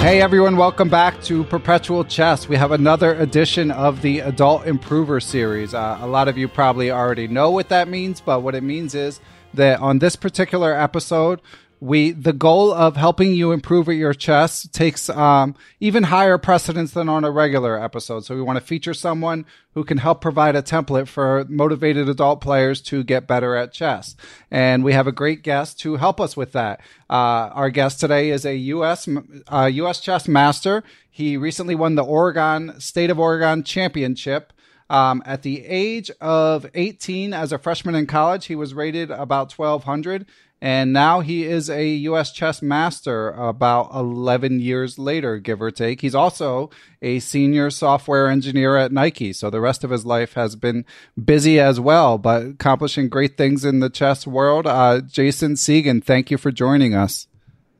[0.00, 2.48] Hey everyone, welcome back to Perpetual Chess.
[2.48, 5.74] We have another edition of the Adult Improver series.
[5.74, 8.94] Uh, a lot of you probably already know what that means, but what it means
[8.94, 9.20] is
[9.52, 11.42] that on this particular episode,
[11.80, 16.92] we the goal of helping you improve at your chess takes um, even higher precedence
[16.92, 18.24] than on a regular episode.
[18.24, 22.42] So we want to feature someone who can help provide a template for motivated adult
[22.42, 24.14] players to get better at chess.
[24.50, 26.80] And we have a great guest to help us with that.
[27.08, 29.08] Uh, our guest today is a U.S.
[29.50, 30.00] Uh, U.S.
[30.00, 30.84] chess master.
[31.10, 34.52] He recently won the Oregon State of Oregon Championship.
[34.90, 39.52] Um, at the age of 18, as a freshman in college, he was rated about
[39.52, 40.26] 1200
[40.60, 42.32] and now he is a U.S.
[42.32, 46.02] chess master about 11 years later, give or take.
[46.02, 46.68] He's also
[47.00, 49.32] a senior software engineer at Nike.
[49.32, 50.84] So the rest of his life has been
[51.22, 54.66] busy as well, but accomplishing great things in the chess world.
[54.66, 57.26] Uh, Jason Cigan, thank you for joining us.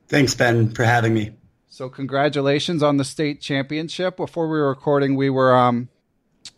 [0.09, 1.33] Thanks, Ben, for having me.
[1.69, 4.17] So congratulations on the state championship.
[4.17, 5.89] Before we were recording, we were um,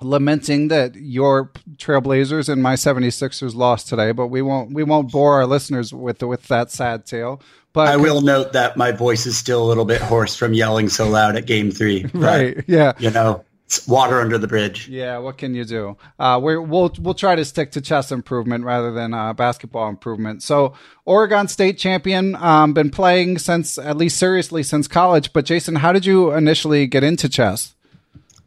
[0.00, 5.34] lamenting that your Trailblazers and my 76ers lost today, but we won't we won't bore
[5.34, 7.40] our listeners with with that sad tale.
[7.72, 10.90] But I will note that my voice is still a little bit hoarse from yelling
[10.90, 12.10] so loud at game 3.
[12.14, 12.62] right.
[12.66, 12.92] Yeah.
[12.98, 14.88] You know, it's water under the bridge.
[14.88, 15.96] Yeah, what can you do?
[16.18, 20.42] Uh, we will we'll try to stick to chess improvement rather than uh, basketball improvement.
[20.42, 20.74] So,
[21.06, 25.32] Oregon State champion, um, been playing since at least seriously since college.
[25.32, 27.74] But Jason, how did you initially get into chess?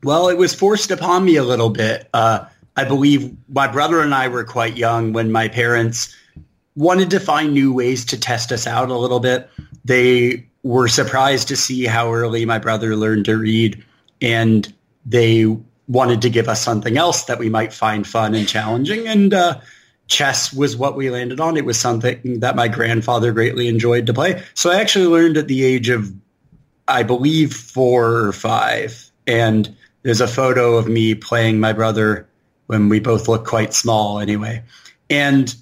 [0.06, 2.08] Well, it was forced upon me a little bit.
[2.14, 2.46] Uh,
[2.76, 6.16] I believe my brother and I were quite young when my parents
[6.76, 9.50] wanted to find new ways to test us out a little bit.
[9.84, 13.84] They were surprised to see how early my brother learned to read,
[14.22, 14.72] and
[15.08, 15.48] they
[15.88, 19.08] wanted to give us something else that we might find fun and challenging.
[19.08, 19.60] And uh,
[20.06, 21.58] chess was what we landed on.
[21.58, 24.44] It was something that my grandfather greatly enjoyed to play.
[24.54, 26.14] So I actually learned at the age of,
[26.88, 29.10] I believe, four or five.
[29.26, 32.30] And there's a photo of me playing my brother
[32.68, 34.62] when we both look quite small anyway.
[35.10, 35.54] And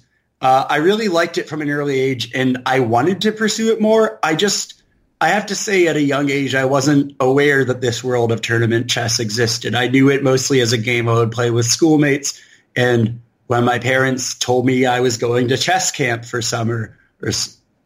[0.42, 3.80] uh, I really liked it from an early age and I wanted to pursue it
[3.80, 4.18] more.
[4.22, 4.82] I just,
[5.18, 8.42] I have to say at a young age, I wasn't aware that this world of
[8.42, 9.74] tournament chess existed.
[9.74, 12.38] I knew it mostly as a game I would play with schoolmates.
[12.76, 17.30] And when my parents told me I was going to chess camp for summer or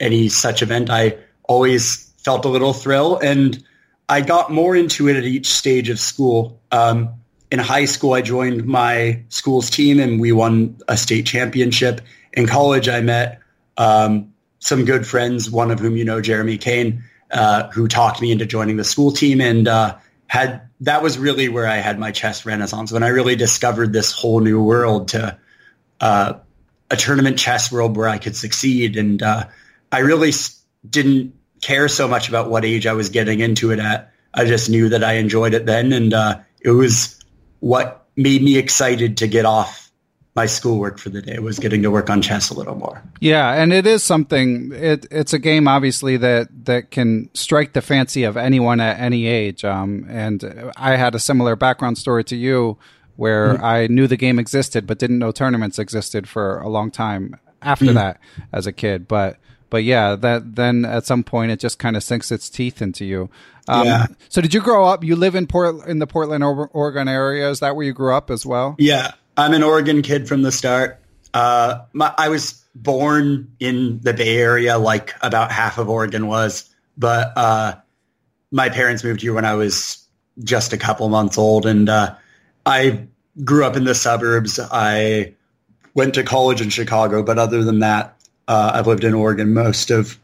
[0.00, 3.16] any such event, I always felt a little thrill.
[3.16, 3.62] And
[4.08, 6.60] I got more into it at each stage of school.
[6.72, 7.10] Um,
[7.50, 12.00] in high school, I joined my school's team and we won a state championship.
[12.32, 13.40] In college, I met
[13.76, 18.32] um, some good friends, one of whom you know, Jeremy Kane, uh, who talked me
[18.32, 19.96] into joining the school team and uh,
[20.26, 24.12] had that was really where I had my chess renaissance when I really discovered this
[24.12, 25.36] whole new world to
[26.00, 26.34] uh,
[26.90, 28.96] a tournament chess world where I could succeed.
[28.96, 29.44] And uh,
[29.90, 30.32] I really
[30.88, 34.12] didn't care so much about what age I was getting into it at.
[34.34, 37.18] I just knew that I enjoyed it then, and uh, it was
[37.60, 39.88] what made me excited to get off
[40.38, 43.02] my schoolwork for the day was getting to work on chess a little more.
[43.20, 44.70] Yeah, and it is something.
[44.72, 49.26] It, it's a game, obviously that that can strike the fancy of anyone at any
[49.26, 49.64] age.
[49.64, 52.78] Um, and I had a similar background story to you,
[53.16, 53.64] where mm-hmm.
[53.64, 57.86] I knew the game existed but didn't know tournaments existed for a long time after
[57.86, 57.94] mm-hmm.
[57.94, 58.20] that
[58.52, 59.08] as a kid.
[59.08, 59.38] But
[59.70, 63.04] but yeah, that then at some point it just kind of sinks its teeth into
[63.04, 63.30] you.
[63.68, 64.06] Um, yeah.
[64.28, 65.04] So did you grow up?
[65.04, 67.50] You live in Port in the Portland, Oregon area.
[67.50, 68.76] Is that where you grew up as well?
[68.78, 71.00] Yeah, I'm an Oregon kid from the start.
[71.34, 76.68] Uh, my, I was born in the Bay Area, like about half of Oregon was,
[76.96, 77.74] but uh,
[78.50, 80.04] my parents moved here when I was
[80.42, 82.14] just a couple months old, and uh,
[82.64, 83.06] I
[83.44, 84.58] grew up in the suburbs.
[84.58, 85.34] I
[85.94, 88.17] went to college in Chicago, but other than that,
[88.48, 90.18] uh, I've lived in Oregon most of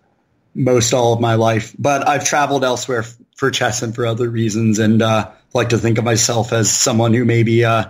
[0.54, 4.28] most all of my life, but I've traveled elsewhere f- for chess and for other
[4.28, 7.86] reasons, and uh, like to think of myself as someone who maybe uh,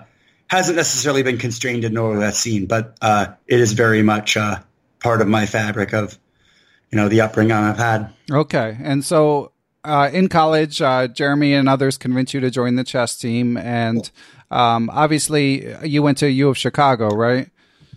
[0.48, 4.58] hasn't necessarily been constrained to know that scene, but uh, it is very much uh,
[4.98, 6.18] part of my fabric of
[6.90, 8.12] you know the upbringing I've had.
[8.30, 9.52] Okay, and so
[9.84, 14.10] uh, in college, uh, Jeremy and others convinced you to join the chess team, and
[14.50, 17.50] um, obviously you went to U of Chicago, right?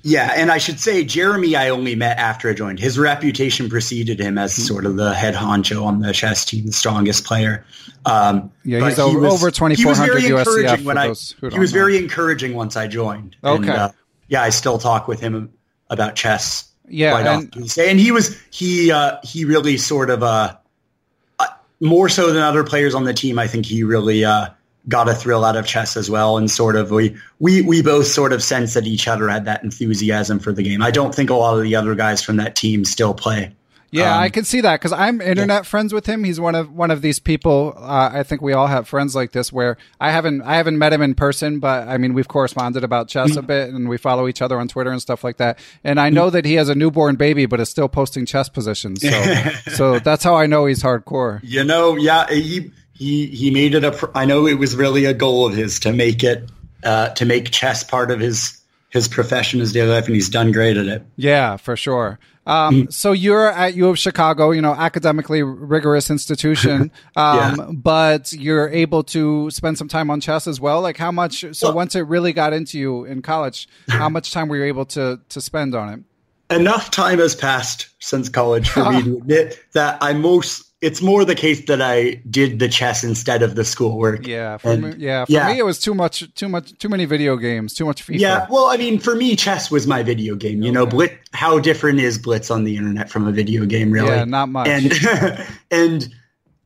[0.10, 2.80] Yeah, and I should say Jeremy I only met after I joined.
[2.80, 6.72] His reputation preceded him as sort of the head honcho on the chess team, the
[6.72, 7.66] strongest player.
[8.06, 11.74] Um, Yeah, he's over, was- over he was 2,400 very USCF when I, He was
[11.74, 11.80] know.
[11.80, 13.36] very encouraging once I joined.
[13.44, 13.78] And, Okay.
[13.78, 13.90] uh,
[14.30, 15.50] yeah, I still talk with him
[15.90, 16.70] about chess.
[16.88, 17.84] Yeah, quite and- often.
[17.90, 20.56] And he was he uh, he really sort of uh,
[21.38, 21.46] uh,
[21.82, 23.38] more so than other players on the team.
[23.38, 24.52] I think he really uh,
[24.90, 28.08] got a thrill out of chess as well, and sort of we we we both
[28.08, 30.82] sort of sense that each other had that enthusiasm for the game.
[30.82, 33.54] I don't think a lot of the other guys from that team still play.
[33.90, 36.26] Yeah, Um, I can see that because I'm internet friends with him.
[36.26, 37.74] He's one of one of these people.
[37.78, 40.92] Uh, I think we all have friends like this where I haven't I haven't met
[40.92, 43.40] him in person, but I mean we've corresponded about chess Mm-hmm.
[43.40, 45.58] a bit, and we follow each other on Twitter and stuff like that.
[45.86, 49.02] And I know that he has a newborn baby, but is still posting chess positions.
[49.02, 49.24] So
[49.76, 51.40] so that's how I know he's hardcore.
[51.44, 53.92] You know, yeah, he he he made it a.
[53.92, 56.50] pr- I know it was really a goal of his to make it
[56.84, 58.60] uh, to make chess part of his
[58.90, 61.04] his profession, his daily life, and he's done great at it.
[61.18, 62.20] Yeah, for sure.
[62.46, 62.94] Um, Mm.
[62.94, 69.04] so you're at U of Chicago, you know, academically rigorous institution, um, but you're able
[69.04, 70.80] to spend some time on chess as well.
[70.82, 71.44] Like how much?
[71.54, 74.64] So Well- once it really got into you in college, how much time were you
[74.64, 76.00] able to to spend on it?
[76.50, 81.26] enough time has passed since college for me to admit that I most it's more
[81.26, 84.28] the case that I did the chess instead of the schoolwork.
[84.28, 85.48] Yeah, for And- me, yeah, for yeah.
[85.52, 88.20] me it was too much, too much, too many video games, too much FIFA.
[88.20, 90.62] Yeah, well, I mean, for me, chess was my video game.
[90.62, 91.16] You know, Blitz.
[91.34, 93.92] How different is Blitz on the internet from a video game?
[93.92, 94.68] Really, Yeah, not much.
[94.68, 94.94] And
[95.72, 96.14] and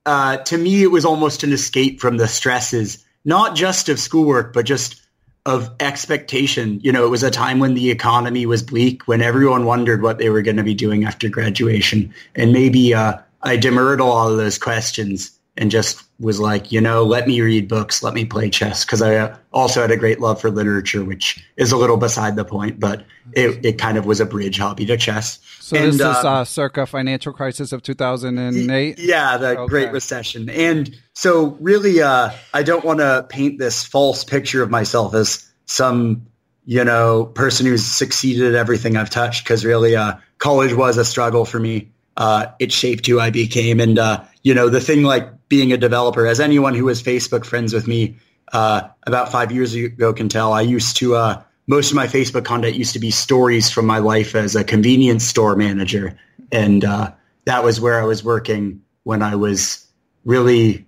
[0.06, 4.52] uh, to me, it was almost an escape from the stresses, not just of schoolwork,
[4.52, 5.02] but just
[5.46, 6.80] of expectation.
[6.84, 10.18] You know, it was a time when the economy was bleak, when everyone wondered what
[10.18, 14.32] they were going to be doing after graduation, and maybe uh, I demurred a lot
[14.32, 18.24] of those questions and just was like, you know, let me read books, let me
[18.24, 21.78] play chess, because I uh, also had a great love for literature, which is a
[21.78, 23.04] little beside the point, but
[23.34, 25.40] it, it kind of was a bridge hobby to chess.
[25.60, 29.00] So And, this is uh, uh, circa financial crisis of 2008.
[29.00, 29.70] yeah, the Okay.
[29.70, 30.50] Great Recession.
[30.50, 35.48] And so really uh I don't want to paint this false picture of myself as
[35.66, 36.28] some,
[36.66, 41.06] you know, person who's succeeded at everything I've touched because really uh college was a
[41.06, 41.92] struggle for me.
[42.22, 45.78] Uh it shaped who I became and uh you know, the thing like being a
[45.78, 48.18] developer as anyone who was Facebook friends with me
[48.54, 51.42] uh about 5 years ago can tell, I used to uh
[51.72, 55.24] most of my Facebook content used to be stories from my life as a convenience
[55.24, 56.18] store manager.
[56.52, 57.14] And uh,
[57.46, 59.88] that was where I was working when I was
[60.26, 60.86] really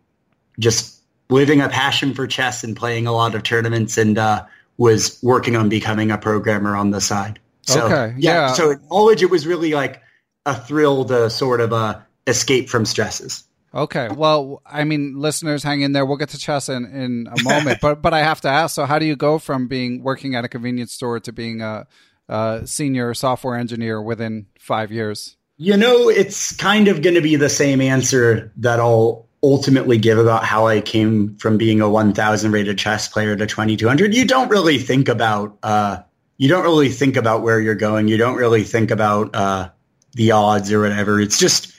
[0.60, 4.44] just living a passion for chess and playing a lot of tournaments and uh,
[4.78, 7.40] was working on becoming a programmer on the side.
[7.62, 8.52] So, Okay, yeah.
[8.52, 10.03] So in college, it was really like
[10.46, 13.44] a thrill to sort of uh, escape from stresses.
[13.76, 14.08] Okay.
[14.10, 16.06] Well, I mean, listeners, hang in there.
[16.06, 18.76] We'll get to chess in, in a moment, but but I have to ask.
[18.76, 21.88] So, how do you go from being working at a convenience store to being a,
[22.30, 25.38] a senior software engineer within five years?
[25.58, 30.18] You know, it's kind of going to be the same answer that I'll ultimately give
[30.18, 34.16] about how I came from being a 1000 rated chess player to 2200.
[34.16, 35.98] You don't really think about, uh,
[36.38, 38.08] you don't really think about where you're going.
[38.08, 39.70] You don't really think about, uh,
[40.14, 41.20] the odds or whatever.
[41.20, 41.74] It's just,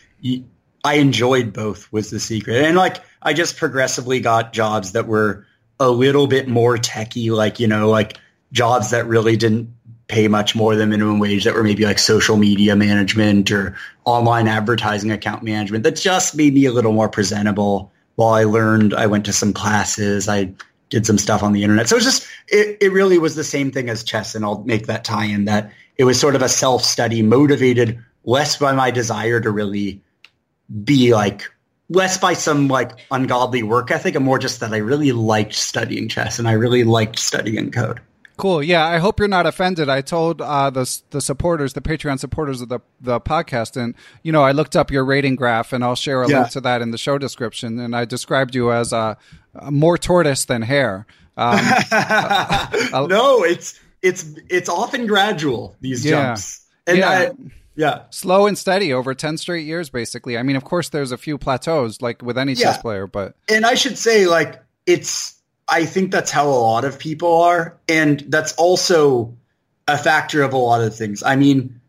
[0.85, 2.65] I enjoyed both was the secret.
[2.65, 5.47] And like, I just progressively got jobs that were
[5.81, 8.19] a little bit more techy, like, you know, like
[8.53, 9.75] jobs that really didn't
[10.09, 14.47] pay much more than minimum wage that were maybe like social media management or online
[14.47, 19.07] advertising account management that just made me a little more presentable while I learned I
[19.07, 20.53] went to some classes I
[20.91, 23.71] did some stuff on the internet so it's just it, it really was the same
[23.71, 26.49] thing as chess and I'll make that tie in that it was sort of a
[26.51, 30.01] self-study motivated less by my desire to really
[30.85, 31.51] be like
[31.91, 36.09] less by some like ungodly work ethic and more just that I really liked studying
[36.09, 38.01] chess and I really liked studying code
[38.37, 38.65] Cool.
[38.65, 39.89] Yeah, I hope you're not offended.
[39.89, 44.33] I told uh, the the supporters, the Patreon supporters of the the podcast, and you
[44.33, 46.41] know, I looked up your rating graph, and I'll share a Yeah.
[46.41, 47.79] link to that in the show description.
[47.79, 49.15] And I described you as uh,
[49.71, 51.07] more tortoise than hare.
[51.37, 51.61] Um,
[53.09, 56.35] no, it's it's it's often gradual these Yeah.
[56.35, 57.09] jumps, and Yeah.
[57.09, 57.31] I,
[57.77, 61.19] yeah, slow and steady over 10 straight years basically i mean of course there's a
[61.19, 65.33] few plateaus like with any chess player but and I should say like it's.
[65.67, 69.35] I think that's how a lot of people are, and that's also
[69.89, 71.23] a factor of a lot of things.
[71.23, 71.81] I mean,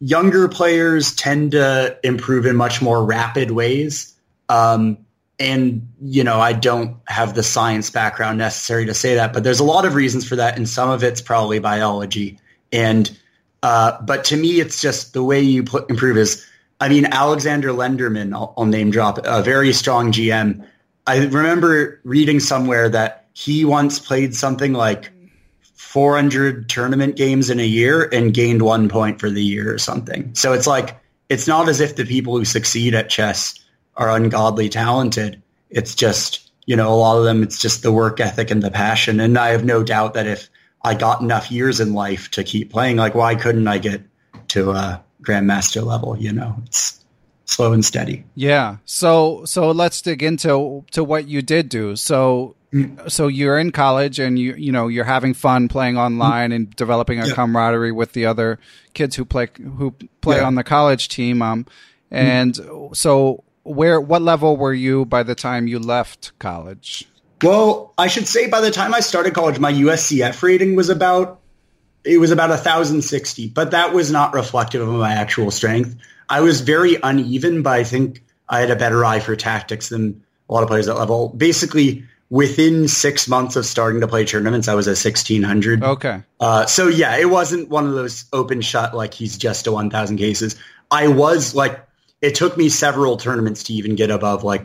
[0.00, 4.14] younger players tend to improve in much more rapid ways.
[4.50, 4.98] Um,
[5.38, 9.60] and, you know, I don't have the science background necessary to say that, but there's
[9.60, 10.58] a lot of reasons for that.
[10.58, 12.38] And some of it's probably biology.
[12.70, 13.10] And,
[13.62, 16.44] uh, but to me, it's just the way you put, improve is,
[16.80, 20.66] I mean, Alexander Lenderman, I'll, I'll name drop, a very strong GM.
[21.06, 25.10] I remember reading somewhere that he once played something like
[25.74, 30.34] 400 tournament games in a year and gained one point for the year or something.
[30.34, 33.58] So it's like, it's not as if the people who succeed at chess
[33.96, 35.40] are ungodly talented.
[35.70, 38.70] It's just, you know, a lot of them, it's just the work ethic and the
[38.70, 39.20] passion.
[39.20, 40.48] And I have no doubt that if
[40.84, 44.02] I got enough years in life to keep playing, like why couldn't I get
[44.48, 46.16] to a grandmaster level?
[46.18, 47.04] You know, it's
[47.44, 48.24] slow and steady.
[48.34, 48.78] Yeah.
[48.84, 51.96] So, so let's dig into to what you did do.
[51.96, 52.56] So
[53.08, 57.20] so you're in college and you you know you're having fun playing online and developing
[57.20, 57.34] a yeah.
[57.34, 58.58] camaraderie with the other
[58.94, 59.90] kids who play who
[60.22, 60.46] play yeah.
[60.46, 61.66] on the college team um
[62.10, 62.96] and mm.
[62.96, 67.06] so where what level were you by the time you left college
[67.42, 71.40] well i should say by the time i started college my uscf rating was about
[72.04, 75.96] it was about 1060 but that was not reflective of my actual strength
[76.28, 80.22] i was very uneven but i think i had a better eye for tactics than
[80.48, 84.66] a lot of players at level basically within six months of starting to play tournaments,
[84.66, 85.84] I was a 1600.
[85.84, 86.22] Okay.
[86.40, 90.16] Uh, so yeah, it wasn't one of those open shut, like he's just a 1000
[90.16, 90.56] cases.
[90.90, 91.84] I was like,
[92.22, 94.62] it took me several tournaments to even get above like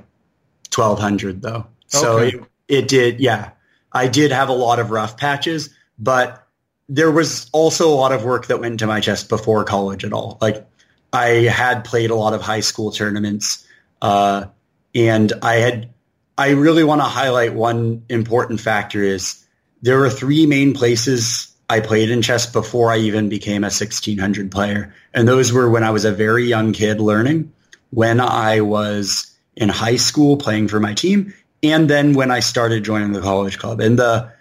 [0.73, 1.67] 1200 though.
[1.87, 2.37] So okay.
[2.37, 3.19] it, it did.
[3.19, 3.51] Yeah.
[3.91, 6.47] I did have a lot of rough patches, but
[6.89, 10.13] there was also a lot of work that went into my chest before college at
[10.13, 10.37] all.
[10.41, 10.67] Like
[11.11, 13.65] I had played a lot of high school tournaments,
[14.01, 14.45] uh,
[14.93, 15.89] and I had
[16.37, 19.43] I really want to highlight one important factor is
[19.81, 24.51] there were three main places I played in chess before I even became a 1600
[24.51, 24.93] player.
[25.13, 27.51] And those were when I was a very young kid learning,
[27.89, 31.33] when I was in high school playing for my team,
[31.63, 33.79] and then when I started joining the college club.
[33.79, 34.31] And the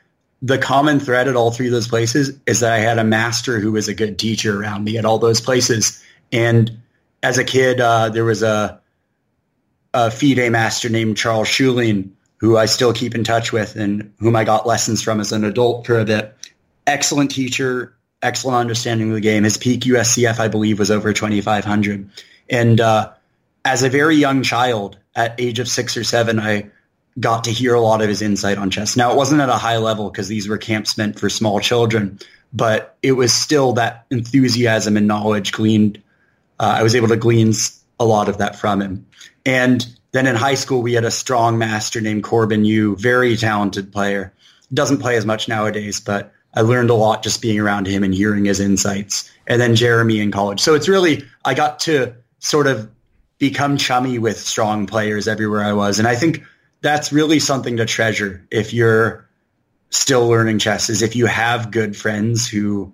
[0.43, 3.59] the common thread at all three of those places is that I had a master
[3.59, 6.05] who was a good teacher around me at all those places.
[6.31, 6.79] And
[7.23, 8.81] as a kid, uh, there was a
[9.95, 14.37] a FIDE master named Charles Schuling, who I still keep in touch with and whom
[14.37, 16.37] I got lessons from as an adult for a bit.
[16.87, 19.45] Excellent teacher, excellent understanding of the game.
[19.45, 22.11] His peak USCF, I believe, was over 2,500.
[22.51, 23.13] And uh,
[23.65, 26.71] as a very young child, at age of six or seven, I
[27.19, 28.97] got to hear a lot of his insight on chess.
[28.97, 32.19] Now, it wasn't at a high level because these were camps meant for small children,
[32.53, 36.03] but it was still that enthusiasm and knowledge gleaned.
[36.59, 37.53] Uh, I was able to glean
[37.99, 39.07] a lot of that from him.
[39.45, 43.93] And then in high school, we had a strong master named Corbin Yu, very talented
[43.93, 44.33] player.
[44.73, 48.15] Doesn't play as much nowadays, but I learned a lot just being around him and
[48.15, 49.31] hearing his insights.
[49.47, 50.61] And then Jeremy in college.
[50.61, 52.91] So it's really, I got to sort of
[53.39, 55.99] become chummy with strong players everywhere I was.
[55.99, 56.43] And I think
[56.81, 59.29] that's really something to treasure if you're
[59.91, 62.93] still learning chess is if you have good friends who,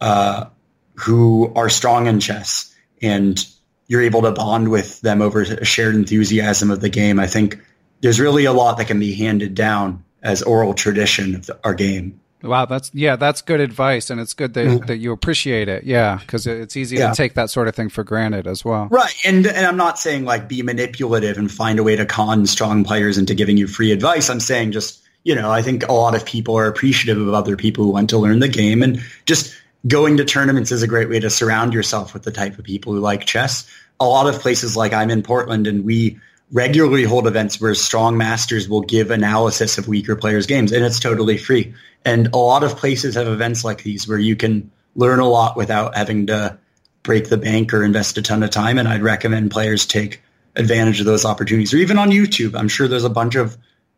[0.00, 0.46] uh,
[0.94, 3.46] who are strong in chess and
[3.88, 7.20] you're able to bond with them over a shared enthusiasm of the game.
[7.20, 7.60] I think
[8.00, 11.74] there's really a lot that can be handed down as oral tradition of the, our
[11.74, 12.20] game.
[12.42, 14.86] Wow, that's yeah, that's good advice, and it's good that, mm-hmm.
[14.86, 15.84] that you appreciate it.
[15.84, 17.10] Yeah, because it's easy yeah.
[17.10, 18.88] to take that sort of thing for granted as well.
[18.90, 22.46] Right, and and I'm not saying like be manipulative and find a way to con
[22.46, 24.28] strong players into giving you free advice.
[24.28, 27.56] I'm saying just you know, I think a lot of people are appreciative of other
[27.56, 29.54] people who want to learn the game, and just
[29.88, 32.92] going to tournaments is a great way to surround yourself with the type of people
[32.92, 33.68] who like chess.
[33.98, 36.18] A lot of places like I'm in Portland and we
[36.52, 41.00] regularly hold events where strong masters will give analysis of weaker players' games and it's
[41.00, 41.74] totally free.
[42.04, 45.56] And a lot of places have events like these where you can learn a lot
[45.56, 46.58] without having to
[47.02, 48.78] break the bank or invest a ton of time.
[48.78, 50.22] And I'd recommend players take
[50.54, 52.56] advantage of those opportunities or even on YouTube.
[52.58, 53.56] I'm sure there's a bunch of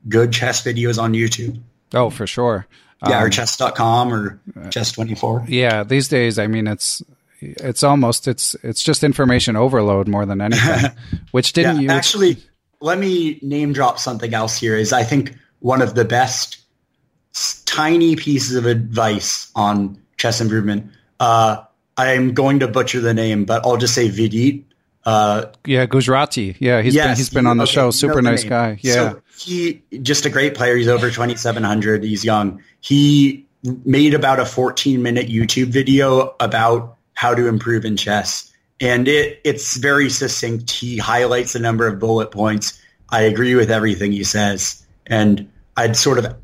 [0.08, 1.60] good chess videos on YouTube.
[1.94, 2.66] Oh, for sure.
[3.06, 5.48] Yeah, um, or chess.com or chess24.
[5.48, 7.02] Yeah, these days, I mean, it's
[7.40, 10.90] it's almost it's it's just information overload more than anything.
[11.30, 12.36] which didn't yeah, you actually?
[12.80, 14.76] Let me name drop something else here.
[14.76, 16.58] Is I think one of the best
[17.66, 20.90] tiny pieces of advice on chess improvement.
[21.20, 21.62] Uh,
[21.96, 24.64] I'm going to butcher the name, but I'll just say Vidit
[25.08, 26.54] uh, yeah, Gujrathi.
[26.58, 27.90] Yeah, he's yes, been he's been on the okay, show.
[27.90, 28.50] Super nice name.
[28.50, 28.78] guy.
[28.82, 30.76] Yeah, so he just a great player.
[30.76, 32.04] He's over twenty seven hundred.
[32.04, 32.62] He's young.
[32.82, 33.46] He
[33.86, 38.48] made about a fourteen minute YouTube video about how to improve in chess,
[38.80, 40.70] and it it's very succinct.
[40.70, 42.80] He highlights a number of bullet points.
[43.08, 46.36] I agree with everything he says, and I'd sort of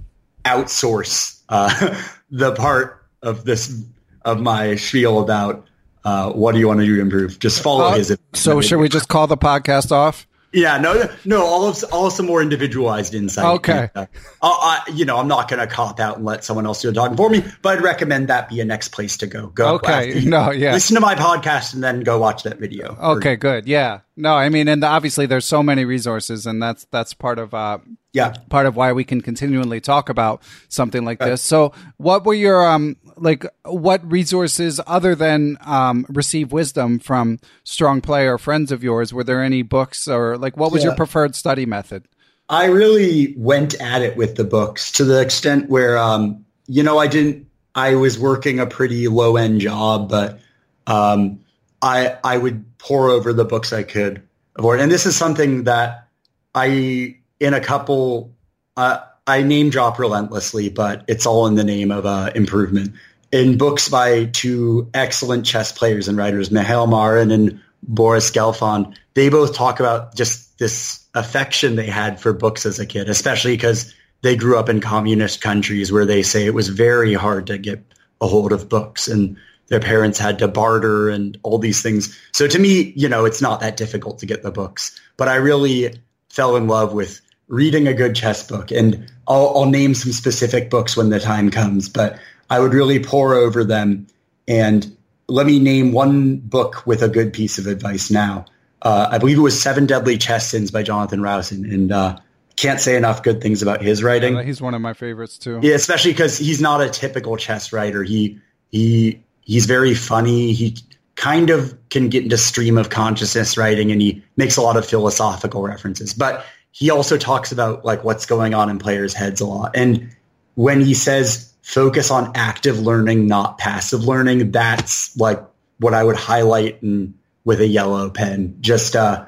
[0.44, 2.02] outsource uh,
[2.32, 3.84] the part of this
[4.24, 5.64] of my spiel about
[6.04, 7.38] uh, what do you want to do to improve?
[7.38, 8.18] Just follow uh, his.
[8.32, 10.26] So should we just call the podcast off?
[10.54, 13.44] Yeah, no, no, all of all some more individualized insight.
[13.56, 14.06] Okay, uh,
[14.40, 16.94] I, you know, I'm not going to cop out and let someone else do the
[16.94, 19.48] talking for me, but I'd recommend that be a next place to go.
[19.48, 22.96] Go, okay, no, yeah, listen to my podcast and then go watch that video.
[22.96, 26.86] Okay, or, good, yeah, no, I mean, and obviously there's so many resources, and that's
[26.92, 27.78] that's part of uh,
[28.12, 28.34] yeah.
[28.48, 31.42] part of why we can continually talk about something like this.
[31.42, 38.00] So what were your um like what resources other than um receive wisdom from strong
[38.00, 39.12] player friends of yours?
[39.12, 40.90] Were there any books or like what was yeah.
[40.90, 42.04] your preferred study method?
[42.48, 46.98] I really went at it with the books to the extent where um you know
[46.98, 50.40] i didn't i was working a pretty low end job but
[50.86, 51.40] um
[51.82, 54.22] i i would pour over the books i could
[54.56, 56.08] avoid and this is something that
[56.54, 58.34] i in a couple,
[58.76, 62.94] uh, I name drop relentlessly, but it's all in the name of uh, improvement.
[63.32, 69.28] In books by two excellent chess players and writers, Mihail Marin and Boris Gelfand, they
[69.28, 73.94] both talk about just this affection they had for books as a kid, especially because
[74.22, 77.82] they grew up in communist countries where they say it was very hard to get
[78.20, 79.36] a hold of books and
[79.68, 82.18] their parents had to barter and all these things.
[82.32, 85.36] So to me, you know, it's not that difficult to get the books, but I
[85.36, 88.70] really fell in love with reading a good chess book.
[88.70, 92.18] And I'll, I'll name some specific books when the time comes, but
[92.50, 94.06] I would really pour over them.
[94.46, 94.96] And
[95.28, 98.46] let me name one book with a good piece of advice now.
[98.82, 101.64] Uh, I believe it was Seven Deadly Chess Sins by Jonathan Rowson.
[101.64, 102.18] And uh,
[102.56, 104.36] can't say enough good things about his writing.
[104.36, 105.60] Yeah, he's one of my favorites too.
[105.62, 108.02] Yeah, especially because he's not a typical chess writer.
[108.02, 108.38] He
[108.70, 110.52] he he's very funny.
[110.52, 110.76] He
[111.16, 114.86] kind of can get into stream of consciousness writing, and he makes a lot of
[114.86, 116.14] philosophical references.
[116.14, 119.76] But he also talks about like what's going on in players' heads a lot.
[119.76, 120.14] And
[120.56, 125.40] when he says focus on active learning, not passive learning, that's like
[125.78, 127.14] what I would highlight in,
[127.44, 128.56] with a yellow pen.
[128.60, 129.24] Just uh,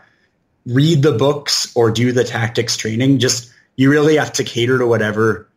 [0.66, 3.20] read the books or do the tactics training.
[3.20, 5.48] Just you really have to cater to whatever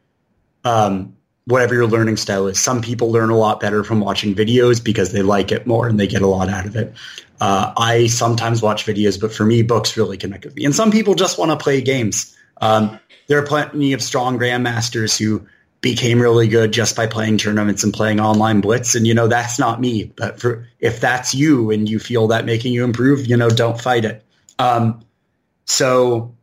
[0.64, 1.16] um,
[1.46, 2.60] whatever your learning style is.
[2.60, 6.00] Some people learn a lot better from watching videos because they like it more and
[6.00, 6.94] they get a lot out of it.
[7.40, 10.66] Uh, I sometimes watch videos, but for me, books really connect with me.
[10.66, 12.36] And some people just want to play games.
[12.62, 15.48] Um, there are plenty of strong grandmasters who
[15.82, 18.96] became really good just by playing tournaments and playing online blitz.
[18.96, 20.12] And you know that's not me.
[20.16, 23.80] But for if that's you and you feel that making you improve, you know, don't
[23.80, 24.24] fight it.
[24.58, 25.02] Um,
[25.66, 26.36] so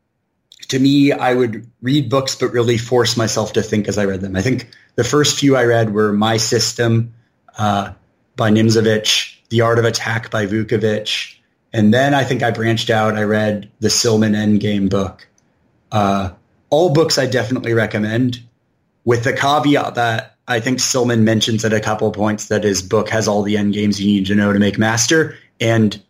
[0.69, 4.21] to me, I would read books, but really force myself to think as I read
[4.21, 4.37] them.
[4.37, 7.15] I think the first few I read were My System
[7.59, 7.93] uh,
[8.37, 11.37] by Nimzovich, The Art of Attack by Vukovic.
[11.73, 13.17] And then I think I branched out.
[13.17, 15.29] I read the Silman Endgame book.
[15.93, 16.31] Uh,
[16.71, 18.41] all books I definitely recommend,
[19.05, 22.83] with the caveat that I think Silman mentions at a couple of points that his
[22.83, 25.37] book has all the end games you need to know to make master.
[25.61, 26.01] And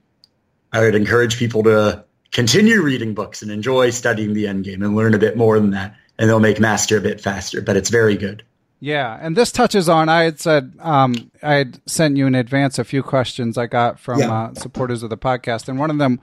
[0.73, 4.97] I would encourage people to continue reading books and enjoy studying the end game and
[4.97, 5.95] learn a bit more than that.
[6.19, 8.43] And they'll make master a bit faster, but it's very good.
[8.79, 10.09] Yeah, and this touches on.
[10.09, 13.99] I had said um, I had sent you in advance a few questions I got
[13.99, 14.33] from yeah.
[14.33, 16.21] uh, supporters of the podcast, and one of them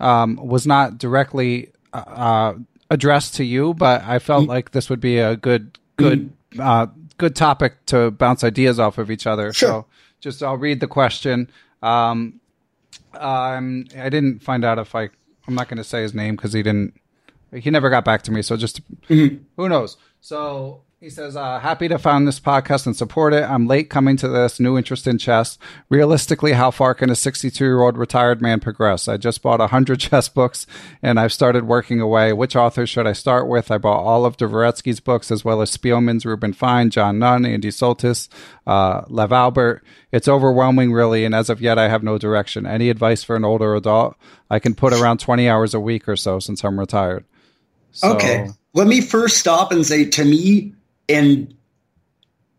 [0.00, 2.54] um, was not directly uh, uh
[2.90, 4.50] addressed to you, but I felt mm-hmm.
[4.50, 6.60] like this would be a good, good, mm-hmm.
[6.60, 6.86] uh,
[7.18, 9.52] good topic to bounce ideas off of each other.
[9.52, 9.68] Sure.
[9.68, 9.86] So,
[10.20, 11.50] just I'll read the question.
[11.82, 12.40] Um,
[13.14, 15.10] um, I didn't find out if I.
[15.48, 16.94] I'm not going to say his name because he didn't.
[17.52, 18.42] He never got back to me.
[18.42, 19.44] So just mm-hmm.
[19.56, 19.96] who knows.
[20.20, 23.42] So he says, uh, happy to found this podcast and support it.
[23.42, 25.58] I'm late coming to this new interest in chess.
[25.90, 29.06] Realistically, how far can a 62 year old retired man progress?
[29.06, 30.66] I just bought 100 chess books
[31.02, 32.32] and I've started working away.
[32.32, 33.70] Which authors should I start with?
[33.70, 37.68] I bought all of Dvoretsky's books as well as Spielman's, Reuben Fine, John Nunn, Andy
[37.68, 38.30] Soltis,
[38.66, 39.80] uh, Lev Alburt.
[40.12, 42.64] It's overwhelming, really, and as of yet, I have no direction.
[42.64, 44.16] Any advice for an older adult?
[44.48, 47.26] I can put around 20 hours a week or so since I'm retired.
[47.92, 48.48] So, okay.
[48.72, 50.74] Let me first stop and say to me,
[51.08, 51.54] and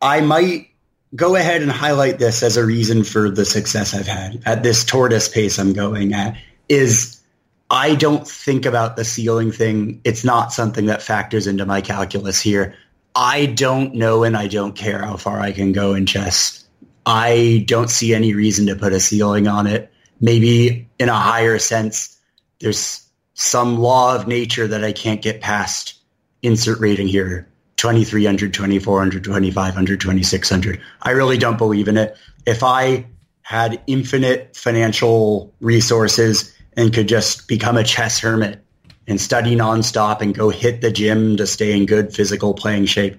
[0.01, 0.69] I might
[1.15, 4.83] go ahead and highlight this as a reason for the success I've had at this
[4.83, 6.37] tortoise pace I'm going at
[6.69, 7.21] is
[7.69, 10.01] I don't think about the ceiling thing.
[10.03, 12.75] It's not something that factors into my calculus here.
[13.15, 16.65] I don't know and I don't care how far I can go in chess.
[17.05, 19.91] I don't see any reason to put a ceiling on it.
[20.19, 22.17] Maybe in a higher sense,
[22.59, 25.95] there's some law of nature that I can't get past.
[26.41, 27.47] Insert rating here.
[27.77, 30.81] 2300, 2400, 2500, 2600.
[31.01, 32.17] I really don't believe in it.
[32.45, 33.05] If I
[33.41, 38.63] had infinite financial resources and could just become a chess hermit
[39.07, 43.17] and study nonstop and go hit the gym to stay in good physical playing shape,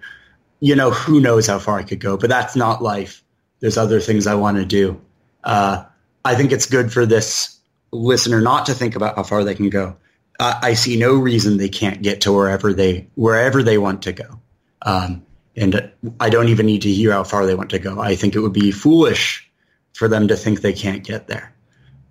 [0.60, 3.22] you know, who knows how far I could go, but that's not life.
[3.60, 5.00] There's other things I want to do.
[5.44, 5.84] Uh,
[6.24, 7.58] I think it's good for this
[7.92, 9.96] listener not to think about how far they can go.
[10.38, 14.12] Uh, I see no reason they can't get to wherever they wherever they want to
[14.12, 14.40] go.
[14.82, 15.24] Um,
[15.56, 18.00] and I don't even need to hear how far they want to go.
[18.00, 19.50] I think it would be foolish
[19.92, 21.52] for them to think they can't get there.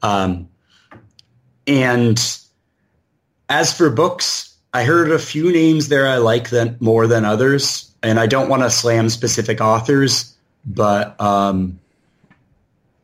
[0.02, 0.50] Um,
[1.66, 2.20] and
[3.50, 7.90] as for books, I heard a few names there I like than more than others,
[8.04, 11.80] and I don't want to slam specific authors, but um,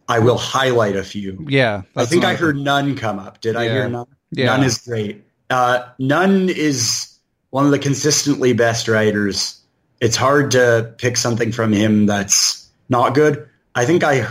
[0.07, 1.45] I will highlight a few.
[1.49, 3.41] Yeah, I think I heard Nunn come up.
[3.41, 3.73] Did I Yeah.
[3.73, 4.05] hear Nunn?
[4.31, 4.45] Yeah.
[4.47, 5.23] Nunn is great.
[5.49, 7.12] Uh, Nunn is
[7.53, 9.61] one of the consistently best writers.
[10.01, 13.47] It's hard to pick something from him that's not good.
[13.75, 14.25] I think I,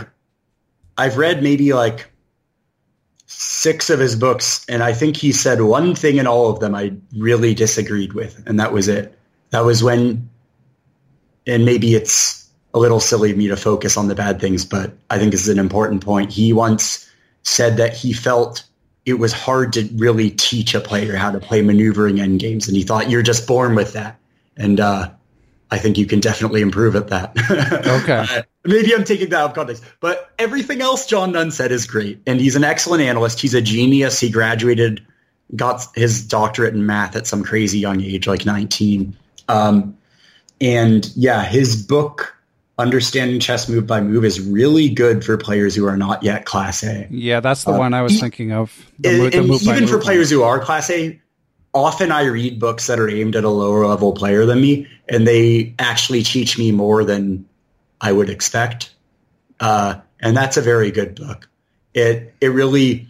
[0.97, 2.11] I've read maybe like
[3.25, 6.75] six of his books, and I think he said one thing in all of them
[6.75, 9.17] I really disagreed with, and that was it.
[9.51, 10.29] That was when,
[11.47, 14.91] and maybe it's a little silly of me to focus on the bad things, but
[15.09, 16.29] I think this is an important point.
[16.29, 17.09] He once
[17.43, 18.65] said that he felt
[19.05, 22.77] it was hard to really teach a player how to play maneuvering end games, and
[22.77, 24.17] he thought you're just born with that.
[24.55, 25.09] And uh,
[25.71, 27.35] I think you can definitely improve at that.
[28.03, 28.25] Okay.
[28.29, 31.85] Uh, maybe I'm taking that out of context, but everything else John Nunn said is
[31.85, 33.41] great, and he's an excellent analyst.
[33.41, 34.19] He's a genius.
[34.19, 35.05] He graduated,
[35.55, 39.15] got his doctorate in math at some crazy young age, like 19.
[39.49, 39.97] Um,
[40.61, 42.32] and yeah, his book,
[42.77, 46.83] Understanding Chess Move by Move, is really good for players who are not yet Class
[46.83, 47.07] A.
[47.11, 48.91] Yeah, that's the one I was e- thinking of.
[48.99, 51.21] The And, the and even for players who are Class A,
[51.73, 55.27] often I read books that are aimed at a lower level player than me, and
[55.27, 57.45] they actually teach me more than
[58.01, 58.93] I would expect.
[59.59, 61.49] Uh, and that's a very good book.
[61.93, 63.07] It it really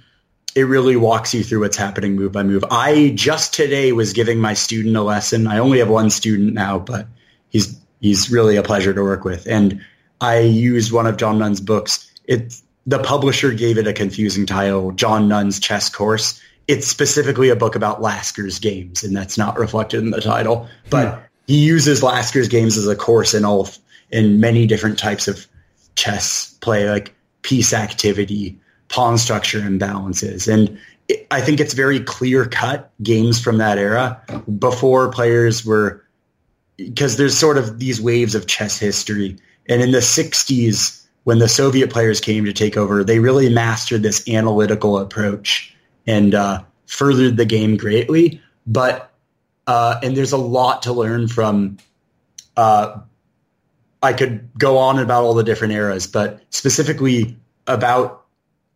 [0.55, 2.63] it really walks you through what's happening move by move.
[2.69, 5.47] I just today was giving my student a lesson.
[5.47, 7.07] I only have one student now, but
[7.49, 9.47] he's he's really a pleasure to work with.
[9.47, 9.83] And
[10.21, 12.11] I used one of John Nunn's books.
[12.25, 16.39] It the publisher gave it a confusing title, John Nunn's Chess Course.
[16.67, 20.67] It's specifically a book about Lasker's games, and that's not reflected in the title.
[20.89, 23.69] But he uses Lasker's games as a course in all
[24.11, 25.47] in many different types of
[25.95, 30.77] chess play, like piece activity, pawn structure imbalances, and
[31.31, 34.21] I think it's very clear cut games from that era
[34.57, 36.03] before players were
[36.77, 39.37] because there's sort of these waves of chess history.
[39.69, 44.03] And in the 60s, when the Soviet players came to take over, they really mastered
[44.03, 48.41] this analytical approach and uh, furthered the game greatly.
[48.67, 49.11] But
[49.65, 51.77] uh, and there's a lot to learn from.
[52.57, 52.99] Uh,
[54.01, 58.25] I could go on about all the different eras, but specifically about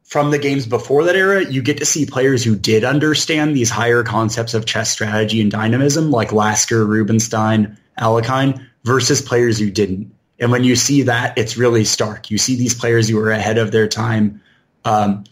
[0.05, 3.69] from the games before that era, you get to see players who did understand these
[3.69, 10.13] higher concepts of chess strategy and dynamism, like Lasker, Rubinstein, Alekhine, versus players who didn't.
[10.39, 12.31] And when you see that, it's really stark.
[12.31, 14.41] You see these players who are ahead of their time,
[14.85, 15.23] um,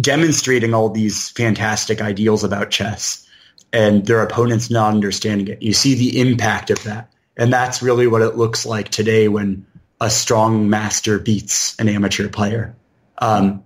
[0.00, 3.26] demonstrating all these fantastic ideals about chess,
[3.72, 5.62] and their opponents not understanding it.
[5.62, 9.66] You see the impact of that, and that's really what it looks like today when
[10.00, 12.76] a strong master beats an amateur player.
[13.18, 13.64] Um,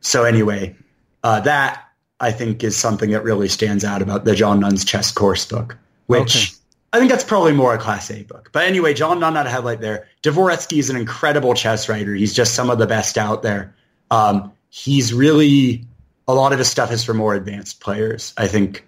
[0.00, 0.74] so anyway,
[1.22, 1.84] uh, that
[2.20, 5.76] I think is something that really stands out about the John Nunn's chess course book,
[6.06, 6.54] which.
[6.92, 8.50] I think that's probably more a class A book.
[8.52, 10.08] But anyway, John Nunn had a headlight there.
[10.22, 12.14] Dvoretsky is an incredible chess writer.
[12.14, 13.74] He's just some of the best out there.
[14.10, 15.84] Um, he's really
[16.26, 18.32] a lot of his stuff is for more advanced players.
[18.36, 18.86] I think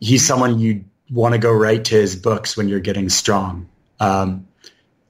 [0.00, 3.68] he's someone you want to go right to his books when you're getting strong.
[4.00, 4.46] Um,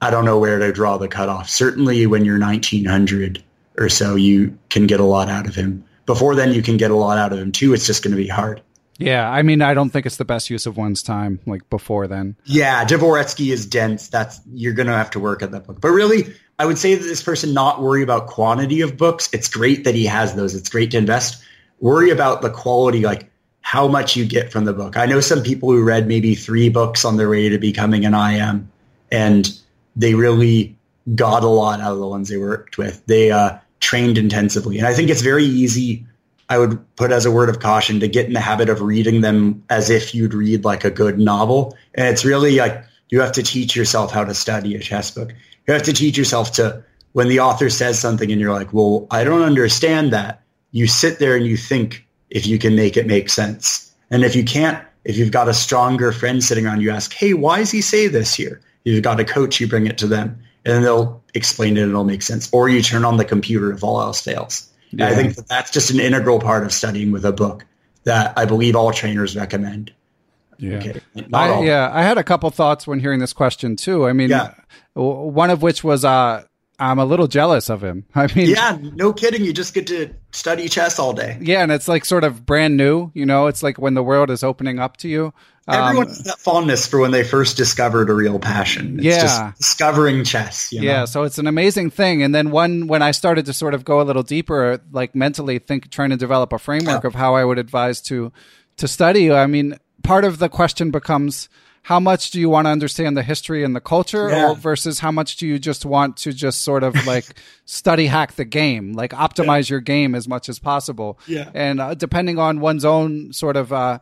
[0.01, 1.49] I don't know where to draw the cutoff.
[1.49, 3.43] Certainly, when you're 1900
[3.77, 5.85] or so, you can get a lot out of him.
[6.05, 7.73] Before then, you can get a lot out of him too.
[7.73, 8.61] It's just going to be hard.
[9.01, 11.39] Yeah, I mean, I don't think it's the best use of one's time.
[11.45, 12.35] Like before then.
[12.45, 14.07] Yeah, Dvoretsky is dense.
[14.07, 15.81] That's you're to have to work at that book.
[15.81, 19.29] But really, I would say that this person not worry about quantity of books.
[19.33, 20.55] It's great that he has those.
[20.55, 21.43] It's great to invest.
[21.79, 24.97] Worry about the quality, like how much you get from the book.
[24.97, 28.13] I know some people who read maybe three books on their way to becoming an
[28.13, 28.71] IM,
[29.11, 29.49] and
[29.95, 30.77] they really
[31.15, 33.03] got a lot out of the ones they worked with.
[33.05, 36.05] They uh, trained intensively, and I think it's very easy.
[36.51, 39.21] I would put as a word of caution to get in the habit of reading
[39.21, 41.77] them as if you'd read like a good novel.
[41.95, 45.31] And it's really like you have to teach yourself how to study a chess book.
[45.65, 46.83] You have to teach yourself to,
[47.13, 50.43] when the author says something and you're like, well, I don't understand that.
[50.71, 53.89] You sit there and you think if you can make it make sense.
[54.09, 57.33] And if you can't, if you've got a stronger friend sitting around, you ask, hey,
[57.33, 58.59] why does he say this here?
[58.83, 62.03] You've got a coach, you bring it to them and they'll explain it and it'll
[62.03, 62.49] make sense.
[62.51, 64.67] Or you turn on the computer if all else fails.
[64.91, 67.65] And I think that that's just an integral part of studying with a book
[68.03, 69.93] that I believe all trainers recommend.
[70.57, 70.77] Yeah.
[70.77, 71.01] Okay.
[71.33, 74.05] I, yeah, I had a couple thoughts when hearing this question too.
[74.05, 74.53] I mean, Yeah.
[74.93, 76.43] one of which was uh,
[76.81, 78.05] I'm a little jealous of him.
[78.15, 79.45] I mean, Yeah, no kidding.
[79.45, 81.37] You just get to study chess all day.
[81.39, 83.11] yeah, and it's like sort of brand new.
[83.13, 85.33] You know, it's like when the world is opening up to you.
[85.67, 88.95] Um, Everyone has that fondness for when they first discovered a real passion.
[88.97, 89.21] It's Yeah.
[89.21, 90.71] just discovering chess.
[90.71, 90.87] You know?
[90.87, 92.23] Yeah, so it's an amazing thing.
[92.23, 95.59] And then one when I started to sort of go a little deeper, like mentally
[95.59, 98.31] think, trying to develop a framework of how I would advise to
[98.77, 99.31] to study.
[99.31, 101.47] I mean, part of the question becomes
[101.83, 104.49] how much do you want to understand the history and the culture Yeah.
[104.51, 107.25] or versus how much do you just want to just sort of like
[107.65, 111.49] study hack the game like optimize your game as much as possible Yeah.
[111.53, 113.97] and uh, depending on one's own sort of uh,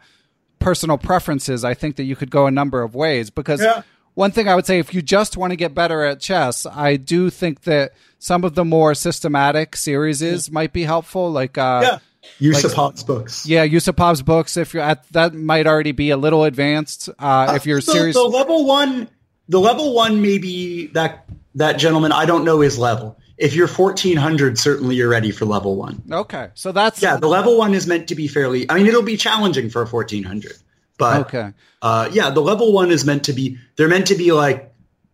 [0.59, 3.83] personal preferences i think that you could go a number of ways because Yeah.
[4.13, 6.97] one thing i would say if you just want to get better at chess i
[6.97, 11.99] do think that some of the more systematic series is might be helpful like uh,
[12.39, 13.45] Yusupov's books.
[13.45, 14.57] yeah, Yusupov's books.
[14.57, 17.09] If you're at that, might already be a little advanced.
[17.17, 19.09] Uh, if you're the, serious, the level one,
[19.47, 22.11] the level one, maybe that that gentleman.
[22.11, 23.17] I don't know his level.
[23.37, 26.03] If you're 1400, certainly you're ready for level one.
[26.11, 26.49] okay.
[26.55, 28.69] So that's Yeah, the level one is meant to be fairly.
[28.69, 30.51] I mean, it'll be challenging for a 1400,
[30.97, 31.53] but okay.
[31.81, 33.57] uh, yeah, the level one is meant to be.
[33.77, 34.68] They're meant to be like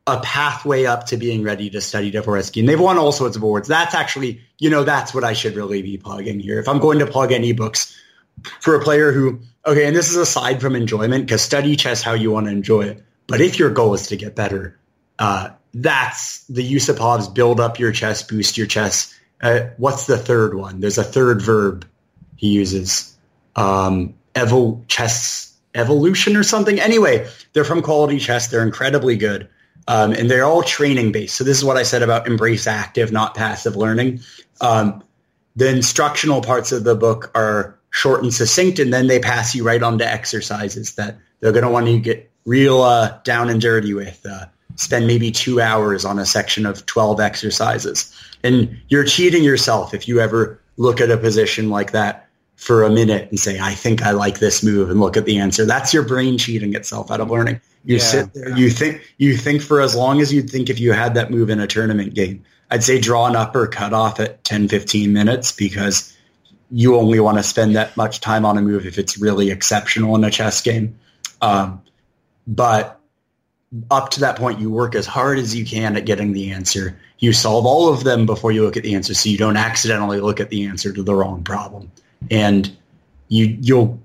[0.07, 3.43] a pathway up to being ready to study Dvoretsky, and they've won all sorts of
[3.43, 3.67] awards.
[3.67, 6.59] That's actually, you know, that's what I should really be plugging here.
[6.59, 7.95] If I'm going to plug any books
[8.61, 12.13] for a player who, okay, and this is aside from enjoyment, because study chess how
[12.13, 13.03] you want to enjoy it.
[13.27, 14.79] But if your goal is to get better,
[15.17, 19.17] uh, that's the Yusupov's build up your chess, boost your chess.
[19.41, 20.79] Uh, what's the third one?
[20.81, 21.85] There's a third verb
[22.35, 23.17] he uses.
[23.55, 26.79] Um, evol chess evolution or something.
[26.79, 28.47] Anyway, they're from Quality Chess.
[28.47, 29.49] They're incredibly good.
[29.87, 31.35] Um, and they're all training based.
[31.35, 34.21] So this is what I said about embrace active, not passive learning.
[34.61, 35.03] Um,
[35.55, 39.63] the instructional parts of the book are short and succinct, and then they pass you
[39.63, 43.49] right on to exercises that they're going to want you to get real uh, down
[43.49, 44.25] and dirty with.
[44.25, 44.45] Uh,
[44.75, 48.13] spend maybe two hours on a section of 12 exercises.
[48.43, 52.24] And you're cheating yourself if you ever look at a position like that
[52.55, 55.37] for a minute and say, I think I like this move and look at the
[55.37, 55.65] answer.
[55.65, 57.59] That's your brain cheating itself out of learning.
[57.83, 58.03] You Yeah.
[58.03, 61.13] sit there, you think, you think for as long as you'd think if you had
[61.15, 62.43] that move in a tournament game.
[62.71, 66.11] I'd say draw an upper cutoff at 10, 15 minutes because
[66.71, 70.15] you only want to spend that much time on a move if it's really exceptional
[70.15, 70.97] in a chess game.
[71.41, 71.81] Um,
[72.47, 72.99] but
[73.91, 76.97] up to that point, you work as hard as you can at getting the answer.
[77.19, 80.19] You solve all of them before you look at the answer, so you don't accidentally
[80.19, 81.91] look at the answer to the wrong problem.
[82.31, 82.75] And
[83.27, 83.99] you you'll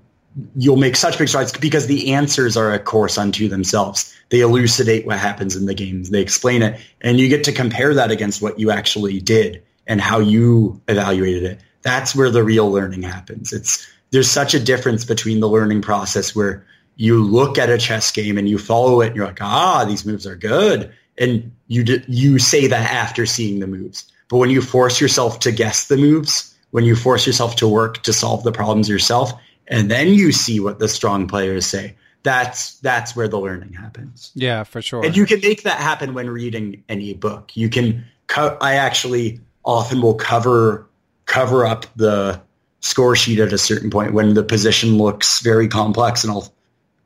[0.55, 4.15] you'll make such big strides because the answers are a course unto themselves.
[4.29, 6.09] They elucidate what happens in the games.
[6.09, 9.99] They explain it, and you get to compare that against what you actually did and
[9.99, 11.59] how you evaluated it.
[11.81, 13.51] That's where the real learning happens.
[13.51, 18.11] It's there's such a difference between the learning process where you look at a chess
[18.11, 20.93] game and you follow it and you're like, ah, these moves are good.
[21.17, 24.11] And you, d- you say that after seeing the moves.
[24.29, 28.01] But when you force yourself to guess the moves, when you force yourself to work
[28.03, 29.31] to solve the problems yourself,
[29.67, 34.31] and then you see what the strong players say, that's, that's where the learning happens.
[34.35, 35.05] Yeah, for sure.
[35.05, 37.51] And you can make that happen when reading any book.
[37.55, 40.87] You can, co- I actually often will cover,
[41.25, 42.41] cover up the
[42.81, 46.53] score sheet at a certain point when the position looks very complex and I'll,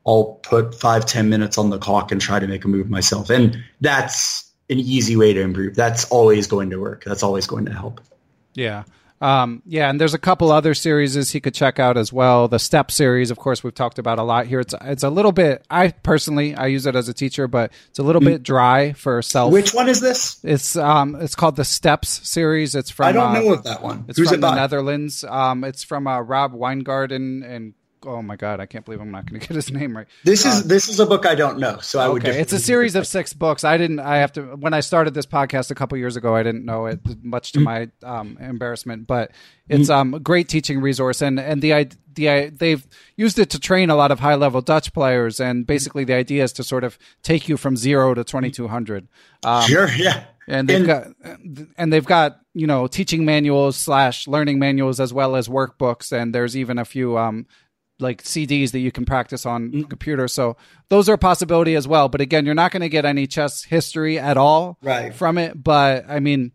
[0.06, 3.30] I'll put five, ten minutes on the clock and try to make a move myself.
[3.30, 5.74] And that's an easy way to improve.
[5.74, 7.04] That's always going to work.
[7.04, 8.00] That's always going to help.
[8.54, 8.84] Yeah.
[9.20, 12.48] Um, yeah, and there's a couple other series he could check out as well.
[12.48, 14.60] The Step series, of course, we've talked about a lot here.
[14.60, 15.64] It's it's a little bit.
[15.70, 19.22] I personally I use it as a teacher, but it's a little bit dry for
[19.22, 19.52] self.
[19.52, 20.38] Which one is this?
[20.44, 22.74] It's um it's called the Steps series.
[22.74, 24.04] It's from I don't uh, know of that one.
[24.08, 24.56] It's Who's from it the by?
[24.56, 25.24] Netherlands.
[25.24, 27.74] Um, it's from uh, Rob Weingarten and
[28.06, 30.06] oh my god, I can't believe I'm not going to get his name right.
[30.24, 32.24] This is this is a book I don't know, so I would.
[32.26, 33.64] Okay, it's a series of six books.
[33.64, 34.00] I didn't.
[34.00, 34.42] I have to.
[34.56, 37.60] When I started this podcast a couple years ago, I didn't know it much to
[37.60, 39.06] my um, embarrassment.
[39.06, 39.32] But
[39.68, 43.90] it's um, a great teaching resource, and and the the they've used it to train
[43.90, 45.40] a lot of high level Dutch players.
[45.40, 48.68] And basically, the idea is to sort of take you from zero to twenty two
[48.68, 49.08] hundred.
[49.44, 50.24] Um, Sure, yeah.
[50.48, 55.12] and they've And- got and they've got you know teaching manuals slash learning manuals as
[55.12, 57.46] well as workbooks and there's even a few um
[57.98, 59.88] like CDs that you can practice on Mm.
[59.90, 60.56] computer so
[60.88, 63.64] those are a possibility as well but again you're not going to get any chess
[63.64, 65.14] history at all Right.
[65.14, 66.52] from it but I mean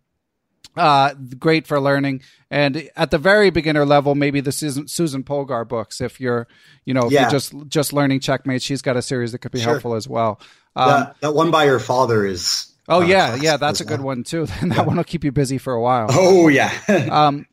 [0.77, 5.67] uh great for learning and at the very beginner level maybe the Susan, Susan Polgar
[5.67, 6.47] books if you're
[6.85, 7.21] you know if Yeah.
[7.21, 9.73] you're just just learning checkmate she's got a series that could be Sure.
[9.73, 10.39] helpful as well
[10.75, 12.67] um, that, that one by your father is.
[12.87, 14.47] Oh uh, yeah, yeah, that's a good one too.
[14.61, 16.07] And that one will keep you busy for a while.
[16.09, 16.71] Oh yeah.
[17.11, 17.45] Um,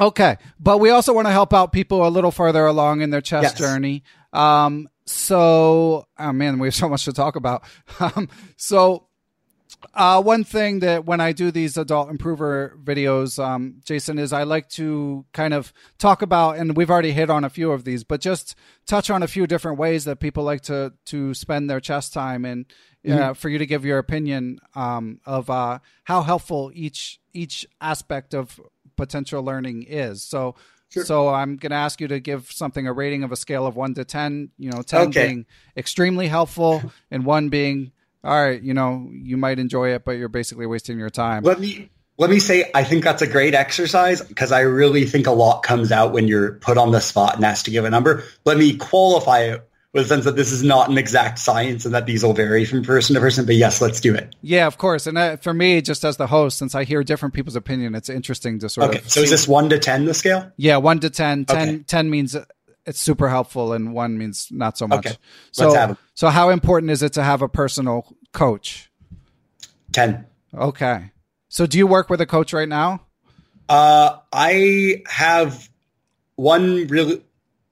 [0.00, 3.20] okay, but we also want to help out people a little further along in their
[3.20, 3.54] chess Yes.
[3.58, 4.02] journey.
[4.32, 7.64] Um, so, oh man, we have so much to talk about.
[8.00, 9.06] Um, so,
[9.94, 14.42] uh, one thing that when I do these adult improver videos, um, Jason, is I
[14.44, 18.04] like to kind of talk about, and we've already hit on a few of these,
[18.04, 18.54] but just
[18.86, 22.44] touch on a few different ways that people like to to spend their chess time,
[22.44, 22.66] and
[23.08, 28.34] uh, for you to give your opinion um, of uh, how helpful each each aspect
[28.34, 28.60] of
[28.98, 30.22] potential learning is.
[30.22, 30.54] So,
[30.90, 31.04] Sure.
[31.04, 33.76] So I'm going to ask you to give something a rating of a scale of
[33.76, 35.26] one to 10, you know, 10 okay.
[35.26, 37.92] being extremely helpful and one being,
[38.24, 41.42] all right, you know, you might enjoy it, but you're basically wasting your time.
[41.42, 45.26] Let me, let me say, I think that's a great exercise because I really think
[45.26, 47.90] a lot comes out when you're put on the spot and asked to give a
[47.90, 48.24] number.
[48.46, 51.94] Let me qualify it with the sense that this is not an exact science and
[51.94, 53.46] that these will vary from person to person.
[53.46, 54.34] But yes, let's do it.
[54.42, 55.06] Yeah, of course.
[55.06, 58.08] And uh, for me, just as the host, since I hear different people's opinion, it's
[58.08, 58.98] interesting to sort okay.
[58.98, 59.04] of.
[59.04, 60.50] Okay, so is this one to ten the scale?
[60.56, 61.46] Yeah, one to 10.
[61.46, 61.78] 10, okay.
[61.84, 62.36] 10 means
[62.86, 65.06] it's super helpful, and one means not so much.
[65.06, 65.16] Okay.
[65.52, 68.90] So, let's so how important is it to have a personal coach?
[69.92, 70.26] Ten.
[70.54, 71.12] Okay.
[71.48, 73.06] So do you work with a coach right now?
[73.68, 75.68] Uh, I have
[76.36, 77.22] one really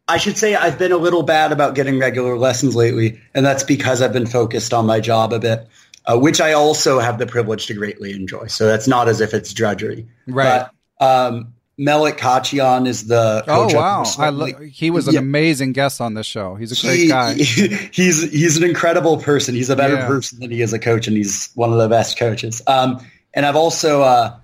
[0.08, 3.64] I should say I've been a little bad about getting regular lessons lately, and that's
[3.64, 5.66] because I've been focused on my job a bit,
[6.06, 8.46] uh, which I also have the privilege to greatly enjoy.
[8.46, 10.06] So that's not as if it's drudgery.
[10.26, 10.66] Right.
[10.98, 15.20] But, um, Melik Khachiyan is the oh wow I lo- he was an yeah.
[15.20, 19.54] amazing guest on this show he's a great he, guy he's he's an incredible person
[19.54, 20.06] he's a better yeah.
[20.06, 22.98] person than he is a coach and he's one of the best coaches um,
[23.34, 24.34] and I've also uh,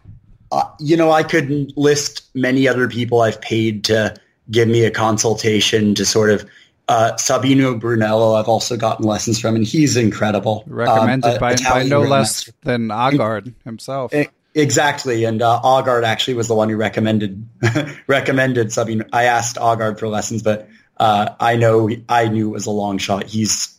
[0.51, 4.15] uh, you know I could list many other people I've paid to
[4.51, 6.49] give me a consultation to sort of
[6.89, 10.65] uh, Sabino Brunello, I've also gotten lessons from, and he's incredible.
[10.67, 14.13] Recommended um, by, by, no less than Aagaard himself.
[14.55, 17.49] Exactly, and uh, Aagaard actually was the one who recommended
[18.07, 19.09] recommended Sabino.
[19.13, 22.99] I asked Aagaard for lessons, but uh, I know I knew it was a long
[22.99, 23.25] shot.
[23.25, 23.75] He's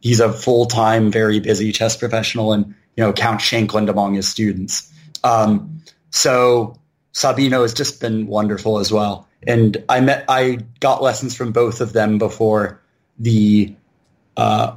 [0.00, 4.28] he's a full time, very busy chess professional, and you know Count Shankland among his
[4.28, 4.92] students.
[5.24, 6.76] Um, so
[7.14, 11.80] Sabino has just been wonderful as well and I met I got lessons from both
[11.80, 12.80] of them before
[13.18, 13.74] the
[14.36, 14.76] uh,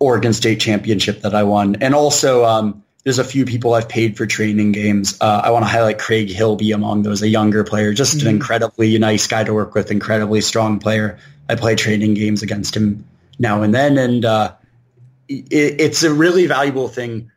[0.00, 4.16] Oregon State Championship that I won, and also um, there's a few people I've paid
[4.16, 5.16] for training games.
[5.20, 8.28] Uh, I want to highlight Craig Hilby among those, a younger player, just mm-hmm.
[8.28, 11.18] an incredibly nice guy to work with, incredibly strong player.
[11.48, 13.04] I play training games against him
[13.38, 14.54] now and then, and uh,
[15.28, 17.30] it, it's a really valuable thing.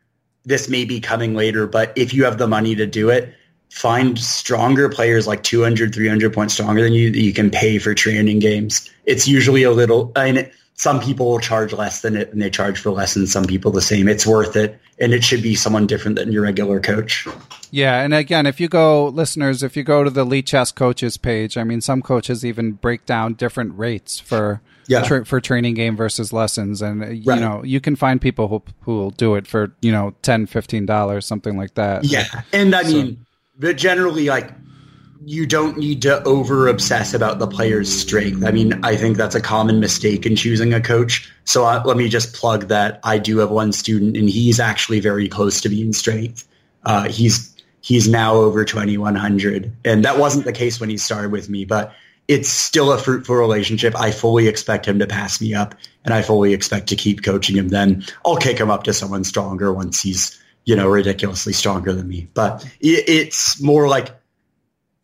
[0.44, 3.32] This may be coming later, but if you have the money to do it,
[3.72, 7.94] find stronger players like 200, 300 points stronger than you that you can pay for
[7.94, 8.88] training games.
[9.06, 12.50] It's usually a little, I mean, some people will charge less than it and they
[12.50, 14.08] charge for less and some people the same.
[14.08, 14.78] It's worth it.
[15.00, 17.26] And it should be someone different than your regular coach.
[17.70, 18.02] Yeah.
[18.02, 21.64] And again, if you go, listeners, if you go to the Lichess coaches page, I
[21.64, 25.02] mean, some coaches even break down different rates for, yeah.
[25.02, 26.82] Tra- for training game versus lessons.
[26.82, 27.40] And, uh, you right.
[27.40, 31.22] know, you can find people who, who will do it for, you know, 10 $15,
[31.22, 32.04] something like that.
[32.04, 32.42] Yeah.
[32.52, 33.24] And I so, mean,
[33.58, 34.50] but generally, like
[35.24, 38.44] you don't need to over obsess about the player's strength.
[38.44, 41.30] I mean, I think that's a common mistake in choosing a coach.
[41.44, 45.00] So uh, let me just plug that I do have one student, and he's actually
[45.00, 46.46] very close to being strength.
[46.84, 51.48] Uh, he's he's now over 2100, and that wasn't the case when he started with
[51.48, 51.92] me, but
[52.28, 53.94] it's still a fruitful relationship.
[53.98, 57.56] I fully expect him to pass me up, and I fully expect to keep coaching
[57.56, 57.68] him.
[57.68, 62.08] Then I'll kick him up to someone stronger once he's you know, ridiculously stronger than
[62.08, 62.28] me.
[62.34, 64.10] But it's more like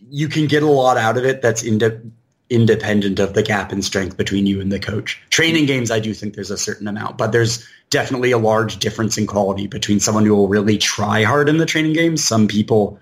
[0.08, 2.12] you can get a lot out of it that's ind-
[2.50, 5.20] independent of the gap in strength between you and the coach.
[5.30, 9.18] Training games, I do think there's a certain amount, but there's definitely a large difference
[9.18, 12.24] in quality between someone who will really try hard in the training games.
[12.24, 13.00] Some people,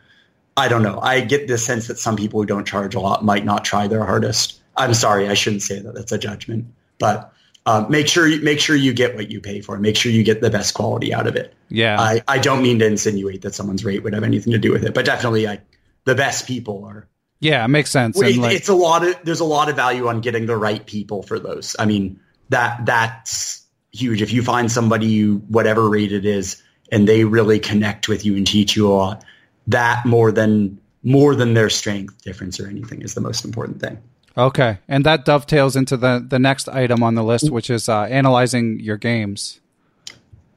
[0.57, 0.99] I don't know.
[1.01, 3.87] I get the sense that some people who don't charge a lot might not try
[3.87, 4.61] their hardest.
[4.77, 5.95] I'm sorry, I shouldn't say that.
[5.95, 6.67] That's a judgment.
[6.99, 7.33] But
[7.67, 9.77] um, make sure you make sure you get what you pay for.
[9.79, 11.53] Make sure you get the best quality out of it.
[11.69, 14.71] Yeah, I, I don't mean to insinuate that someone's rate would have anything to do
[14.71, 15.61] with it, but definitely, I,
[16.05, 17.09] the best people are.
[17.41, 18.21] Yeah, it makes sense.
[18.21, 20.85] It, like, it's a lot of there's a lot of value on getting the right
[20.87, 21.75] people for those.
[21.79, 24.23] I mean that that's huge.
[24.23, 28.37] If you find somebody you whatever rate it is, and they really connect with you
[28.37, 29.25] and teach you a lot,
[29.67, 33.99] that more than more than their strength difference or anything is the most important thing.
[34.39, 38.03] Okay, and that dovetails into the the next item on the list, which is uh,
[38.03, 39.61] analyzing your games.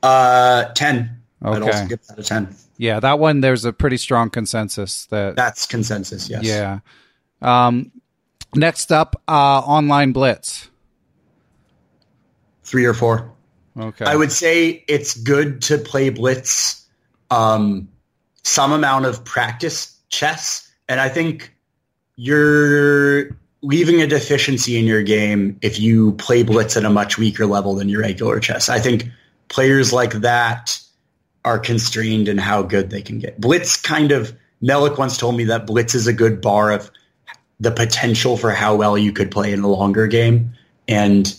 [0.04, 1.22] Uh, ten.
[1.44, 2.56] Okay, I'd also give that a ten.
[2.78, 3.40] Yeah, that one.
[3.42, 6.30] There's a pretty strong consensus that that's consensus.
[6.30, 6.44] Yes.
[6.44, 6.80] Yeah.
[7.42, 7.92] Um,
[8.54, 10.70] next up, uh, online blitz.
[12.64, 13.32] Three or four.
[13.80, 14.06] Okay.
[14.06, 16.86] I would say it's good to play blitz.
[17.32, 17.88] Um,
[18.44, 21.54] some amount of practice chess, and I think
[22.18, 27.46] you're leaving a deficiency in your game if you play blitz at a much weaker
[27.46, 28.70] level than your regular chess.
[28.70, 29.06] I think
[29.50, 30.80] players like that
[31.44, 33.40] are constrained in how good they can get.
[33.40, 36.92] Blitz kind of Melik once told me that blitz is a good bar of
[37.60, 40.54] the potential for how well you could play in a longer game.
[40.88, 41.34] And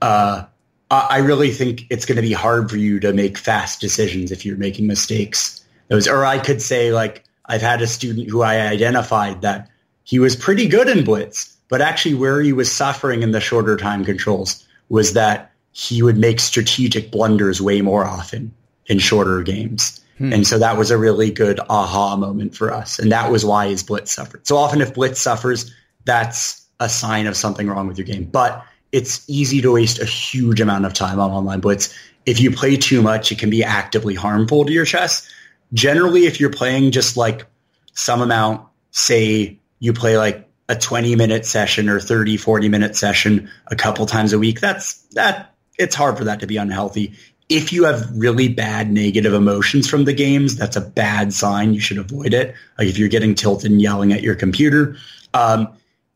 [0.00, 0.44] uh,
[0.90, 4.44] I really think it's going to be hard for you to make fast decisions if
[4.44, 5.64] you're making mistakes.
[5.88, 9.68] Those, or I could say like I've had a student who I identified that
[10.04, 13.76] he was pretty good in blitz, but actually where he was suffering in the shorter
[13.76, 18.54] time controls was that he would make strategic blunders way more often
[18.86, 20.00] in shorter games.
[20.18, 20.32] Hmm.
[20.32, 22.98] And so that was a really good aha moment for us.
[22.98, 24.46] And that was why his blitz suffered.
[24.46, 28.24] So often if blitz suffers, that's a sign of something wrong with your game.
[28.24, 31.94] But it's easy to waste a huge amount of time on online blitz.
[32.24, 35.28] If you play too much, it can be actively harmful to your chess.
[35.72, 37.44] Generally, if you're playing just like
[37.92, 43.50] some amount, say you play like a 20 minute session or 30, 40 minute session
[43.68, 47.14] a couple times a week, that's that it's hard for that to be unhealthy.
[47.48, 51.74] If you have really bad negative emotions from the games, that's a bad sign.
[51.74, 52.54] You should avoid it.
[52.76, 54.96] Like if you're getting tilted and yelling at your computer.
[55.32, 55.68] Um,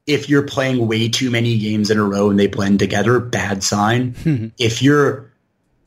[0.06, 3.62] if you're playing way too many games in a row and they blend together, bad
[3.62, 4.52] sign.
[4.58, 5.30] if you're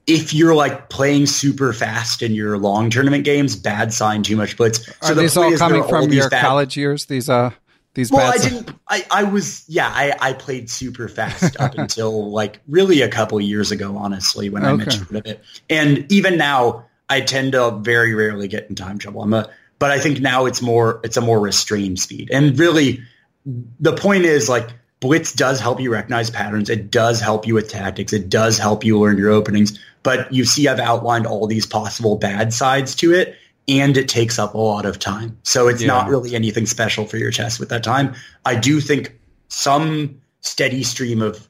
[0.05, 4.57] if you're like playing super fast in your long tournament games, bad sign, too much
[4.57, 4.85] blitz.
[5.01, 7.05] So Are these all coming from your bad, college years?
[7.05, 7.51] These uh
[7.93, 8.71] these well, I didn't.
[8.87, 9.87] I, I was yeah.
[9.87, 13.97] I, I played super fast up until like really a couple years ago.
[13.97, 14.71] Honestly, when okay.
[14.71, 19.21] I mentioned it, and even now, I tend to very rarely get in time trouble.
[19.21, 21.01] I'm a, but I think now it's more.
[21.03, 22.99] It's a more restrained speed, and really,
[23.45, 24.69] the point is like
[24.99, 26.69] blitz does help you recognize patterns.
[26.69, 28.11] It does help you with tactics.
[28.11, 29.77] It does help you learn your openings.
[30.01, 33.37] But you see, I've outlined all these possible bad sides to it
[33.67, 35.37] and it takes up a lot of time.
[35.43, 35.87] So it's yeah.
[35.87, 38.15] not really anything special for your chess with that time.
[38.45, 41.47] I do think some steady stream of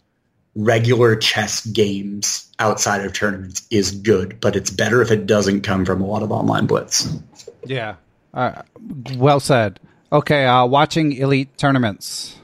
[0.56, 5.86] regular chess games outside of tournaments is good, but it's better if it doesn't come
[5.86, 7.08] from a lot of online blitz.
[7.66, 7.96] Yeah.
[8.34, 8.62] Uh,
[9.16, 9.80] well said.
[10.12, 12.38] Okay, uh, watching elite tournaments.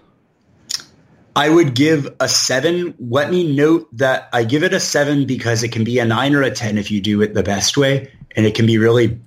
[1.36, 2.95] I would give a seven.
[2.99, 6.34] Let me note that I give it a seven because it can be a nine
[6.34, 8.11] or a 10 if you do it the best way.
[8.36, 9.20] And it can be really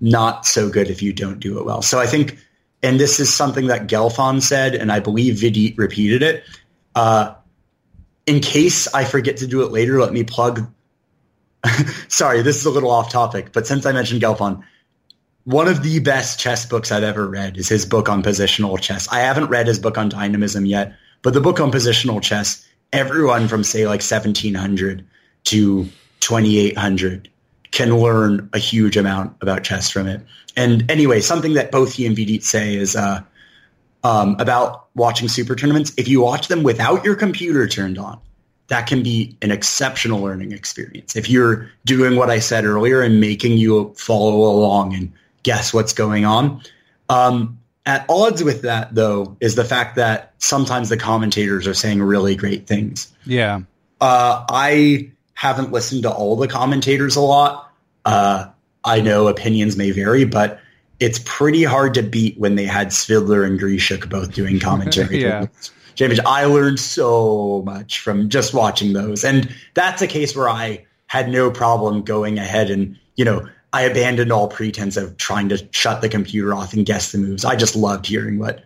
[0.00, 1.82] not so good if you don't do it well.
[1.82, 2.38] So I think,
[2.82, 6.44] and this is something that Gelfand said, and I believe Vidit repeated it.
[6.94, 7.34] Uh,
[8.26, 10.70] in case I forget to do it later, let me plug.
[12.08, 14.62] Sorry, this is a little off topic, but since I mentioned Gelfand,
[15.44, 19.08] one of the best chess books I've ever read is his book on positional chess.
[19.08, 23.48] I haven't read his book on dynamism yet, but the book on positional chess, everyone
[23.48, 25.06] from say like 1700
[25.44, 25.88] to
[26.20, 27.30] 2800
[27.70, 30.20] can learn a huge amount about chess from it.
[30.56, 33.22] And anyway, something that both he and Vidit say is uh,
[34.02, 35.92] um, about watching super tournaments.
[35.96, 38.18] If you watch them without your computer turned on,
[38.68, 41.16] that can be an exceptional learning experience.
[41.16, 45.12] If you're doing what I said earlier and making you follow along and
[45.42, 46.62] guess what's going on.
[47.08, 52.02] Um, at odds with that, though, is the fact that sometimes the commentators are saying
[52.02, 53.12] really great things.
[53.24, 53.62] Yeah.
[54.00, 55.10] Uh, I
[55.40, 57.72] haven't listened to all the commentators a lot.
[58.04, 58.44] Uh,
[58.84, 60.60] I know opinions may vary, but
[60.98, 65.22] it's pretty hard to beat when they had Svidler and Grischuk both doing commentary.
[65.22, 65.46] yeah.
[65.94, 69.24] James, I learned so much from just watching those.
[69.24, 73.82] And that's a case where I had no problem going ahead and, you know, I
[73.84, 77.46] abandoned all pretense of trying to shut the computer off and guess the moves.
[77.46, 78.62] I just loved hearing what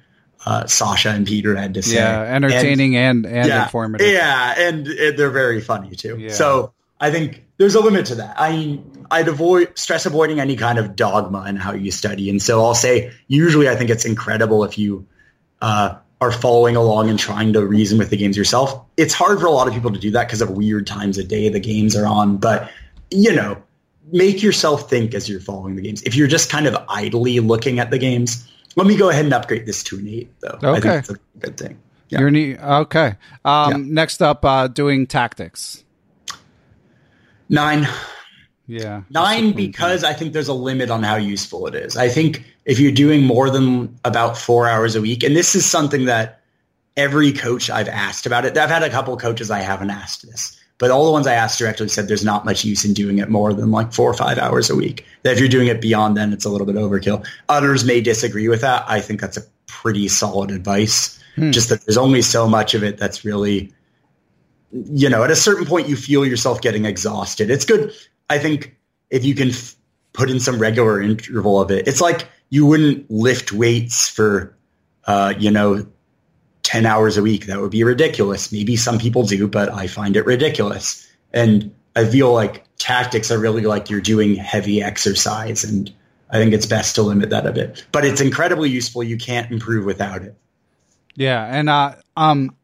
[0.47, 1.97] uh, Sasha and Peter had to say.
[1.97, 4.07] Yeah, entertaining and and, and yeah, informative.
[4.07, 6.19] Yeah, and, and, they're very funny too.
[6.19, 6.31] Yeah.
[6.31, 8.39] So I think there's a limit to that.
[8.39, 12.43] I mean, I'd avoid stress avoiding any kind of dogma in how you study, and
[12.43, 15.07] so I'll say usually I think it's incredible if you
[15.63, 18.85] uh, are following along and trying to reason with the games yourself.
[18.97, 21.29] It's hard for a lot of people to do that because of weird times of
[21.29, 22.71] day the games are on, but
[23.11, 23.63] you know,
[24.13, 26.03] make yourself think as you're following the games.
[26.03, 29.35] If you're just kind of idly looking at the games let me go ahead and
[29.35, 30.59] upgrade this to an eight, though.
[30.63, 31.79] Okay, I think that's a good thing.
[32.09, 32.21] Yeah.
[32.21, 32.59] You're neat.
[32.59, 33.17] Okay.
[33.45, 33.77] Um, yeah.
[33.93, 35.85] Next up, uh, doing tactics.
[37.49, 37.89] Nine.
[38.67, 39.03] Yeah.
[39.11, 41.97] Nine because I think there's a limit on how useful it is.
[41.97, 45.67] I think if you're doing more than about four hours a week, and this is
[45.67, 46.41] something that
[46.97, 50.59] every coach I've asked about it, I've had a couple coaches I haven't asked this.
[50.85, 53.31] But all the ones I asked directly said there's not much use in doing it
[53.31, 55.07] more than like four or five hours a week.
[55.23, 57.27] That if you're doing it beyond then, it's a little bit overkill.
[57.49, 58.85] Others may disagree with that.
[58.87, 61.19] I think that's a pretty solid advice.
[61.37, 61.53] Hmm.
[61.53, 63.73] Just that there's only so much of it that's really,
[64.73, 67.51] you know, at a certain point you feel yourself getting exhausted.
[67.51, 67.91] It's good.
[68.29, 68.77] I think
[69.09, 69.77] if you can f-
[70.13, 74.55] put in some regular interval of it, it's like you wouldn't lift weights for,
[75.07, 75.87] uh, you know,
[76.65, 77.47] 10 hours a week.
[77.47, 78.51] That would be ridiculous.
[78.51, 81.09] Maybe some people do, but I find it ridiculous.
[81.33, 85.63] And I feel like tactics are really like you're doing heavy exercise.
[85.63, 85.93] And
[86.31, 87.85] I think it's best to limit that a bit.
[87.93, 89.03] But it's incredibly useful.
[89.03, 90.35] You can't improve without it.
[91.15, 91.45] Yeah.
[91.45, 92.57] And uh, um,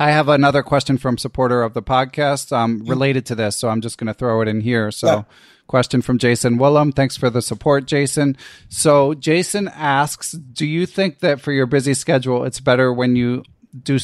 [0.00, 3.80] I have another question from supporter of the podcast um, related to this, so I'm
[3.80, 4.92] just going to throw it in here.
[4.92, 5.22] So, yeah.
[5.66, 6.92] question from Jason Willem.
[6.92, 8.36] Thanks for the support, Jason.
[8.68, 13.42] So, Jason asks, do you think that for your busy schedule, it's better when you
[13.82, 13.98] do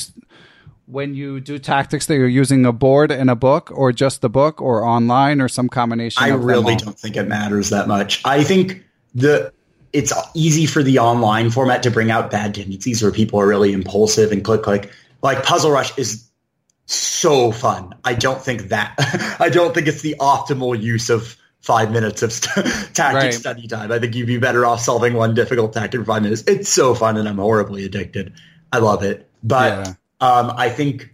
[0.87, 4.29] when you do tactics that you're using a board and a book, or just the
[4.29, 6.23] book, or online, or some combination?
[6.23, 8.21] I really don't think it matters that much.
[8.25, 8.85] I think
[9.15, 9.53] the
[9.93, 13.73] it's easy for the online format to bring out bad tendencies where people are really
[13.73, 14.91] impulsive and click click
[15.25, 16.29] like Puzzle Rush is
[16.85, 17.95] so fun.
[18.05, 18.95] I don't think that
[19.41, 23.35] I don't think it's the optimal use of five minutes of st- tactic right.
[23.35, 23.91] study time.
[23.91, 26.45] I think you'd be better off solving one difficult tactic for five minutes.
[26.47, 28.35] It's so fun, and I'm horribly addicted.
[28.71, 29.95] I love it, but yeah.
[30.21, 31.11] um, I think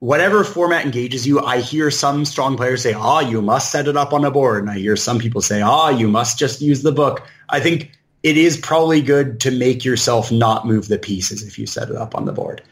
[0.00, 3.86] whatever format engages you, I hear some strong players say, "Ah, oh, you must set
[3.86, 6.36] it up on a board," and I hear some people say, "Ah, oh, you must
[6.36, 7.92] just use the book." I think
[8.24, 11.96] it is probably good to make yourself not move the pieces if you set it
[11.96, 12.62] up on the board.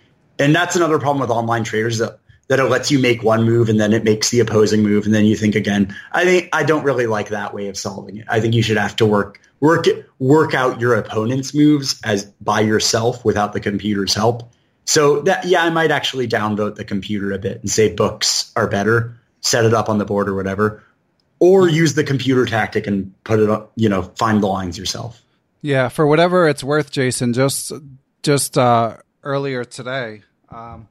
[0.40, 2.18] And that's another problem with online trainers that,
[2.48, 5.14] that it lets you make one move and then it makes the opposing move and
[5.14, 5.94] then you think again.
[6.10, 8.26] I think I don't really like that way of solving it.
[8.28, 9.84] I think you should have to work work
[10.18, 14.50] work out your opponent's moves as by yourself without the computer's help.
[14.84, 18.66] So that yeah, I might actually downvote the computer a bit and say books are
[18.66, 19.16] better.
[19.42, 20.82] Set it up on the board or whatever,
[21.38, 23.72] or use the computer tactic and put it up.
[23.76, 25.22] You know, find the lines yourself.
[25.62, 27.32] Yeah, for whatever it's worth, Jason.
[27.32, 27.72] Just
[28.22, 30.88] just uh, earlier today, um,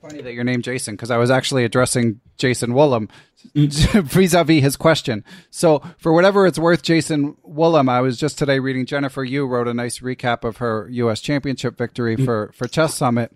[0.00, 3.10] funny that your name Jason because I was actually addressing Jason Woolham
[3.54, 5.24] vis-a-vis his question.
[5.50, 9.68] So for whatever it's worth, Jason Woolham, I was just today reading Jennifer Yu wrote
[9.68, 11.20] a nice recap of her U.S.
[11.20, 13.32] Championship victory for for Chess Summit,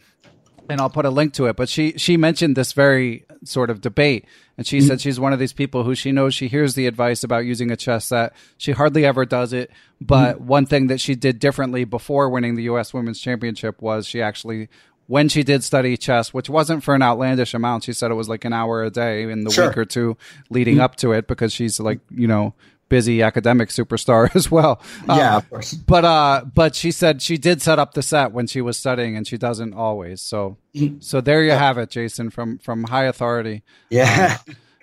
[0.69, 1.57] and I'll put a link to it.
[1.57, 4.27] But she she mentioned this very sort of debate,
[4.59, 4.89] and she mm-hmm.
[4.89, 7.71] said she's one of these people who she knows she hears the advice about using
[7.71, 8.35] a chess set.
[8.59, 9.71] She hardly ever does it,
[10.01, 10.47] but mm-hmm.
[10.47, 12.93] one thing that she did differently before winning the U.S.
[12.93, 14.69] Women's Championship was she actually
[15.11, 17.83] when she did study chess, which wasn't for an outlandish amount.
[17.83, 19.67] She said it was like an hour a day in the sure.
[19.67, 20.17] week or two
[20.51, 20.85] leading mm-hmm.
[20.85, 22.55] up to it because she's like, you know,
[22.89, 24.81] busy academic superstar as well.
[25.09, 25.75] Yeah, um, of course.
[25.75, 29.17] But uh, but she said she did set up the set when she was studying,
[29.17, 30.23] and she doesn't always.
[30.23, 31.01] So mm-hmm.
[31.01, 33.65] so there you have it, Jason, from from high authority.
[33.89, 34.39] Yeah,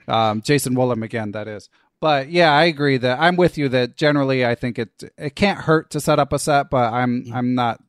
[0.10, 1.32] um, um, Jason Woolham again.
[1.32, 1.70] That is.
[2.02, 5.60] But yeah, I agree that I'm with you that generally I think it it can't
[5.60, 7.34] hurt to set up a set, but I'm mm-hmm.
[7.34, 7.82] I'm not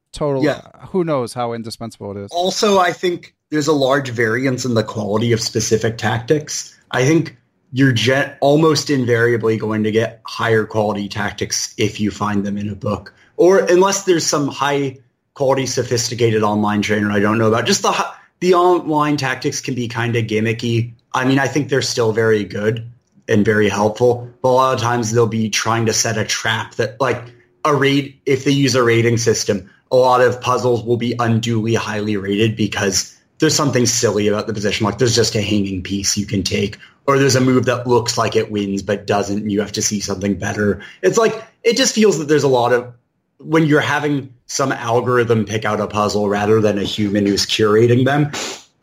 [0.42, 0.60] Yeah.
[0.74, 2.30] Uh, who knows how indispensable it is?
[2.32, 6.78] Also, I think there's a large variance in the quality of specific tactics.
[6.90, 7.36] I think
[7.72, 12.68] you're jet almost invariably going to get higher quality tactics if you find them in
[12.68, 14.98] a book, or unless there's some high
[15.34, 17.66] quality, sophisticated online trainer I don't know about.
[17.66, 18.06] Just the
[18.40, 20.94] the online tactics can be kind of gimmicky.
[21.12, 22.90] I mean, I think they're still very good
[23.28, 26.74] and very helpful, but a lot of times they'll be trying to set a trap
[26.76, 27.22] that like
[27.64, 31.74] a rate if they use a rating system a lot of puzzles will be unduly
[31.74, 34.84] highly rated because there's something silly about the position.
[34.84, 38.18] Like there's just a hanging piece you can take, or there's a move that looks
[38.18, 39.48] like it wins but doesn't.
[39.48, 40.82] You have to see something better.
[41.02, 42.92] It's like it just feels that there's a lot of
[43.38, 48.04] when you're having some algorithm pick out a puzzle rather than a human who's curating
[48.04, 48.32] them.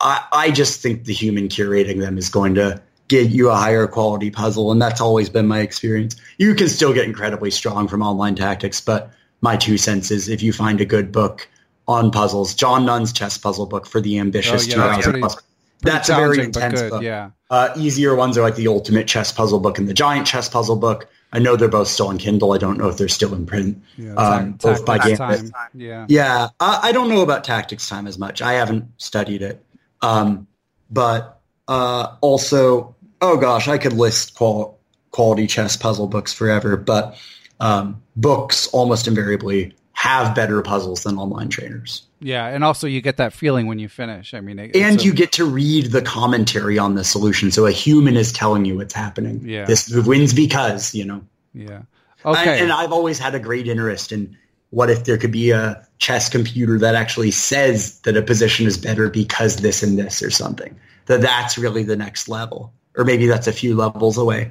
[0.00, 3.86] I, I just think the human curating them is going to get you a higher
[3.86, 6.16] quality puzzle, and that's always been my experience.
[6.38, 10.42] You can still get incredibly strong from online tactics, but my two cents is if
[10.42, 11.48] you find a good book
[11.88, 16.08] on puzzles, John Nunn's chess puzzle book for the ambitious oh, yeah, 2000 that's, that's
[16.08, 17.02] a very intense good, book.
[17.02, 17.30] Yeah.
[17.50, 20.76] Uh, easier ones are like the ultimate chess puzzle book and the giant chess puzzle
[20.76, 21.08] book.
[21.32, 22.52] I know they're both still on Kindle.
[22.52, 23.82] I don't know if they're still in print.
[23.96, 25.52] Yeah, um, both by Gambit.
[25.74, 26.48] Yeah, yeah.
[26.60, 28.40] I, I, don't know about Tactics Time as much.
[28.40, 29.62] I haven't studied it.
[30.02, 30.46] Um,
[30.90, 34.78] but uh, also, oh gosh, I could list qual-
[35.10, 36.76] quality chess puzzle books forever.
[36.76, 37.18] But
[37.60, 42.06] um, books almost invariably have better puzzles than online trainers.
[42.20, 44.34] Yeah, and also you get that feeling when you finish.
[44.34, 47.70] I mean, and a, you get to read the commentary on the solution, so a
[47.70, 49.40] human is telling you what's happening.
[49.46, 51.22] Yeah, this move wins because you know.
[51.54, 51.82] Yeah.
[52.24, 52.60] Okay.
[52.60, 54.36] and I've always had a great interest in
[54.70, 58.76] what if there could be a chess computer that actually says that a position is
[58.76, 60.78] better because this and this or something.
[61.06, 64.50] That that's really the next level, or maybe that's a few levels away.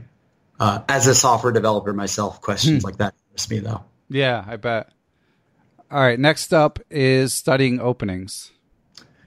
[0.59, 2.85] Uh, as a software developer myself, questions hmm.
[2.85, 3.83] like that interest me though.
[4.09, 4.89] Yeah, I bet.
[5.91, 8.51] All right, next up is studying openings.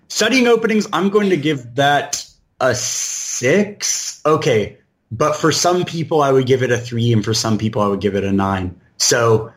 [0.08, 2.26] Studying openings, I'm going to give that
[2.60, 4.20] a six.
[4.24, 4.78] Okay,
[5.12, 7.88] but for some people, I would give it a three, and for some people, I
[7.88, 8.78] would give it a nine.
[8.96, 9.52] So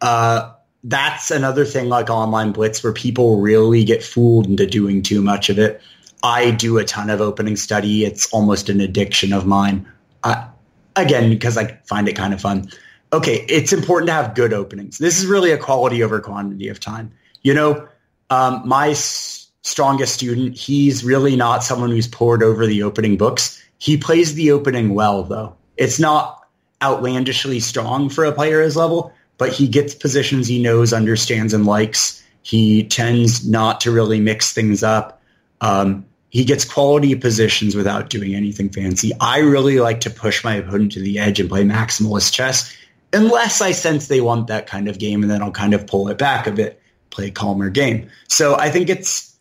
[0.00, 0.52] uh,
[0.84, 5.48] that's another thing like online blitz where people really get fooled into doing too much
[5.50, 5.82] of it.
[6.22, 8.04] I do a ton of opening study.
[8.04, 9.86] It's almost an addiction of mine.
[10.24, 10.48] I,
[10.96, 12.70] again, because I find it kind of fun.
[13.12, 14.98] Okay, it's important to have good openings.
[14.98, 17.12] This is really a quality over quantity of time.
[17.42, 17.88] You know,
[18.30, 20.56] um, my s- strongest student.
[20.56, 23.62] He's really not someone who's poured over the opening books.
[23.78, 25.54] He plays the opening well, though.
[25.76, 26.46] It's not
[26.82, 31.66] outlandishly strong for a player his level, but he gets positions he knows, understands, and
[31.66, 32.22] likes.
[32.42, 35.20] He tends not to really mix things up.
[35.60, 36.06] Um,
[36.36, 39.10] he gets quality positions without doing anything fancy.
[39.18, 42.76] I really like to push my opponent to the edge and play maximalist chess,
[43.14, 46.08] unless I sense they want that kind of game, and then I'll kind of pull
[46.08, 46.78] it back a bit,
[47.08, 48.10] play a calmer game.
[48.28, 49.34] So I think it's,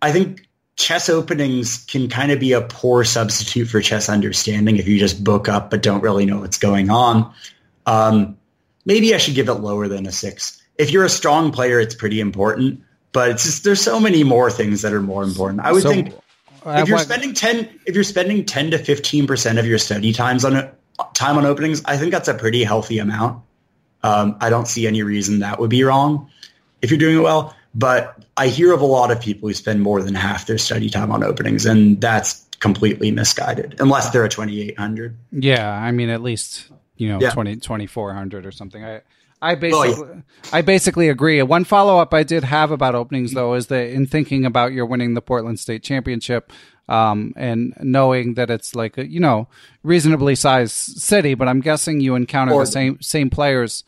[0.00, 4.88] I think chess openings can kind of be a poor substitute for chess understanding if
[4.88, 7.34] you just book up but don't really know what's going on.
[7.84, 8.38] Um,
[8.86, 10.62] maybe I should give it lower than a six.
[10.78, 12.80] If you're a strong player, it's pretty important,
[13.14, 15.60] but it's just there's so many more things that are more important.
[15.60, 16.12] I would so, think
[16.66, 20.44] if you're spending ten if you're spending ten to fifteen percent of your study times
[20.44, 20.70] on
[21.14, 23.42] time on openings, I think that's a pretty healthy amount.
[24.02, 26.28] Um, I don't see any reason that would be wrong
[26.82, 27.56] if you're doing it well.
[27.74, 30.90] But I hear of a lot of people who spend more than half their study
[30.90, 35.16] time on openings, and that's completely misguided unless they're a 2800.
[35.32, 37.30] Yeah, I mean, at least you know yeah.
[37.30, 38.84] 20 2400 or something.
[38.84, 39.02] I
[39.44, 40.20] I basically oh, yeah.
[40.52, 41.42] I basically agree.
[41.42, 44.86] One follow up I did have about openings though is that in thinking about your
[44.86, 46.52] winning the Portland State Championship,
[46.88, 49.48] um, and knowing that it's like a, you know
[49.82, 53.84] reasonably sized city, but I'm guessing you encounter the same same players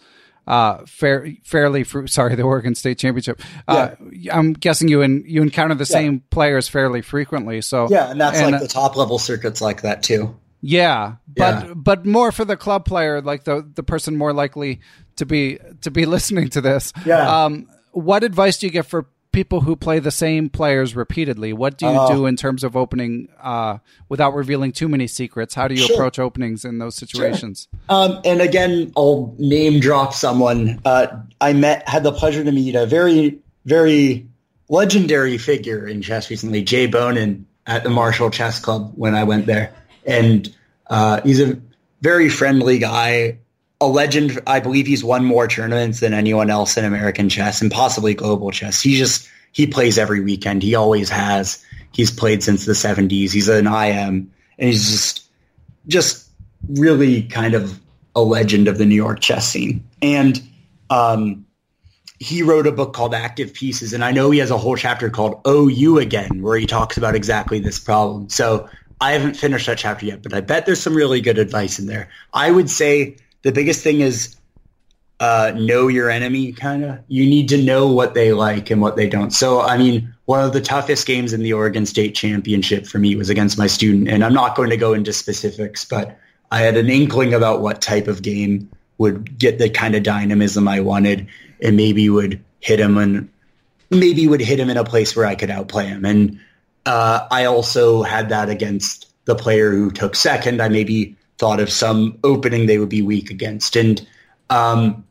[0.46, 3.40] uh, fair, fairly fr- sorry, the Oregon State Championship.
[3.66, 4.36] Uh, yeah.
[4.36, 5.98] I'm guessing you and you encounter the yeah.
[5.98, 7.60] same players fairly frequently.
[7.62, 10.36] So yeah, and that's and, like the top level circuits like that too.
[10.60, 11.74] Yeah, but yeah.
[11.74, 14.80] but more for the club player, like the the person more likely
[15.16, 16.92] to be to be listening to this.
[17.04, 17.44] Yeah.
[17.44, 19.06] Um, what advice do you get for
[19.36, 21.52] people who play the same players repeatedly?
[21.52, 25.54] What do you uh, do in terms of opening uh, without revealing too many secrets?
[25.54, 25.94] How do you sure.
[25.94, 27.68] approach openings in those situations?
[27.70, 27.80] Sure.
[27.90, 30.80] Um, and again, I'll name drop someone.
[30.86, 31.08] Uh,
[31.38, 34.26] I met, had the pleasure to meet a very, very
[34.70, 39.44] legendary figure in chess recently, Jay Bonin at the Marshall Chess Club when I went
[39.44, 39.74] there.
[40.06, 40.54] And
[40.86, 41.60] uh, he's a
[42.00, 43.38] very friendly guy,
[43.80, 44.40] a legend.
[44.46, 48.50] I believe he's won more tournaments than anyone else in American chess and possibly global
[48.50, 48.80] chess.
[48.80, 50.62] He just he plays every weekend.
[50.62, 51.64] He always has.
[51.92, 53.32] He's played since the 70s.
[53.32, 55.28] He's an IM, and he's just
[55.86, 56.28] just
[56.68, 57.80] really kind of
[58.14, 59.86] a legend of the New York chess scene.
[60.02, 60.42] And
[60.90, 61.46] um,
[62.18, 65.10] he wrote a book called Active Pieces, and I know he has a whole chapter
[65.10, 68.28] called "Oh You Again," where he talks about exactly this problem.
[68.30, 68.68] So
[69.00, 71.86] I haven't finished that chapter yet, but I bet there's some really good advice in
[71.86, 72.08] there.
[72.32, 74.36] I would say the biggest thing is
[75.20, 76.98] uh, know your enemy kind of.
[77.08, 79.30] You need to know what they like and what they don't.
[79.30, 83.16] So, I mean, one of the toughest games in the Oregon State Championship for me
[83.16, 84.08] was against my student.
[84.08, 86.18] And I'm not going to go into specifics, but
[86.50, 88.68] I had an inkling about what type of game
[88.98, 91.26] would get the kind of dynamism I wanted
[91.62, 93.28] and maybe would hit him and
[93.90, 96.04] maybe would hit him in a place where I could outplay him.
[96.04, 96.40] And
[96.84, 100.60] uh, I also had that against the player who took second.
[100.60, 103.76] I maybe thought of some opening they would be weak against.
[103.76, 104.06] And
[104.50, 105.04] um,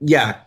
[0.00, 0.40] yeah,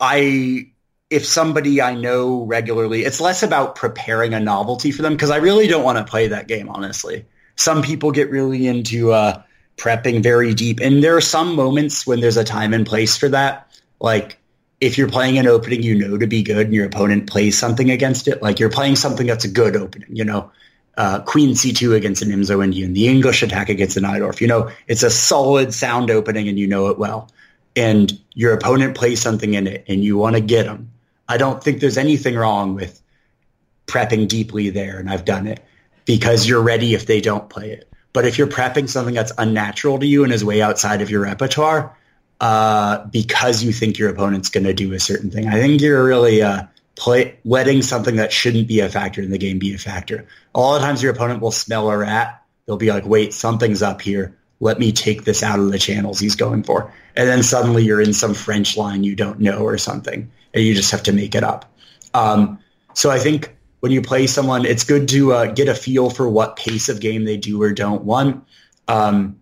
[0.00, 0.70] I
[1.10, 5.38] if somebody I know regularly, it's less about preparing a novelty for them because I
[5.38, 6.68] really don't want to play that game.
[6.68, 7.26] Honestly,
[7.56, 9.42] some people get really into uh,
[9.76, 13.28] prepping very deep, and there are some moments when there's a time and place for
[13.28, 13.66] that.
[14.00, 14.38] Like
[14.80, 17.90] if you're playing an opening you know to be good, and your opponent plays something
[17.90, 20.52] against it, like you're playing something that's a good opening, you know.
[20.96, 24.40] Uh, Queen C2 against an Nimzo Indian, the English attack against an Najdorf.
[24.40, 27.30] You know, it's a solid sound opening and you know it well
[27.76, 30.90] and your opponent plays something in it and you want to get them,
[31.28, 33.00] I don't think there's anything wrong with
[33.86, 34.98] prepping deeply there.
[34.98, 35.64] And I've done it
[36.04, 37.88] because you're ready if they don't play it.
[38.12, 41.22] But if you're prepping something that's unnatural to you and is way outside of your
[41.22, 41.96] repertoire,
[42.40, 46.04] uh, because you think your opponent's going to do a certain thing, I think you're
[46.04, 46.64] really uh,
[47.00, 50.26] play, letting something that shouldn't be a factor in the game be a factor.
[50.54, 52.42] A lot of times your opponent will smell a rat.
[52.66, 56.20] They'll be like, wait, something's up here let me take this out of the channels
[56.20, 56.92] he's going for.
[57.16, 60.74] And then suddenly you're in some French line you don't know or something, and you
[60.74, 61.72] just have to make it up.
[62.12, 62.58] Um,
[62.94, 66.28] so I think when you play someone, it's good to uh, get a feel for
[66.28, 68.44] what pace of game they do or don't want.
[68.86, 69.40] Um,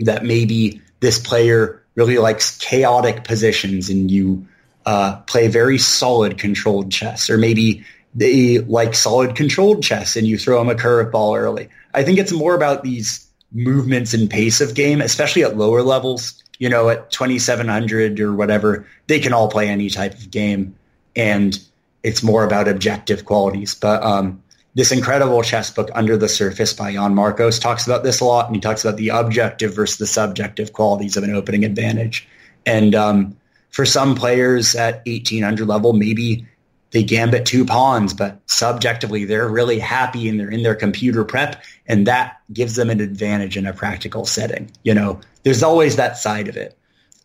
[0.00, 4.46] that maybe this player really likes chaotic positions and you
[4.86, 7.84] uh, play very solid controlled chess, or maybe
[8.14, 11.68] they like solid controlled chess and you throw them a curveball early.
[11.92, 16.42] I think it's more about these movements and pace of game, especially at lower levels.
[16.58, 20.74] You know, at 2700 or whatever, they can all play any type of game,
[21.14, 21.58] and
[22.02, 23.74] it's more about objective qualities.
[23.74, 24.42] But um,
[24.74, 28.46] this incredible chess book, Under the Surface by Jan Markos, talks about this a lot,
[28.46, 32.26] and he talks about the objective versus the subjective qualities of an opening advantage.
[32.64, 33.36] And um,
[33.76, 36.46] for some players at 1800 level, maybe
[36.92, 41.62] they gambit two pawns, but subjectively they're really happy and they're in their computer prep
[41.86, 44.70] and that gives them an advantage in a practical setting.
[44.82, 46.74] You know, there's always that side of it.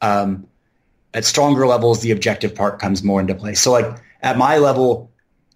[0.02, 0.46] Um,
[1.14, 3.54] at stronger levels, the objective part comes more into play.
[3.54, 3.86] So like
[4.22, 5.10] at my level,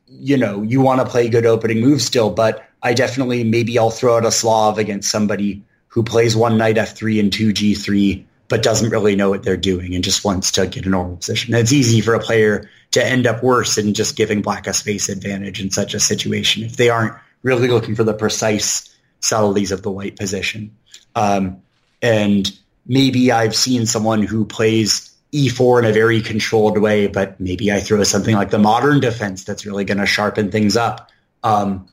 [0.07, 3.91] you know, you want to play good opening moves still, but I definitely maybe I'll
[3.91, 8.63] throw out a Slav against somebody who plays one knight f3 and two g3, but
[8.63, 11.53] doesn't really know what they're doing and just wants to get a normal position.
[11.55, 15.09] It's easy for a player to end up worse in just giving black a space
[15.09, 19.81] advantage in such a situation if they aren't really looking for the precise subtleties of
[19.81, 20.75] the white position.
[21.15, 21.61] Um,
[22.01, 22.51] and
[22.85, 27.79] maybe I've seen someone who plays e4 in a very controlled way, but maybe I
[27.79, 31.09] throw something like the modern defense that's really going to sharpen things up.
[31.43, 31.87] Um,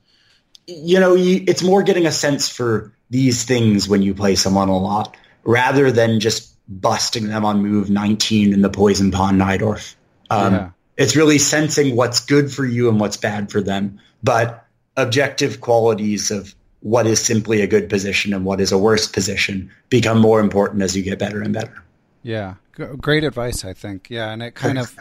[0.66, 4.78] you know, it's more getting a sense for these things when you play someone a
[4.78, 9.94] lot rather than just busting them on move 19 in the poison pawn Najdorf.
[10.30, 10.70] Um, yeah.
[10.96, 13.98] It's really sensing what's good for you and what's bad for them.
[14.22, 14.66] But
[14.96, 19.70] objective qualities of what is simply a good position and what is a worse position
[19.88, 21.82] become more important as you get better and better.
[22.22, 24.08] Yeah, great advice, I think.
[24.10, 24.94] Yeah, and it kind of,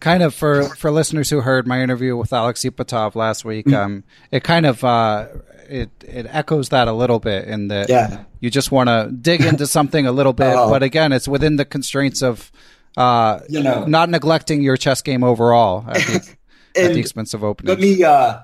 [0.00, 3.76] kind of for for listeners who heard my interview with Alex Ipatov last week, mm-hmm.
[3.76, 5.28] um, it kind of uh,
[5.68, 8.24] it it echoes that a little bit in that yeah.
[8.40, 10.70] you just want to dig into something a little bit, oh.
[10.70, 12.50] but again, it's within the constraints of
[12.96, 16.36] uh, you know not neglecting your chess game overall at the,
[16.76, 17.68] at the expense of opening.
[17.68, 18.40] Let me uh,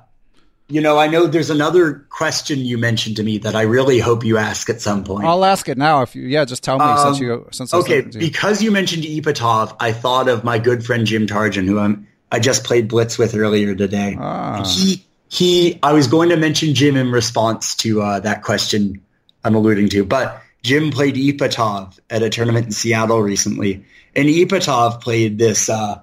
[0.70, 4.24] you know, I know there's another question you mentioned to me that I really hope
[4.24, 5.26] you ask at some point.
[5.26, 6.02] I'll ask it now.
[6.02, 8.02] If you, yeah, just tell me um, since you since okay.
[8.02, 12.38] Because you mentioned Ipatov, I thought of my good friend Jim Tarjan, who I'm I
[12.38, 14.16] just played Blitz with earlier today.
[14.18, 14.62] Ah.
[14.64, 15.78] He he.
[15.83, 19.01] I was going to mention Jim in response to uh, that question
[19.45, 25.01] I'm alluding to, but Jim played Ipatov at a tournament in Seattle recently, and Ipatov
[25.01, 25.68] played this.
[25.68, 26.03] Uh,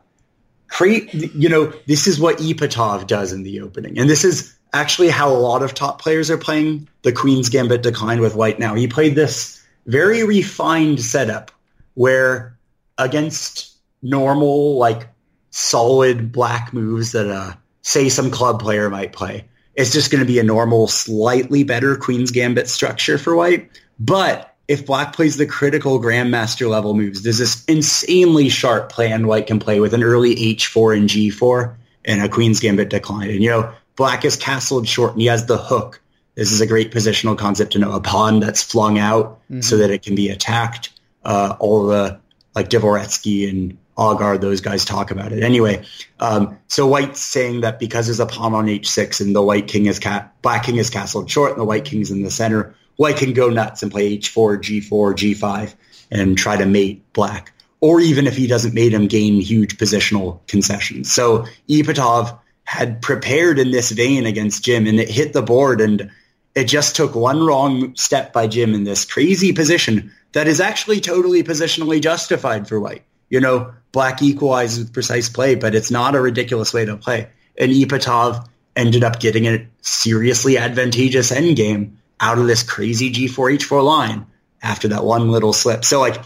[0.70, 5.10] create, you know, this is what Ipatov does in the opening, and this is actually
[5.10, 8.76] how a lot of top players are playing the Queen's Gambit decline with white now.
[8.76, 11.52] He played this very refined setup
[11.94, 12.58] where
[12.98, 15.08] against normal, like
[15.50, 17.54] solid black moves that uh,
[17.88, 21.96] say some club player might play, it's just going to be a normal, slightly better
[21.96, 23.70] Queen's Gambit structure for white.
[23.98, 29.48] But if black plays the critical grandmaster level moves, there's this insanely sharp plan white
[29.48, 33.30] can play with an early h4 and g4 and a Queen's Gambit decline.
[33.30, 36.02] And, you know, Black is castled short and he has the hook.
[36.36, 37.94] This is a great positional concept to know.
[37.94, 39.62] A pawn that's flung out mm-hmm.
[39.62, 40.90] so that it can be attacked.
[41.24, 42.20] Uh, all the
[42.54, 45.44] like Dvoretsky and Aagaard, those guys talk about it.
[45.44, 45.84] Anyway,
[46.20, 49.88] um, so White's saying that because there's a pawn on h6 and the White King
[49.88, 53.18] is cat, Black King is castled short and the White King's in the center, White
[53.18, 55.74] can go nuts and play h4, g4, g5
[56.12, 57.54] and try to mate Black.
[57.80, 61.12] Or even if he doesn't mate him, gain huge positional concessions.
[61.12, 66.12] So Ipatov had prepared in this vein against Jim and it hit the board and
[66.56, 71.00] it just took one wrong step by Jim in this crazy position that is actually
[71.00, 73.04] totally positionally justified for white.
[73.30, 77.30] You know, black equalizes with precise play, but it's not a ridiculous way to play.
[77.58, 83.84] And Ipatov ended up getting a seriously advantageous endgame out of this crazy G4 H4
[83.84, 84.26] line
[84.62, 85.84] after that one little slip.
[85.84, 86.22] So like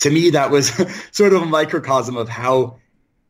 [0.00, 0.68] to me that was
[1.12, 2.78] sort of a microcosm of how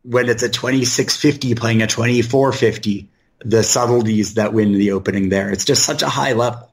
[0.02, 3.08] when it's a 2650 playing a 2450,
[3.44, 5.50] the subtleties that win the opening there.
[5.50, 6.70] It's just such a high level.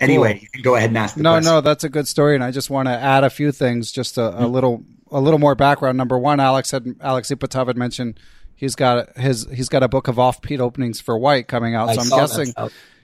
[0.00, 0.42] Anyway, cool.
[0.42, 1.16] you can go ahead and ask.
[1.16, 1.52] no, question.
[1.52, 4.16] no, that's a good story, and I just want to add a few things, just
[4.16, 4.44] a, a mm-hmm.
[4.44, 5.98] little, a little more background.
[5.98, 8.18] Number one, Alex had Alex Ipatov had mentioned
[8.54, 12.00] he's got his he's got a book of off-peat openings for White coming out, so
[12.00, 12.52] I am guessing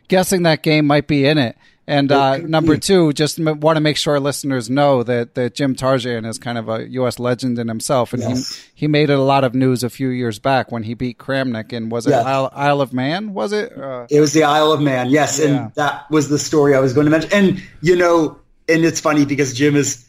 [0.09, 1.57] guessing that game might be in it.
[1.87, 5.75] And uh, number two, just m- want to make sure listeners know that, that Jim
[5.75, 7.19] Tarjan is kind of a U.S.
[7.19, 8.57] legend in himself, and yes.
[8.75, 11.75] he he made a lot of news a few years back when he beat Kramnik,
[11.75, 12.25] and was it yes.
[12.25, 13.35] Isle, Isle, of Man?
[13.35, 13.77] Was it?
[13.77, 15.47] Uh, it was the Isle of Man, yes, yeah.
[15.47, 17.31] and that was the story I was going to mention.
[17.33, 20.04] And you know, and it's funny because Jim is.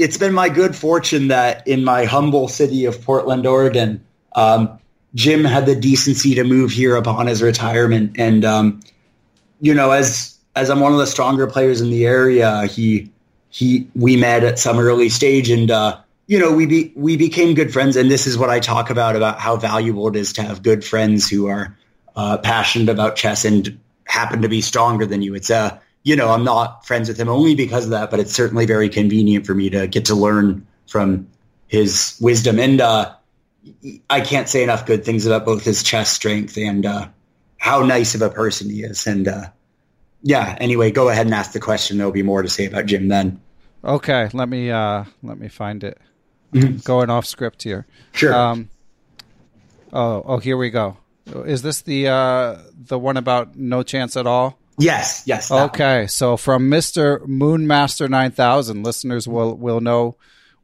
[0.00, 4.78] It's been my good fortune that in my humble city of Portland, Oregon, um,
[5.14, 8.80] Jim had the decency to move here upon his retirement, and um,
[9.60, 13.10] you know, as as I'm one of the stronger players in the area, he
[13.50, 17.54] he we met at some early stage and uh, you know we be, we became
[17.54, 20.42] good friends and this is what I talk about about how valuable it is to
[20.42, 21.76] have good friends who are
[22.16, 25.34] uh, passionate about chess and happen to be stronger than you.
[25.34, 28.32] It's a you know I'm not friends with him only because of that, but it's
[28.32, 31.28] certainly very convenient for me to get to learn from
[31.68, 33.14] his wisdom and uh,
[34.08, 37.08] I can't say enough good things about both his chess strength and uh,
[37.58, 39.44] how nice of a person he is and uh,
[40.22, 40.56] yeah.
[40.60, 41.96] Anyway, go ahead and ask the question.
[41.96, 43.40] There'll be more to say about Jim then.
[43.82, 45.98] Okay, let me uh, let me find it.
[46.52, 46.78] Mm-hmm.
[46.78, 47.86] Going off script here.
[48.12, 48.34] Sure.
[48.34, 48.68] Um,
[49.92, 50.98] oh, oh, here we go.
[51.26, 54.58] Is this the uh, the one about no chance at all?
[54.80, 55.50] Yes, yes.
[55.50, 60.16] Okay, so from Mister Moonmaster nine thousand, listeners will will know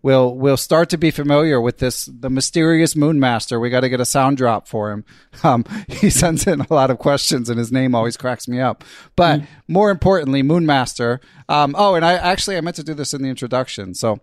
[0.03, 3.61] will will start to be familiar with this the mysterious Moonmaster.
[3.61, 5.05] We got to get a sound drop for him.
[5.45, 8.83] Um, he sends in a lot of questions, and his name always cracks me up.
[9.17, 9.47] But mm.
[9.69, 11.21] more importantly, Moonmaster.
[11.49, 13.93] Um, oh, and I actually I meant to do this in the introduction.
[13.93, 14.21] So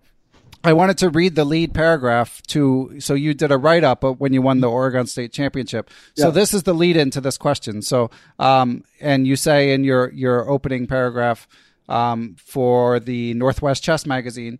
[0.64, 4.32] I wanted to read the lead paragraph to so you did a write up when
[4.32, 5.89] you won the Oregon State Championship.
[6.16, 6.32] So yeah.
[6.32, 7.82] this is the lead into this question.
[7.82, 8.09] So
[8.39, 11.47] um, and you say in your your opening paragraph
[11.89, 14.59] um, for the Northwest Chess Magazine,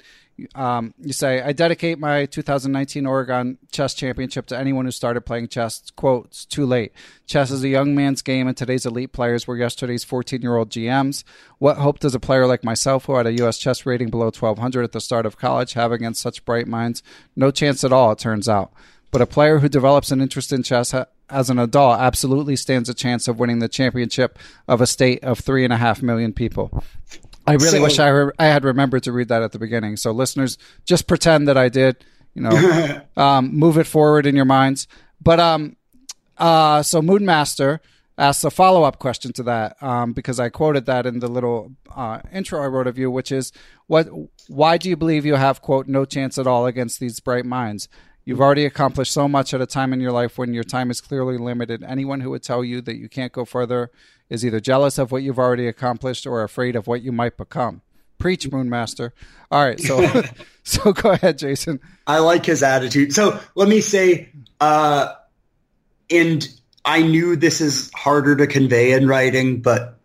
[0.56, 5.50] um, you say, I dedicate my 2019 Oregon Chess Championship to anyone who started playing
[5.50, 5.92] chess.
[5.96, 6.92] Quotes, too late.
[7.28, 10.70] Chess is a young man's game, and today's elite players were yesterday's 14 year old
[10.70, 11.24] GMs.
[11.60, 13.60] What hope does a player like myself, who had a U.S.
[13.60, 17.04] chess rating below 1200 at the start of college, have against such bright minds?
[17.36, 18.74] No chance at all, it turns out.
[19.12, 22.88] But a player who develops an interest in chess ha- as an adult absolutely stands
[22.90, 26.32] a chance of winning the championship of a state of three and a half million
[26.32, 26.84] people.
[27.46, 29.98] I really so, wish I, re- I had remembered to read that at the beginning.
[29.98, 32.06] So listeners, just pretend that I did.
[32.34, 34.88] You know, um, move it forward in your minds.
[35.22, 35.76] But um,
[36.38, 37.80] uh, so Moonmaster
[38.18, 41.72] asks a follow up question to that um, because I quoted that in the little
[41.96, 43.52] uh, intro I wrote of you, which is
[43.88, 44.08] what?
[44.48, 47.88] Why do you believe you have quote no chance at all against these bright minds?
[48.26, 51.02] You've already accomplished so much at a time in your life when your time is
[51.02, 51.84] clearly limited.
[51.84, 53.92] Anyone who would tell you that you can't go further
[54.30, 57.82] is either jealous of what you've already accomplished or afraid of what you might become.
[58.18, 59.12] Preach, Moonmaster.
[59.52, 60.24] All right, so
[60.64, 61.82] so go ahead, Jason.
[62.08, 63.14] I like his attitude.
[63.14, 64.30] So let me say,
[64.62, 65.14] uh,
[66.10, 66.48] and
[66.86, 70.00] I knew this is harder to convey in writing, but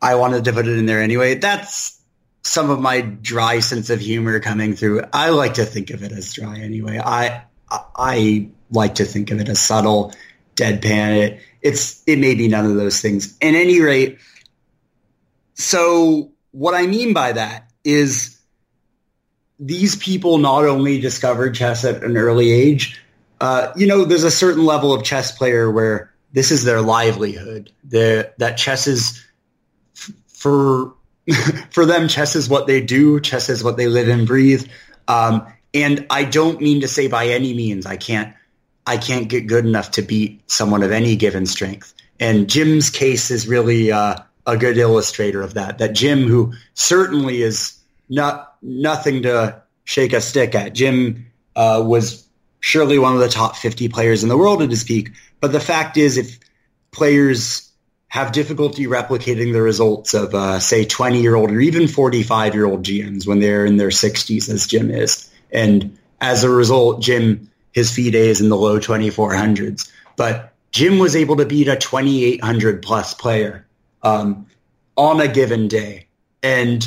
[0.00, 1.34] I wanted to put it in there anyway.
[1.34, 2.00] That's
[2.42, 5.02] some of my dry sense of humor coming through.
[5.12, 6.98] I like to think of it as dry anyway.
[6.98, 10.12] I I like to think of it as subtle,
[10.56, 11.16] deadpan.
[11.16, 13.36] It it's it may be none of those things.
[13.42, 14.18] At any rate,
[15.54, 18.38] so what I mean by that is
[19.58, 23.00] these people not only discovered chess at an early age,
[23.40, 27.72] uh, you know, there's a certain level of chess player where this is their livelihood.
[27.84, 29.24] The, that chess is
[29.96, 30.94] f- for
[31.70, 32.08] for them.
[32.08, 33.20] Chess is what they do.
[33.20, 34.66] Chess is what they live and breathe.
[35.06, 38.34] Um, and I don't mean to say by any means I can't
[38.86, 41.92] I can't get good enough to beat someone of any given strength.
[42.18, 44.16] And Jim's case is really uh,
[44.46, 45.76] a good illustrator of that.
[45.78, 52.26] That Jim, who certainly is not nothing to shake a stick at, Jim uh, was
[52.60, 55.10] surely one of the top 50 players in the world at his peak.
[55.40, 56.40] But the fact is, if
[56.90, 57.70] players
[58.08, 62.64] have difficulty replicating the results of, uh, say, 20 year old or even 45 year
[62.64, 67.48] old GMs when they're in their 60s, as Jim is, and as a result, Jim
[67.78, 69.90] his FIDE is in the low 2400s.
[70.16, 73.66] But Jim was able to beat a 2800 plus player
[74.02, 74.46] um,
[74.96, 76.06] on a given day.
[76.42, 76.86] And,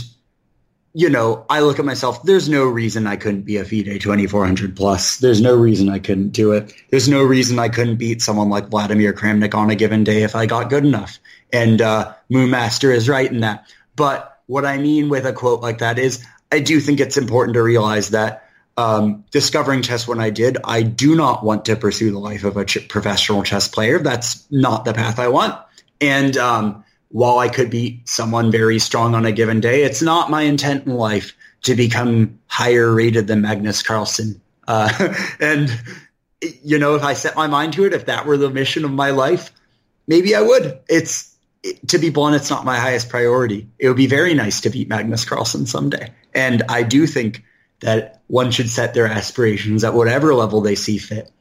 [0.93, 4.75] you know, I look at myself, there's no reason I couldn't be a FIDE 2400
[4.75, 5.17] plus.
[5.17, 6.73] There's no reason I couldn't do it.
[6.89, 10.35] There's no reason I couldn't beat someone like Vladimir Kramnik on a given day if
[10.35, 11.19] I got good enough.
[11.53, 13.65] And uh, Moonmaster is right in that.
[13.95, 17.53] But what I mean with a quote like that is I do think it's important
[17.53, 22.11] to realize that um, discovering chess when I did, I do not want to pursue
[22.11, 23.99] the life of a ch- professional chess player.
[23.99, 25.59] That's not the path I want.
[25.99, 30.29] And um, while I could be someone very strong on a given day, it's not
[30.29, 34.41] my intent in life to become higher rated than Magnus Carlsen.
[34.67, 35.69] Uh, and
[36.63, 38.91] you know, if I set my mind to it, if that were the mission of
[38.91, 39.51] my life,
[40.07, 40.79] maybe I would.
[40.89, 43.67] It's it, to be blunt, it's not my highest priority.
[43.77, 47.43] It would be very nice to beat Magnus Carlsen someday, and I do think
[47.81, 51.31] that one should set their aspirations at whatever level they see fit,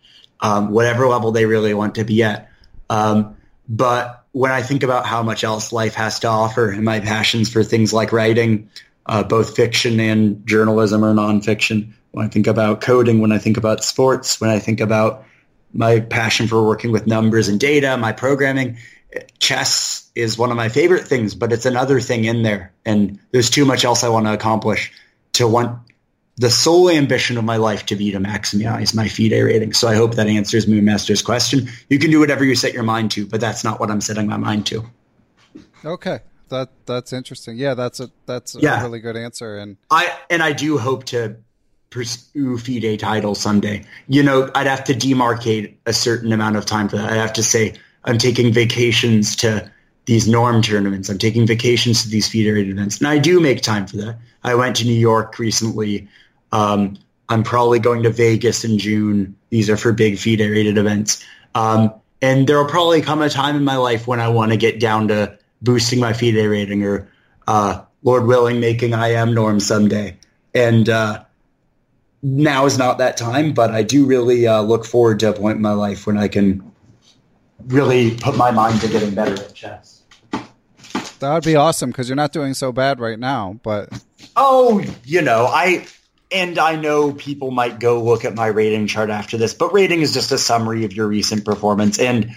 [0.41, 2.51] um, whatever level they really want to be at.
[2.88, 3.36] Um,
[3.68, 7.51] but when I think about how much else life has to offer and my passions
[7.51, 8.70] for things like writing,
[9.07, 13.57] uh, both fiction and journalism or nonfiction, when I think about coding, when I think
[13.57, 15.24] about sports, when I think about
[15.72, 18.78] my passion for working with numbers and data, my programming,
[19.38, 22.72] chess is one of my favorite things, but it's another thing in there.
[22.84, 24.93] And there's too much else I want to accomplish
[25.34, 25.78] to want
[26.41, 29.74] the sole ambition of my life to be to maximize my FIDE rating.
[29.74, 31.68] So I hope that answers Moonmaster's question.
[31.91, 34.26] You can do whatever you set your mind to, but that's not what I'm setting
[34.26, 34.82] my mind to.
[35.84, 36.20] Okay.
[36.49, 37.59] That that's interesting.
[37.59, 38.80] Yeah, that's a that's a yeah.
[38.82, 39.59] really good answer.
[39.59, 41.36] And I and I do hope to
[41.91, 43.84] pursue FIDE title someday.
[44.09, 47.12] You know, I'd have to demarcate a certain amount of time for that.
[47.12, 47.74] I'd have to say
[48.05, 49.70] I'm taking vacations to
[50.07, 51.11] these norm tournaments.
[51.11, 52.99] I'm taking vacations to these FIDE rated events.
[52.99, 54.18] And I do make time for that.
[54.43, 56.09] I went to New York recently
[56.53, 56.99] um,
[57.29, 59.37] I'm probably going to Vegas in June.
[59.51, 61.25] These are for big FIDE rated events.
[61.55, 64.57] Um, and there will probably come a time in my life when I want to
[64.57, 67.09] get down to boosting my FIDE rating or,
[67.47, 70.17] uh, Lord willing, making IM norm someday.
[70.55, 71.25] And uh,
[72.23, 75.57] now is not that time, but I do really uh, look forward to a point
[75.57, 76.71] in my life when I can
[77.67, 80.03] really put my mind to getting better at chess.
[81.21, 83.61] That would be awesome because you're not doing so bad right now.
[83.63, 84.03] But
[84.37, 85.87] oh, you know, I
[86.33, 90.01] and I know people might go look at my rating chart after this, but rating
[90.01, 91.99] is just a summary of your recent performance.
[91.99, 92.33] And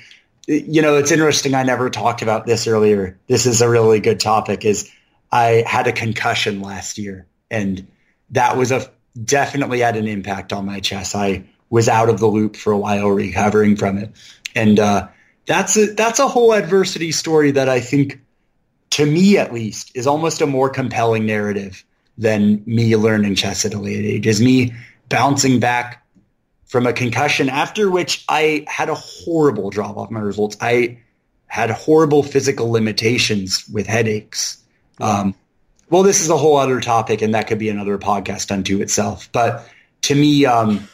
[0.48, 1.56] you know, it's interesting.
[1.56, 3.18] I never talked about this earlier.
[3.28, 4.66] This is a really good topic.
[4.66, 4.92] Is
[5.32, 7.88] I had a concussion last year, and
[8.32, 8.92] that was a
[9.24, 11.16] definitely had an impact on my chess.
[11.16, 14.12] I was out of the loop for a while, recovering from it,
[14.54, 15.08] and uh,
[15.46, 18.20] that's a that's a whole adversity story that I think
[18.94, 21.84] to me at least, is almost a more compelling narrative
[22.18, 24.28] than me learning chess at a late age.
[24.28, 24.74] Is me
[25.10, 26.06] bouncing back
[26.66, 30.58] from a concussion after which I had a horrible drop off my results.
[30.60, 31.00] I
[31.46, 34.58] had horrible physical limitations with headaches.
[35.00, 35.36] Um,
[35.92, 39.30] well, this is a whole other topic, and that could be another podcast unto itself.
[39.32, 39.70] But
[40.02, 40.88] to me, um,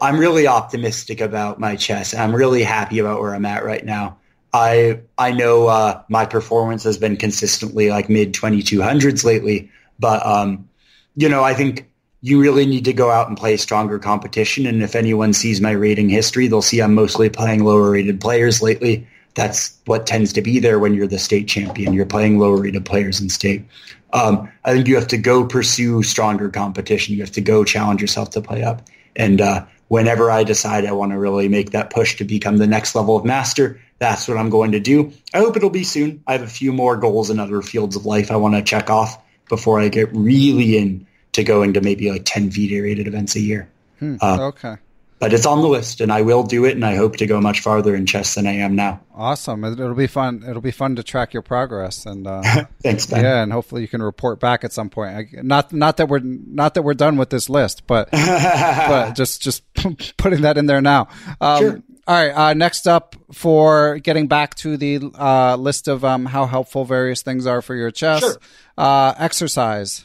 [0.00, 2.14] I'm really optimistic about my chess.
[2.14, 4.18] I'm really happy about where I'm at right now.
[4.52, 10.68] I I know uh, my performance has been consistently like mid 2200s lately, but um,
[11.16, 11.88] you know I think
[12.22, 14.66] you really need to go out and play stronger competition.
[14.66, 18.60] And if anyone sees my rating history, they'll see I'm mostly playing lower rated players
[18.60, 19.06] lately.
[19.34, 21.92] That's what tends to be there when you're the state champion.
[21.92, 23.64] You're playing lower rated players in state.
[24.12, 27.14] Um, I think you have to go pursue stronger competition.
[27.14, 28.82] You have to go challenge yourself to play up.
[29.14, 32.66] And uh, whenever I decide I want to really make that push to become the
[32.66, 35.12] next level of master, that's what I'm going to do.
[35.34, 36.22] I hope it'll be soon.
[36.26, 38.90] I have a few more goals in other fields of life I want to check
[38.90, 43.40] off before I get really into going to maybe like 10 FIDE rated events a
[43.40, 43.68] year.
[43.98, 44.76] Hmm, uh, okay.
[45.18, 47.40] But it's on the list, and I will do it, and I hope to go
[47.40, 49.00] much farther in chess than I am now.
[49.14, 49.64] Awesome!
[49.64, 50.44] It'll be fun.
[50.46, 52.42] It'll be fun to track your progress, and uh,
[52.82, 53.24] thanks, Ben.
[53.24, 55.42] Yeah, and hopefully you can report back at some point.
[55.42, 59.62] Not not that we're not that we're done with this list, but but just just
[60.18, 61.08] putting that in there now.
[61.40, 61.82] Um, sure.
[62.08, 62.30] All right.
[62.32, 67.22] Uh, next up, for getting back to the uh, list of um, how helpful various
[67.22, 68.36] things are for your chest, sure.
[68.78, 70.04] uh, exercise.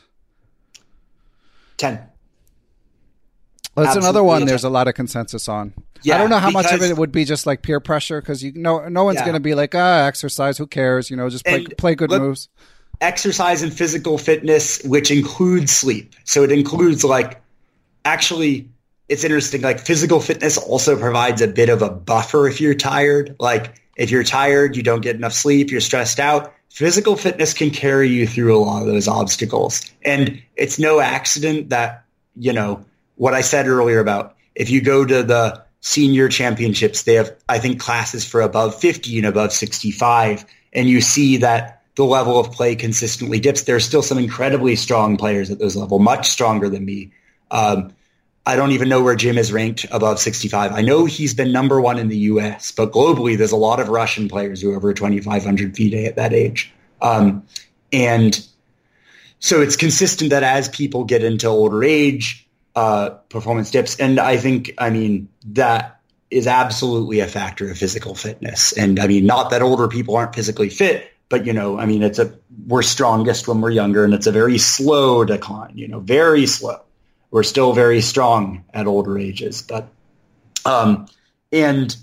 [1.78, 2.08] Ten.
[3.76, 4.46] Well, that's another one.
[4.46, 5.74] There's a lot of consensus on.
[6.04, 8.44] Yeah, I don't know how much of it would be just like peer pressure because
[8.44, 9.26] you know no one's yeah.
[9.26, 10.58] going to be like ah exercise.
[10.58, 11.10] Who cares?
[11.10, 12.50] You know, just play play good moves.
[13.00, 16.16] Exercise and physical fitness, which includes sleep.
[16.24, 17.42] So it includes like
[18.04, 18.71] actually
[19.12, 19.62] it's interesting.
[19.62, 23.36] Like physical fitness also provides a bit of a buffer if you're tired.
[23.40, 26.54] Like if you're tired, you don't get enough sleep, you're stressed out.
[26.70, 29.82] Physical fitness can carry you through a lot of those obstacles.
[30.06, 32.06] And it's no accident that,
[32.38, 32.86] you know,
[33.16, 37.60] what I said earlier about if you go to the senior championships, they have, I
[37.60, 40.46] think, classes for above 50 and above 65.
[40.72, 43.64] And you see that the level of play consistently dips.
[43.64, 47.12] There's still some incredibly strong players at those level, much stronger than me.
[47.52, 47.92] Um,
[48.46, 50.72] I don't even know where Jim is ranked above 65.
[50.72, 53.90] I know he's been number one in the U.S., but globally, there's a lot of
[53.90, 56.74] Russian players who are over 2,500 FIDE at that age.
[57.02, 57.46] Um,
[57.94, 58.44] and
[59.40, 64.00] so it's consistent that as people get into older age, uh, performance dips.
[64.00, 66.00] And I think, I mean, that
[66.32, 68.72] is absolutely a factor of physical fitness.
[68.74, 72.02] And I mean, not that older people aren't physically fit, but you know, I mean,
[72.02, 72.34] it's a,
[72.66, 76.80] we're strongest when we're younger and it's a very slow decline, you know, very slow
[77.32, 79.62] we're still very strong at older ages.
[79.62, 79.90] But
[80.66, 81.08] um,
[81.52, 81.96] and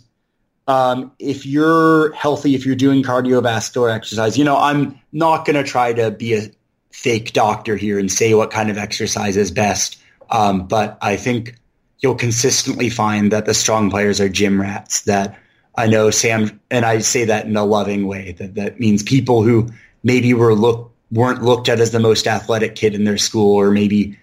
[0.66, 5.64] um, if you're healthy, if you're doing cardiovascular exercise, you know, I'm not going to
[5.64, 6.50] try to be a
[6.90, 9.98] fake doctor here and say what kind of exercise is best.
[10.30, 11.54] Um, but I think
[12.00, 15.02] you'll consistently find that the strong players are gym rats.
[15.02, 15.38] That
[15.74, 18.32] I know Sam, and I say that in a loving way.
[18.32, 19.68] That that means people who
[20.02, 23.70] maybe were look weren't looked at as the most athletic kid in their school, or
[23.70, 24.18] maybe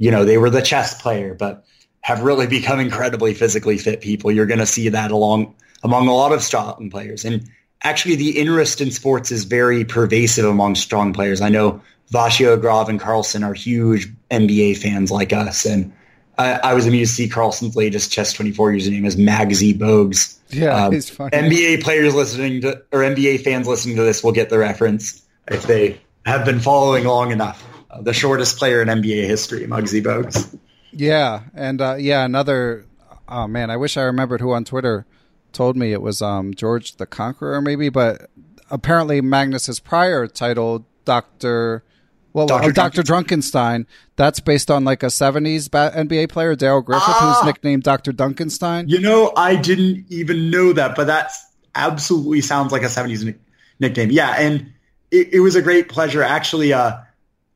[0.00, 1.64] you know, they were the chess player, but
[2.00, 4.32] have really become incredibly physically fit people.
[4.32, 7.24] You're going to see that along among a lot of strong players.
[7.24, 7.48] And
[7.84, 11.42] actually, the interest in sports is very pervasive among strong players.
[11.42, 11.82] I know
[12.12, 15.66] Vachier-Lagrave and Carlsen are huge NBA fans like us.
[15.66, 15.92] And
[16.38, 20.38] I, I was amused to see Carlsen's latest Chess 24 username is Magzy Bogues.
[20.48, 21.30] Yeah, um, he's funny.
[21.30, 25.64] NBA players listening to, or NBA fans listening to this will get the reference if
[25.64, 27.66] they have been following long enough
[28.00, 30.58] the shortest player in NBA history, Muggsy Bogues.
[30.92, 32.86] Yeah, and uh, yeah, another.
[33.28, 35.06] Oh man, I wish I remembered who on Twitter
[35.52, 37.88] told me it was um, George the Conqueror, maybe.
[37.88, 38.30] But
[38.70, 41.84] apparently, Magnus's prior title, Doctor.
[42.32, 42.70] Well, Dr.
[42.70, 43.02] Uh, Dr.
[43.02, 48.12] Drunkenstein, that's based on like a 70s NBA player, Darrell Griffith, ah, who's nicknamed Dr.
[48.12, 48.88] Dunkenstein.
[48.88, 53.40] You know, I didn't even know that, but that's absolutely sounds like a 70s nick-
[53.80, 54.12] nickname.
[54.12, 54.72] Yeah, and
[55.10, 56.22] it, it, was a great pleasure.
[56.22, 56.98] Actually, uh,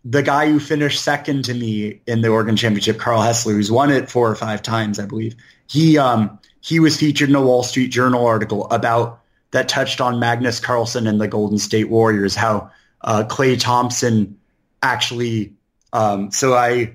[0.05, 3.91] the guy who finished second to me in the Oregon Championship, Carl Hessler, who's won
[3.91, 5.35] it four or five times, I believe.
[5.67, 9.21] He um, he was featured in a Wall Street Journal article about
[9.53, 14.39] that touched on Magnus Carlsen and the Golden State Warriors, how uh, Klay Thompson
[14.83, 15.55] actually.
[15.93, 16.95] Um, so I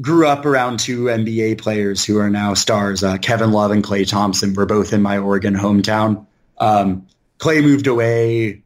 [0.00, 3.02] grew up around two NBA players who are now stars.
[3.02, 6.26] Uh, Kevin Love and Klay Thompson were both in my Oregon hometown.
[6.58, 7.06] Um,
[7.38, 8.62] Klay moved away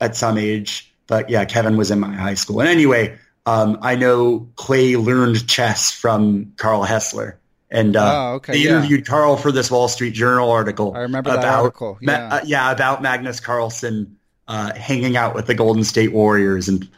[0.00, 2.60] at some age, but yeah, Kevin was in my high school.
[2.60, 7.36] And anyway, um, I know Klay learned chess from Carl Hessler.
[7.70, 8.78] And uh, oh, okay, they yeah.
[8.78, 10.94] interviewed Karl for this Wall Street Journal article.
[10.94, 11.98] I remember about, that article.
[12.00, 16.68] Yeah, Ma- uh, yeah, about Magnus Carlsen uh, hanging out with the Golden State Warriors,
[16.68, 16.88] and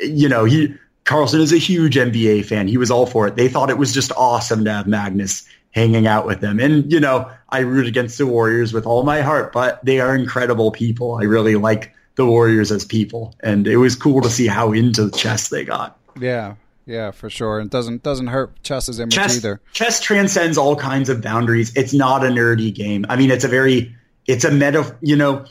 [0.00, 2.66] you know he Carlsen is a huge NBA fan.
[2.66, 3.36] He was all for it.
[3.36, 6.58] They thought it was just awesome to have Magnus hanging out with them.
[6.60, 10.14] And, you know, I root against the Warriors with all my heart, but they are
[10.14, 11.16] incredible people.
[11.16, 13.34] I really like the Warriors as people.
[13.40, 15.98] And it was cool to see how into chess they got.
[16.18, 16.56] Yeah.
[16.86, 17.60] Yeah, for sure.
[17.60, 19.60] And doesn't doesn't hurt chess's image chess, either.
[19.72, 21.74] Chess transcends all kinds of boundaries.
[21.74, 23.06] It's not a nerdy game.
[23.08, 23.94] I mean, it's a very
[24.26, 25.46] it's a meta, you know,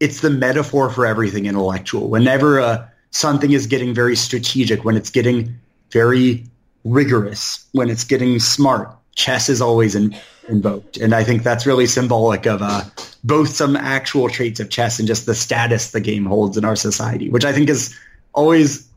[0.00, 2.08] it's the metaphor for everything intellectual.
[2.08, 5.58] Whenever a something is getting very strategic, when it's getting
[5.90, 6.44] very
[6.84, 8.94] rigorous, when it's getting smart.
[9.14, 10.14] Chess is always in,
[10.48, 10.96] invoked.
[10.96, 12.82] And I think that's really symbolic of uh,
[13.24, 16.76] both some actual traits of chess and just the status the game holds in our
[16.76, 17.96] society, which I think is
[18.32, 18.88] always,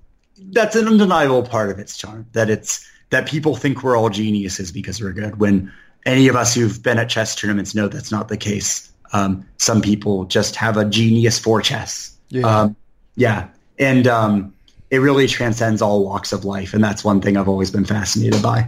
[0.51, 4.71] that's an undeniable part of its charm, that it's, that people think we're all geniuses
[4.71, 5.71] because we're good when
[6.05, 8.91] any of us who've been at chess tournaments know that's not the case.
[9.11, 12.15] Um, some people just have a genius for chess.
[12.29, 12.45] Yeah.
[12.45, 12.75] Um,
[13.15, 13.47] yeah
[13.79, 14.53] and um,
[14.91, 18.43] it really transcends all walks of life, and that's one thing I've always been fascinated
[18.43, 18.67] by.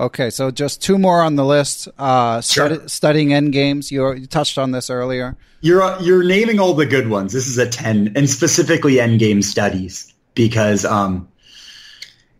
[0.00, 1.86] Okay, so just two more on the list.
[1.98, 2.70] Uh, Sure.
[2.70, 3.92] study, studying end games.
[3.92, 5.36] You, you touched on this earlier.
[5.60, 7.34] You're uh, you're naming all the good ones.
[7.34, 11.28] This is a ten, and specifically end game studies because um,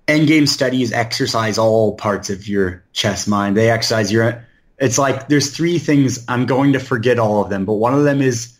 [0.07, 3.59] endgame studies exercise all parts of your chess mind.
[3.59, 4.43] They exercise your.
[4.79, 6.25] It's like there's three things.
[6.29, 8.57] I'm going to forget all of them, but one of them is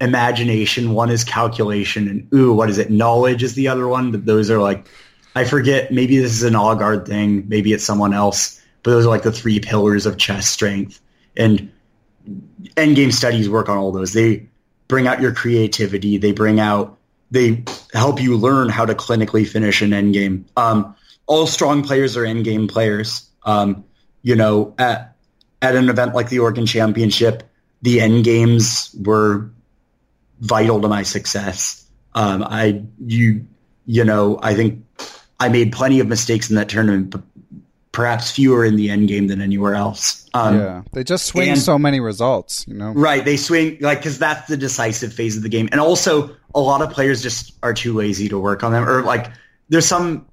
[0.00, 0.94] imagination.
[0.94, 2.90] One is calculation, and ooh, what is it?
[2.90, 4.12] Knowledge is the other one.
[4.12, 4.88] But those are like
[5.34, 5.92] I forget.
[5.92, 7.48] Maybe this is an Aagaard thing.
[7.48, 8.60] Maybe it's someone else.
[8.82, 11.00] But those are like the three pillars of chess strength.
[11.36, 11.70] And
[12.76, 14.12] endgame studies work on all those.
[14.12, 14.48] They
[14.88, 16.18] bring out your creativity.
[16.18, 16.98] They bring out.
[17.30, 20.44] They help you learn how to clinically finish an endgame.
[20.56, 23.28] Um, all strong players are endgame players.
[23.44, 23.84] Um,
[24.22, 25.14] you know, at
[25.62, 27.44] at an event like the Oregon Championship,
[27.82, 29.50] the end games were
[30.40, 31.86] vital to my success.
[32.14, 33.46] Um, I you
[33.86, 34.84] you know I think
[35.40, 37.22] I made plenty of mistakes in that tournament, but
[37.92, 40.28] perhaps fewer in the end game than anywhere else.
[40.32, 42.64] Um, yeah, they just swing and- so many results.
[42.68, 42.92] You know.
[42.92, 46.60] Right, they swing like because that's the decisive phase of the game, and also a
[46.60, 49.26] lot of players just are too lazy to work on them, or like
[49.70, 50.26] there's some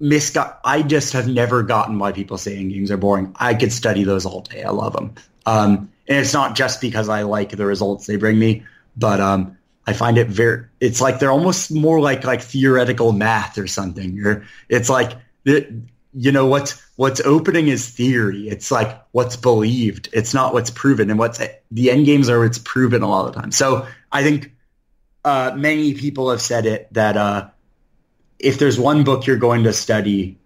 [0.00, 0.56] misgot.
[0.64, 3.34] I just have never gotten why people say end games are boring.
[3.36, 4.62] I could study those all day.
[4.62, 5.12] I love them,
[5.44, 8.62] um, and it's not just because I like the results they bring me,
[8.96, 10.66] but um, I find it very.
[10.80, 14.24] It's like they're almost more like like theoretical math or something.
[14.24, 15.12] Or it's like
[15.44, 18.48] you know what's what's opening is theory.
[18.48, 20.08] It's like what's believed.
[20.12, 21.10] It's not what's proven.
[21.10, 23.50] And what's the end games are what's proven a lot of the time.
[23.50, 24.52] So I think
[25.24, 27.48] uh, many people have said it that uh,
[28.38, 30.38] if there's one book you're going to study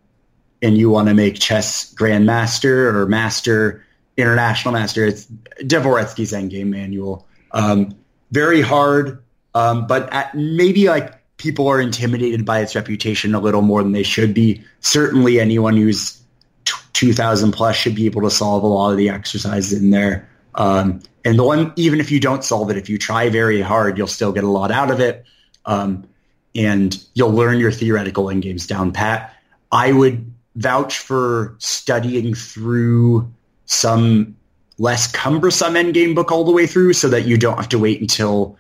[0.63, 3.85] and you want to make chess grandmaster or master
[4.17, 5.27] international master, it's
[5.61, 7.27] Dvoretsky's Endgame Manual.
[7.53, 7.97] Um,
[8.31, 9.23] very hard,
[9.57, 13.93] um, but at, maybe like people are intimidated by its reputation a little more than
[13.93, 14.63] they should be.
[14.81, 16.21] Certainly, anyone who's
[16.67, 20.29] t- 2,000 plus should be able to solve a lot of the exercises in there.
[20.57, 23.97] Um, and the one, even if you don't solve it, if you try very hard,
[23.97, 25.25] you'll still get a lot out of it.
[25.65, 26.07] Um,
[26.55, 29.35] and you'll learn your theoretical end games down pat.
[29.73, 33.33] I would vouch for studying through
[33.65, 34.37] some
[34.77, 38.03] less cumbersome endgame book all the way through so that you don't have to wait
[38.03, 38.59] until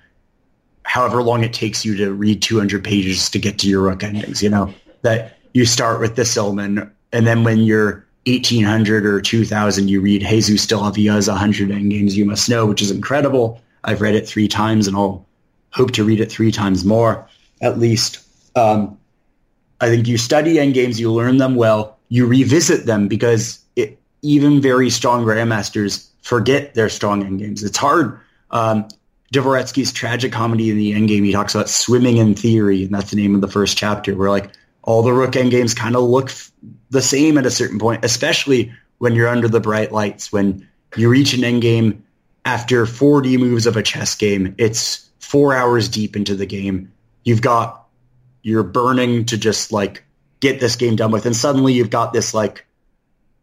[0.97, 4.43] however long it takes you to read 200 pages to get to your rook endings,
[4.43, 9.89] you know, that you start with the Silman and then when you're 1800 or 2000,
[9.89, 13.61] you read Jesus de la Villa's 100 endgames you must know, which is incredible.
[13.85, 15.27] I've read it three times and I'll
[15.71, 17.29] hope to read it three times more
[17.61, 18.21] at least.
[18.57, 18.99] Um,
[19.83, 24.63] I think you study endgames, you learn them well, you revisit them because it, even
[24.63, 27.63] very strong grandmasters forget their strong endgames.
[27.63, 28.19] It's hard.
[28.51, 28.89] Um,
[29.33, 33.35] Dvoretsky's tragicomedy in the endgame, he talks about swimming in theory, and that's the name
[33.35, 34.51] of the first chapter, where like
[34.83, 36.53] all the rook endgames kind of look f-
[36.91, 40.33] the same at a certain point, especially when you're under the bright lights.
[40.33, 42.03] When you reach an endgame
[42.45, 46.93] after 40 moves of a chess game, it's four hours deep into the game.
[47.25, 47.85] You've got,
[48.43, 50.05] you're burning to just like
[50.39, 51.27] get this game done with.
[51.27, 52.65] And suddenly you've got this like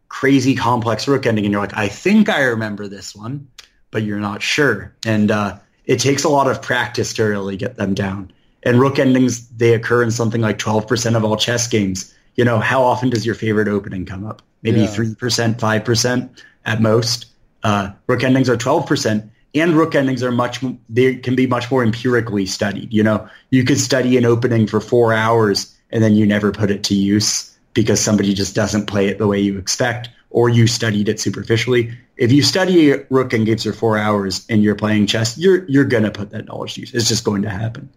[0.08, 3.48] crazy complex rook ending and you're like, I think I remember this one,
[3.90, 4.94] but you're not sure.
[5.04, 8.32] And, uh, it takes a lot of practice to really get them down.
[8.62, 12.14] And rook endings, they occur in something like 12% of all chess games.
[12.36, 14.42] You know, how often does your favorite opening come up?
[14.62, 14.86] Maybe yeah.
[14.86, 17.26] 3%, 5% at most.
[17.62, 21.82] Uh, rook endings are 12% and rook endings are much they can be much more
[21.82, 26.26] empirically studied you know you could study an opening for four hours and then you
[26.26, 30.08] never put it to use because somebody just doesn't play it the way you expect
[30.30, 34.62] or you studied it superficially if you study rook and games for four hours and
[34.62, 37.50] you're playing chess you're you're gonna put that knowledge to use it's just going to
[37.50, 37.88] happen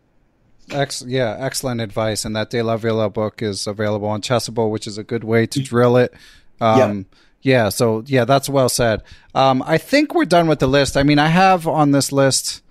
[0.72, 2.26] Ex- yeah, excellent advice.
[2.26, 5.46] And that De La Villa book is available on Chessable, which is a good way
[5.48, 6.14] to drill it.
[6.60, 7.06] Um,
[7.42, 9.04] yeah, so yeah, that's well said.
[9.34, 10.98] Um, I think we're done with the list.
[10.98, 12.62] I mean, I have on this list,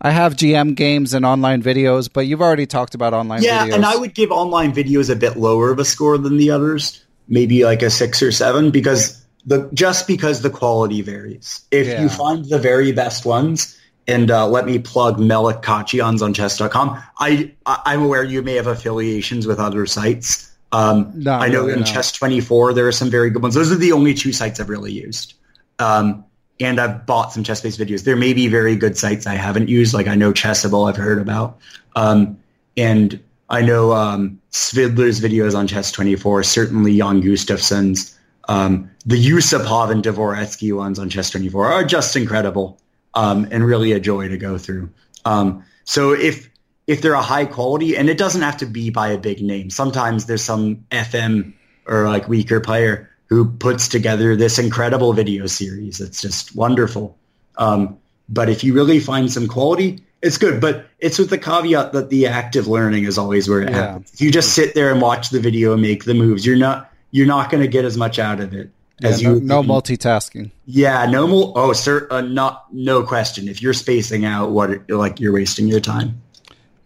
[0.00, 3.74] I have GM games and online videos, but you've already talked about online yeah, videos.
[3.74, 7.02] and I would give online videos a bit lower of a score than the others,
[7.28, 11.62] maybe like a six or seven, because the just because the quality varies.
[11.70, 12.02] If yeah.
[12.02, 13.78] you find the very best ones,
[14.08, 17.02] and uh, let me plug Melik Khachiyan's on chess.com.
[17.18, 20.50] I, I'm aware you may have affiliations with other sites.
[20.72, 23.54] Um, no, I know really in Chess24 there are some very good ones.
[23.54, 25.34] Those are the only two sites I've really used.
[25.78, 26.24] Um,
[26.60, 28.04] and I've bought some ChessBase videos.
[28.04, 31.20] There may be very good sites I haven't used, like I know Chessable I've heard
[31.20, 31.58] about.
[31.94, 32.38] Um,
[32.76, 38.17] and I know um, Svidler's videos on Chess24, certainly Jan Gustafsson's.
[38.48, 42.80] Um, the Yusupov and Dvoretsky ones on Chess24 are just incredible
[43.14, 44.90] um, and really a joy to go through.
[45.24, 46.48] Um, so if
[46.86, 49.68] if they're a high quality, and it doesn't have to be by a big name.
[49.68, 51.52] Sometimes there's some FM
[51.86, 56.00] or like weaker player who puts together this incredible video series.
[56.00, 57.18] It's just wonderful.
[57.58, 57.98] Um,
[58.28, 60.62] but if you really find some quality, it's good.
[60.62, 63.76] But it's with the caveat that the active learning is always where it yeah.
[63.76, 64.10] happens.
[64.14, 66.87] If you just sit there and watch the video and make the moves, you're not
[67.10, 68.70] you're not going to get as much out of it
[69.02, 69.40] as yeah, you.
[69.40, 70.50] No, multitasking.
[70.66, 71.26] Yeah, no.
[71.26, 73.48] Mo- oh, sir, uh, not no question.
[73.48, 76.20] If you're spacing out, what like you're wasting your time.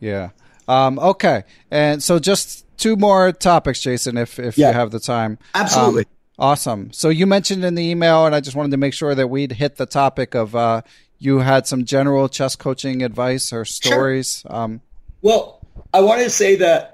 [0.01, 0.31] Yeah.
[0.69, 1.45] Um, okay.
[1.71, 4.69] And so just two more topics, Jason, if, if yeah.
[4.69, 5.39] you have the time.
[5.55, 6.03] Absolutely.
[6.03, 6.09] Um,
[6.39, 6.93] awesome.
[6.93, 9.53] So you mentioned in the email, and I just wanted to make sure that we'd
[9.53, 10.83] hit the topic of uh,
[11.19, 14.41] you had some general chess coaching advice or stories.
[14.41, 14.55] Sure.
[14.55, 14.81] Um,
[15.21, 15.61] well,
[15.95, 16.92] I want to say that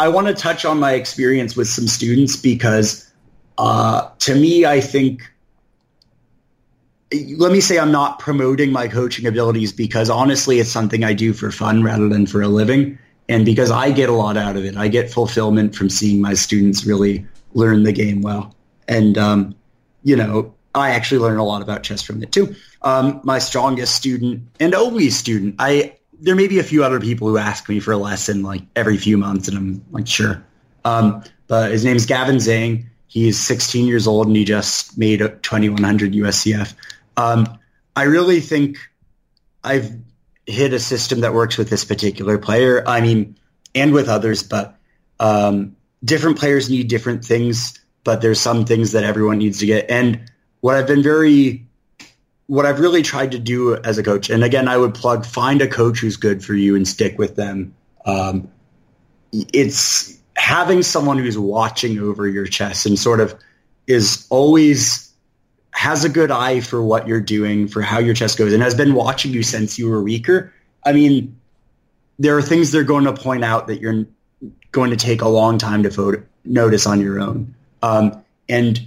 [0.00, 3.10] I want to touch on my experience with some students because
[3.58, 5.32] uh, to me, I think
[7.36, 11.32] let me say I'm not promoting my coaching abilities because honestly, it's something I do
[11.32, 12.98] for fun rather than for a living.
[13.28, 16.34] And because I get a lot out of it, I get fulfillment from seeing my
[16.34, 18.54] students really learn the game well.
[18.88, 19.54] And, um,
[20.02, 22.54] you know, I actually learn a lot about chess from it too.
[22.82, 27.28] Um, my strongest student and only student, I, there may be a few other people
[27.28, 30.42] who ask me for a lesson like every few months and I'm like, sure.
[30.84, 32.86] Um, but his name is Gavin Zhang.
[33.08, 36.74] He's 16 years old and he just made a 2100 USCF.
[37.16, 37.58] Um,
[37.96, 38.78] I really think
[39.64, 39.90] I've
[40.46, 42.84] hit a system that works with this particular player.
[42.86, 43.36] I mean,
[43.74, 44.76] and with others, but
[45.18, 47.78] um, different players need different things.
[48.04, 49.90] But there's some things that everyone needs to get.
[49.90, 50.30] And
[50.60, 51.66] what I've been very,
[52.52, 55.62] what I've really tried to do as a coach, and again, I would plug find
[55.62, 57.74] a coach who's good for you and stick with them.
[58.04, 58.50] Um,
[59.32, 63.34] it's having someone who's watching over your chess and sort of
[63.86, 65.10] is always
[65.70, 68.74] has a good eye for what you're doing, for how your chess goes, and has
[68.74, 70.52] been watching you since you were weaker,
[70.84, 71.40] I mean,
[72.18, 74.04] there are things they're going to point out that you're
[74.72, 77.54] going to take a long time to vote, notice on your own.
[77.82, 78.78] Um, and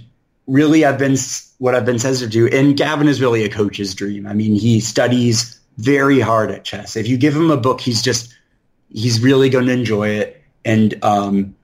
[0.46, 1.16] really, I've been
[1.58, 4.26] what I've been sensitive to, and Gavin is really a coach's dream.
[4.26, 6.96] I mean, he studies very hard at chess.
[6.96, 8.34] If you give him a book, he's just
[8.92, 11.56] he's really going to enjoy it, and um,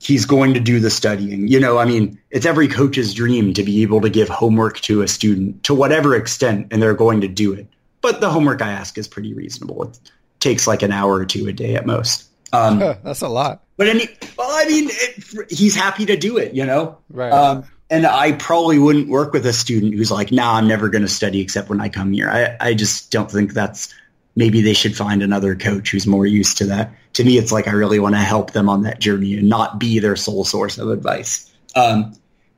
[0.00, 1.48] he's going to do the studying.
[1.48, 5.02] You know, I mean, it's every coach's dream to be able to give homework to
[5.02, 7.66] a student to whatever extent, and they're going to do it.
[8.00, 9.84] But the homework I ask is pretty reasonable.
[9.84, 9.98] It
[10.40, 12.28] takes like an hour or two a day at most.
[12.52, 13.64] Um, That's a lot.
[13.76, 16.98] But any, well, I mean, it, he's happy to do it, you know?
[17.10, 17.32] Right.
[17.32, 21.02] Um, and I probably wouldn't work with a student who's like, nah, I'm never going
[21.02, 22.28] to study except when I come here.
[22.28, 23.94] I, I just don't think that's
[24.36, 26.92] maybe they should find another coach who's more used to that.
[27.14, 29.78] To me, it's like I really want to help them on that journey and not
[29.78, 31.52] be their sole source of advice.
[31.74, 32.14] Um,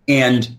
[0.08, 0.56] and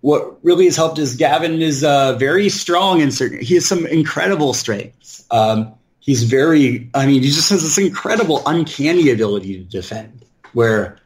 [0.00, 3.40] what really has helped is Gavin is uh, very strong in certain.
[3.40, 5.26] He has some incredible strengths.
[5.30, 6.88] Um, he's very.
[6.94, 10.98] I mean, he just has this incredible, uncanny ability to defend, where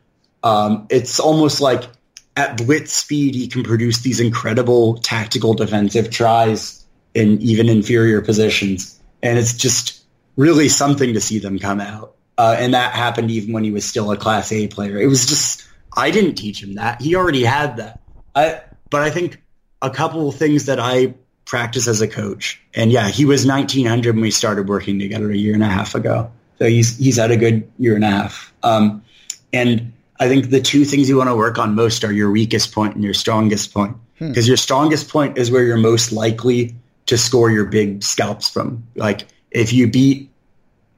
[0.42, 1.84] um, it's almost like
[2.36, 6.84] at blitz speed he can produce these incredible tactical defensive tries
[7.14, 8.98] in even inferior positions.
[9.22, 10.02] And it's just
[10.36, 12.14] really something to see them come out.
[12.38, 14.98] Uh, and that happened even when he was still a Class A player.
[14.98, 17.00] It was just I didn't teach him that.
[17.00, 18.00] He already had that.
[18.34, 19.42] I, but I think
[19.82, 24.14] a couple of things that I practice as a coach, and yeah, he was 1900
[24.14, 26.30] when we started working together a year and a half ago.
[26.58, 28.52] So he's he's had a good year and a half.
[28.62, 29.02] Um,
[29.52, 32.72] and I think the two things you want to work on most are your weakest
[32.72, 33.96] point and your strongest point.
[34.18, 34.50] Because hmm.
[34.50, 36.74] your strongest point is where you're most likely
[37.06, 38.86] to score your big scalps from.
[38.94, 40.30] Like if you beat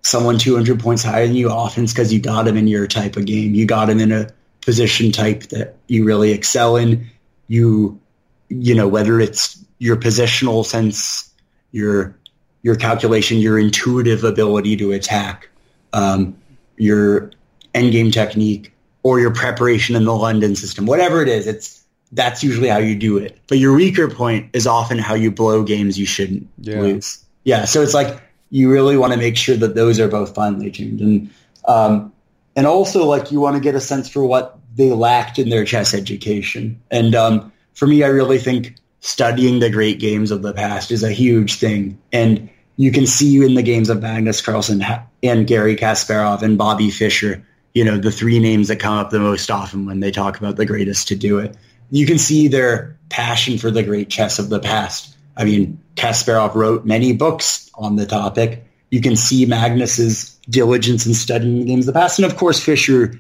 [0.02, 3.16] someone 200 points higher than you, often it's because you got them in your type
[3.16, 3.54] of game.
[3.54, 4.28] You got them in a
[4.60, 7.08] position type that you really excel in.
[7.46, 8.00] You,
[8.48, 11.30] you know, whether it's your positional sense,
[11.70, 12.16] your
[12.62, 15.48] your calculation, your intuitive ability to attack,
[15.92, 16.36] um,
[16.76, 17.30] your
[17.74, 18.72] endgame technique,
[19.02, 22.94] or your preparation in the London system, whatever it is, it's that's usually how you
[22.94, 23.38] do it.
[23.48, 26.80] But your weaker point is often how you blow games you shouldn't yeah.
[26.80, 27.24] lose.
[27.44, 28.20] Yeah, so it's like
[28.50, 31.30] you really want to make sure that those are both finely tuned, and
[31.66, 32.12] um,
[32.54, 35.64] and also like you want to get a sense for what they lacked in their
[35.64, 36.80] chess education.
[36.90, 41.02] And um, for me, I really think studying the great games of the past is
[41.02, 41.98] a huge thing.
[42.12, 44.82] And you can see in the games of Magnus Carlsen
[45.22, 49.18] and Gary Kasparov and Bobby Fischer, you know, the three names that come up the
[49.18, 51.56] most often when they talk about the greatest to do it.
[51.90, 55.16] You can see their passion for the great chess of the past.
[55.36, 58.64] I mean, Kasparov wrote many books on the topic.
[58.90, 62.18] You can see Magnus's diligence in studying the games of the past.
[62.18, 63.18] And of course, Fischer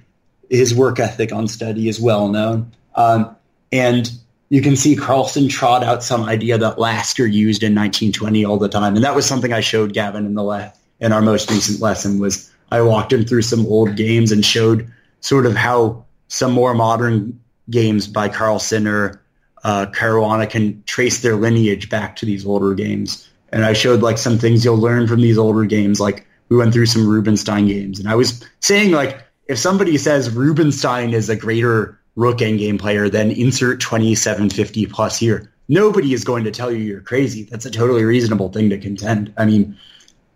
[0.52, 2.70] his work ethic on study is well known.
[2.94, 3.34] Um,
[3.72, 4.10] and
[4.50, 8.68] you can see Carlsen trot out some idea that Lasker used in 1920 all the
[8.68, 8.94] time.
[8.94, 12.18] And that was something I showed Gavin in the le- in our most recent lesson
[12.18, 14.90] was I walked him through some old games and showed
[15.20, 17.38] sort of how some more modern
[17.68, 19.20] games by Carlsen or
[19.62, 23.28] uh, Caruana can trace their lineage back to these older games.
[23.50, 26.00] And I showed like some things you'll learn from these older games.
[26.00, 30.30] Like we went through some Rubinstein games and I was saying like if somebody says
[30.30, 36.44] Rubinstein is a greater rook endgame player then insert 2750 plus here, nobody is going
[36.44, 37.42] to tell you you're crazy.
[37.44, 39.34] That's a totally reasonable thing to contend.
[39.36, 39.76] I mean,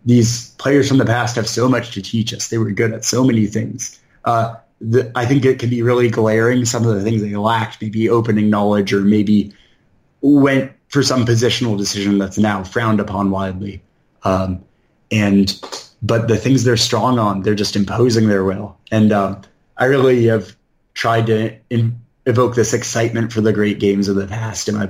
[0.07, 2.47] these players from the past have so much to teach us.
[2.47, 3.99] They were good at so many things.
[4.23, 6.63] Uh, the, I think it can be really glaring.
[6.63, 9.53] Some of the things they lacked, maybe opening knowledge or maybe
[10.21, 13.81] went for some positional decision that's now frowned upon widely.
[14.23, 14.63] Um,
[15.11, 15.59] and
[16.01, 18.77] but the things they're strong on, they're just imposing their will.
[18.91, 19.41] And um,
[19.75, 20.55] I really have
[20.93, 24.89] tried to in, evoke this excitement for the great games of the past in my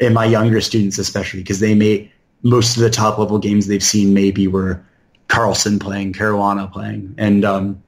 [0.00, 2.10] in my younger students, especially because they may
[2.46, 4.84] most of the top level games they've seen maybe were
[5.26, 7.82] Carlsen playing, Caruana playing, and um,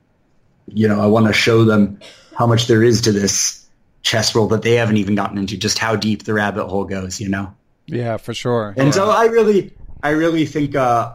[0.66, 2.00] you know I want to show them
[2.36, 3.64] how much there is to this
[4.02, 7.20] chess world that they haven't even gotten into, just how deep the rabbit hole goes.
[7.20, 7.54] You know.
[7.86, 8.74] Yeah, for sure.
[8.76, 8.92] And yeah.
[8.92, 9.72] so I really,
[10.02, 11.14] I really think uh,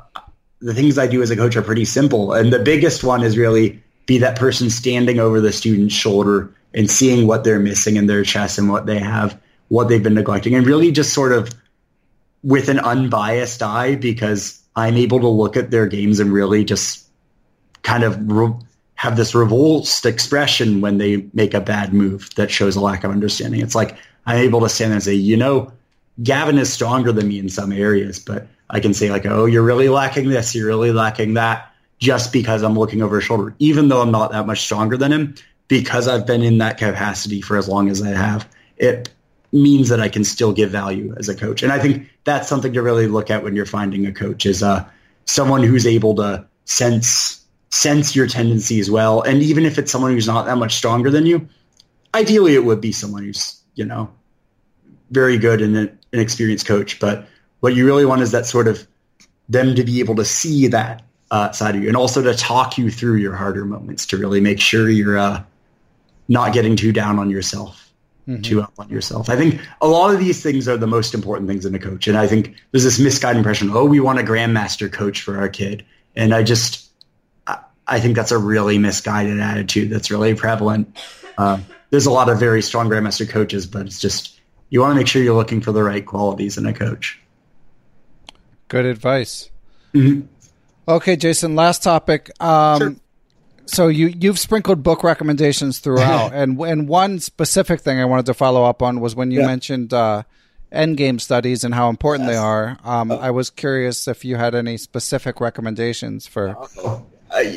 [0.60, 2.34] the things I do as a coach are pretty simple.
[2.34, 6.90] And the biggest one is really be that person standing over the student's shoulder and
[6.90, 10.56] seeing what they're missing in their chess and what they have, what they've been neglecting,
[10.56, 11.54] and really just sort of
[12.44, 17.08] with an unbiased eye because I'm able to look at their games and really just
[17.84, 18.54] kind of re-
[18.96, 23.12] have this revulsed expression when they make a bad move that shows a lack of
[23.12, 23.62] understanding.
[23.62, 25.72] It's like I'm able to stand there and say, you know,
[26.22, 29.64] Gavin is stronger than me in some areas, but I can say like, oh, you're
[29.64, 33.88] really lacking this, you're really lacking that, just because I'm looking over his shoulder, even
[33.88, 35.36] though I'm not that much stronger than him,
[35.68, 38.48] because I've been in that capacity for as long as I have.
[38.78, 39.10] It
[39.54, 42.74] means that I can still give value as a coach, and I think that's something
[42.74, 44.90] to really look at when you're finding a coach is uh,
[45.26, 47.40] someone who's able to sense
[47.70, 51.26] sense your tendencies well, and even if it's someone who's not that much stronger than
[51.26, 51.48] you,
[52.14, 54.12] ideally it would be someone who's you know
[55.12, 57.28] very good and an experienced coach, but
[57.60, 58.86] what you really want is that sort of
[59.48, 62.78] them to be able to see that uh, side of you and also to talk
[62.78, 65.44] you through your harder moments to really make sure you're uh,
[66.28, 67.83] not getting too down on yourself,
[68.28, 68.82] mm-hmm.
[68.82, 69.30] on yourself.
[69.30, 72.08] I think a lot of these things are the most important things in a coach.
[72.08, 75.50] And I think there's this misguided impression, oh, we want a grandmaster coach for our
[75.50, 75.86] kid.
[76.16, 76.90] And I just,
[77.86, 80.98] I think that's a really misguided attitude that's really prevalent.
[81.38, 81.60] Uh,
[81.90, 84.40] there's a lot of very strong grandmaster coaches, but it's just,
[84.70, 87.20] you want to make sure you're looking for the right qualities in a coach.
[88.70, 89.52] Good advice.
[89.94, 90.28] Mm-hmm.
[90.88, 91.56] Okay, Jason.
[91.56, 92.32] Last topic.
[92.42, 92.96] Um, sure.
[93.66, 98.34] So you you've sprinkled book recommendations throughout, and and one specific thing I wanted to
[98.34, 99.48] follow up on was when you yeah.
[99.48, 100.24] mentioned uh,
[100.72, 102.36] endgame studies and how important yes.
[102.36, 102.78] they are.
[102.84, 103.18] Um, oh.
[103.18, 106.58] I was curious if you had any specific recommendations for.
[106.84, 107.00] Uh,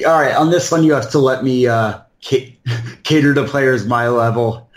[0.07, 4.09] all right, on this one, you have to let me uh, cater to players my
[4.09, 4.71] level.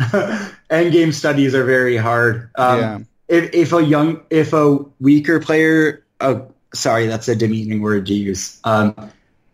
[0.70, 2.50] endgame studies are very hard.
[2.56, 3.00] Um, yeah
[3.30, 6.42] if, if a young, if a weaker player, uh,
[6.74, 8.60] sorry, that's a demeaning word to use.
[8.64, 9.12] Um,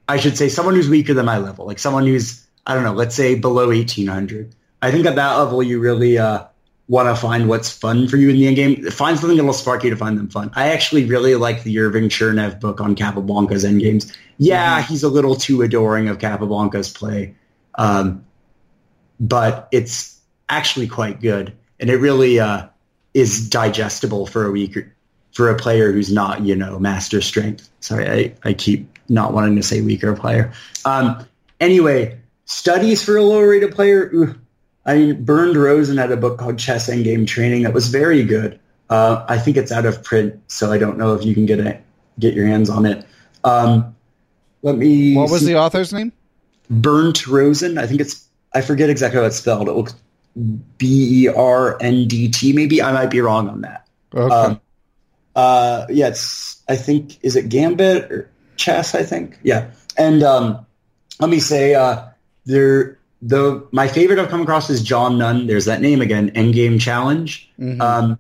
[0.08, 2.94] I should say someone who's weaker than my level, like someone who's, I don't know,
[2.94, 4.54] let's say below 1800.
[4.82, 6.46] I think at that level, you really uh,
[6.88, 8.92] want to find what's fun for you in the end game.
[8.92, 10.52] Find something that'll spark you to find them fun.
[10.54, 14.16] I actually really like the Irving Chernev book on Capablanca's end games.
[14.38, 14.92] Yeah, mm-hmm.
[14.92, 17.36] he's a little too adoring of Capablanca's play,
[17.76, 18.26] um,
[19.20, 20.20] but it's
[20.50, 22.68] actually quite good, and it really uh,
[23.14, 24.92] is digestible for a weaker
[25.36, 27.70] for a player who's not, you know, master strength.
[27.82, 30.54] Sorry, I, I keep not wanting to say weaker player.
[30.84, 31.26] Um,
[31.60, 34.10] anyway, studies for a lower rated player.
[34.14, 34.36] Ooh,
[34.86, 38.60] I mean, Bernd Rosen had a book called Chess Endgame Training that was very good.
[38.90, 41.60] Uh, I think it's out of print, so I don't know if you can get
[41.60, 41.82] it,
[42.20, 43.06] get your hands on it.
[43.44, 43.96] Um,
[44.62, 45.16] let me.
[45.16, 45.54] What was see.
[45.54, 46.12] the author's name?
[46.70, 47.78] Bernd Rosen.
[47.78, 48.28] I think it's.
[48.54, 49.68] I forget exactly how it's spelled.
[49.68, 49.96] It looks
[50.78, 52.54] B E R N D T.
[52.54, 53.88] Maybe I might be wrong on that.
[54.14, 54.34] Okay.
[54.34, 54.62] Um,
[55.36, 56.62] uh, yeah, it's.
[56.68, 58.96] I think is it Gambit or Chess?
[58.96, 59.38] I think.
[59.44, 60.66] Yeah, and um,
[61.20, 62.08] let me say uh,
[62.46, 65.48] there the my favorite I've come across is John Nunn.
[65.48, 67.50] There's that name again, Endgame Challenge.
[67.60, 67.82] Mm-hmm.
[67.82, 68.20] Um,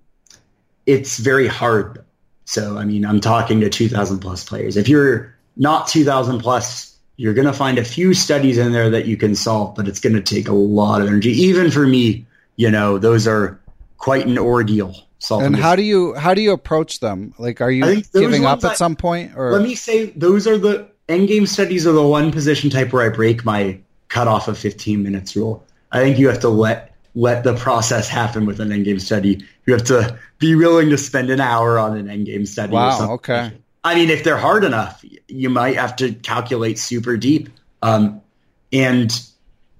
[0.85, 2.03] it's very hard.
[2.45, 4.77] So I mean, I'm talking to 2,000 plus players.
[4.77, 9.05] If you're not 2,000 plus, you're going to find a few studies in there that
[9.05, 11.31] you can solve, but it's going to take a lot of energy.
[11.31, 12.25] Even for me,
[12.55, 13.59] you know, those are
[13.97, 14.95] quite an ordeal.
[15.31, 17.33] And how do you how do you approach them?
[17.37, 19.33] Like, are you giving up at I, some point?
[19.35, 23.09] Or let me say, those are the endgame studies are the one position type where
[23.09, 23.79] I break my
[24.09, 25.65] cutoff of 15 minutes rule.
[25.91, 29.43] I think you have to let let the process happen with an endgame study.
[29.65, 32.73] You have to be willing to spend an hour on an endgame study.
[32.73, 33.13] Wow.
[33.13, 33.53] Okay.
[33.83, 37.49] I mean, if they're hard enough, you might have to calculate super deep.
[37.81, 38.21] Um,
[38.73, 39.11] and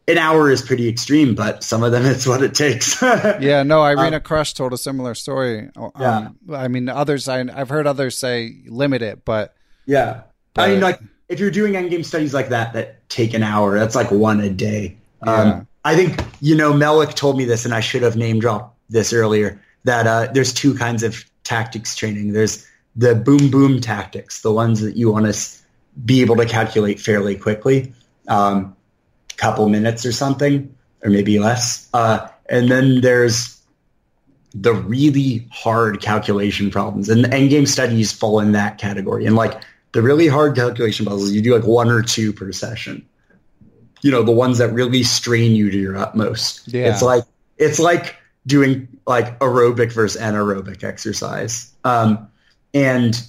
[0.07, 3.01] an hour is pretty extreme, but some of them it's what it takes.
[3.01, 5.69] yeah, no, Irina um, Krush told a similar story.
[5.75, 6.29] Um, yeah.
[6.51, 9.55] I mean, others, I, have heard others say limit it, but.
[9.85, 10.21] Yeah.
[10.53, 13.77] But, I mean, like, if you're doing endgame studies like that that take an hour,
[13.77, 14.97] that's like one a day.
[15.25, 15.33] Yeah.
[15.33, 18.77] Um, I think you know Melik told me this, and I should have name dropped
[18.89, 19.61] this earlier.
[19.83, 22.33] That uh, there's two kinds of tactics training.
[22.33, 25.47] There's the boom boom tactics, the ones that you want to
[26.03, 27.93] be able to calculate fairly quickly,
[28.27, 28.75] um,
[29.37, 31.89] couple minutes or something, or maybe less.
[31.93, 33.61] Uh, and then there's
[34.53, 39.25] the really hard calculation problems, and endgame studies fall in that category.
[39.25, 43.05] And like the really hard calculation puzzles, you do like one or two per session.
[44.01, 46.67] You know, the ones that really strain you to your utmost.
[46.67, 46.91] Yeah.
[46.91, 47.23] It's like
[47.57, 51.71] it's like doing like aerobic versus anaerobic exercise.
[51.83, 52.29] Um,
[52.73, 53.21] and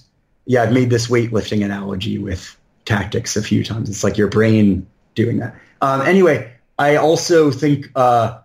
[0.44, 3.88] yeah, I've made this weightlifting analogy with tactics a few times.
[3.88, 5.54] It's like your brain doing that.
[5.80, 8.38] Um, anyway, I also think uh,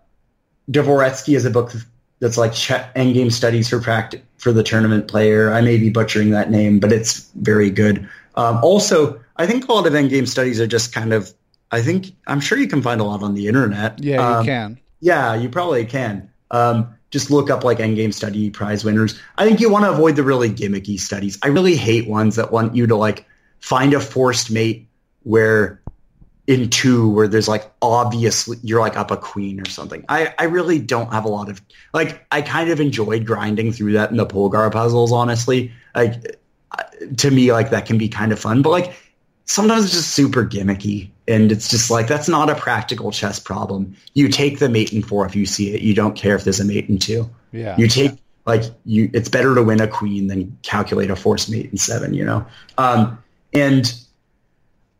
[0.69, 1.73] Dvoretsky is a book
[2.19, 5.53] that's like endgame studies for practice for the tournament player.
[5.53, 8.07] I may be butchering that name, but it's very good.
[8.35, 11.33] Um, also, I think a lot of endgame studies are just kind of.
[11.73, 14.03] I think I'm sure you can find a lot on the internet.
[14.03, 14.79] Yeah, um, you can.
[14.99, 16.29] Yeah, you probably can.
[16.51, 19.19] Um, just look up like endgame study prize winners.
[19.37, 21.37] I think you want to avoid the really gimmicky studies.
[21.43, 23.25] I really hate ones that want you to like
[23.59, 24.87] find a forced mate
[25.23, 25.80] where
[26.47, 30.03] in two where there's like obviously you're like up a queen or something.
[30.09, 31.61] I, I really don't have a lot of
[31.93, 35.71] like I kind of enjoyed grinding through that in the Polgar puzzles, honestly.
[35.95, 36.37] Like
[37.17, 38.93] to me, like that can be kind of fun, but like
[39.45, 43.95] sometimes it's just super gimmicky and it's just like that's not a practical chess problem.
[44.13, 45.81] You take the mate in four if you see it.
[45.81, 47.29] You don't care if there's a mate in two.
[47.51, 47.75] Yeah.
[47.77, 48.11] You take
[48.45, 52.13] like you it's better to win a queen than calculate a force mate in seven,
[52.13, 52.45] you know?
[52.77, 53.21] Um
[53.53, 53.93] and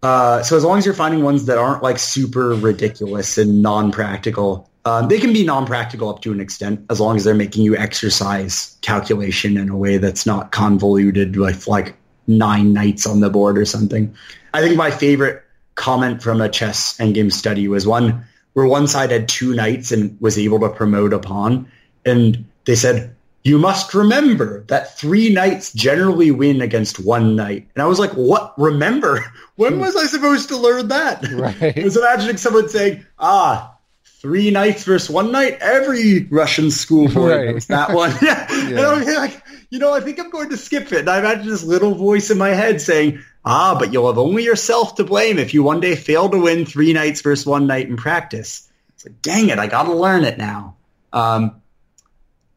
[0.03, 4.69] uh, so as long as you're finding ones that aren't like super ridiculous and non-practical,
[4.85, 7.77] um, they can be non-practical up to an extent as long as they're making you
[7.77, 11.95] exercise calculation in a way that's not convoluted with like
[12.27, 14.15] nine knights on the board or something.
[14.53, 15.43] I think my favorite
[15.75, 20.19] comment from a chess endgame study was one where one side had two knights and
[20.19, 21.71] was able to promote a pawn,
[22.05, 27.67] and they said, you must remember that three knights generally win against one knight.
[27.75, 28.53] And I was like, what?
[28.57, 29.23] Remember?
[29.55, 31.23] When was I supposed to learn that?
[31.31, 31.77] Right.
[31.77, 35.59] I was imagining someone saying, ah, three knights versus one knight.
[35.61, 37.45] Every Russian school boy right.
[37.51, 38.11] knows that one.
[38.21, 38.47] yeah.
[38.49, 41.01] And I was like, you know, I think I'm going to skip it.
[41.01, 44.43] And I imagine this little voice in my head saying, ah, but you'll have only
[44.43, 47.87] yourself to blame if you one day fail to win three knights versus one knight
[47.87, 48.67] in practice.
[48.95, 50.75] It's like, dang it, I got to learn it now.
[51.13, 51.60] Um,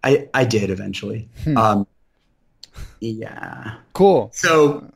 [0.05, 1.29] I I did eventually.
[1.43, 1.57] Hmm.
[1.57, 1.87] Um,
[3.01, 3.75] yeah.
[3.95, 4.31] Cool.
[4.35, 4.89] So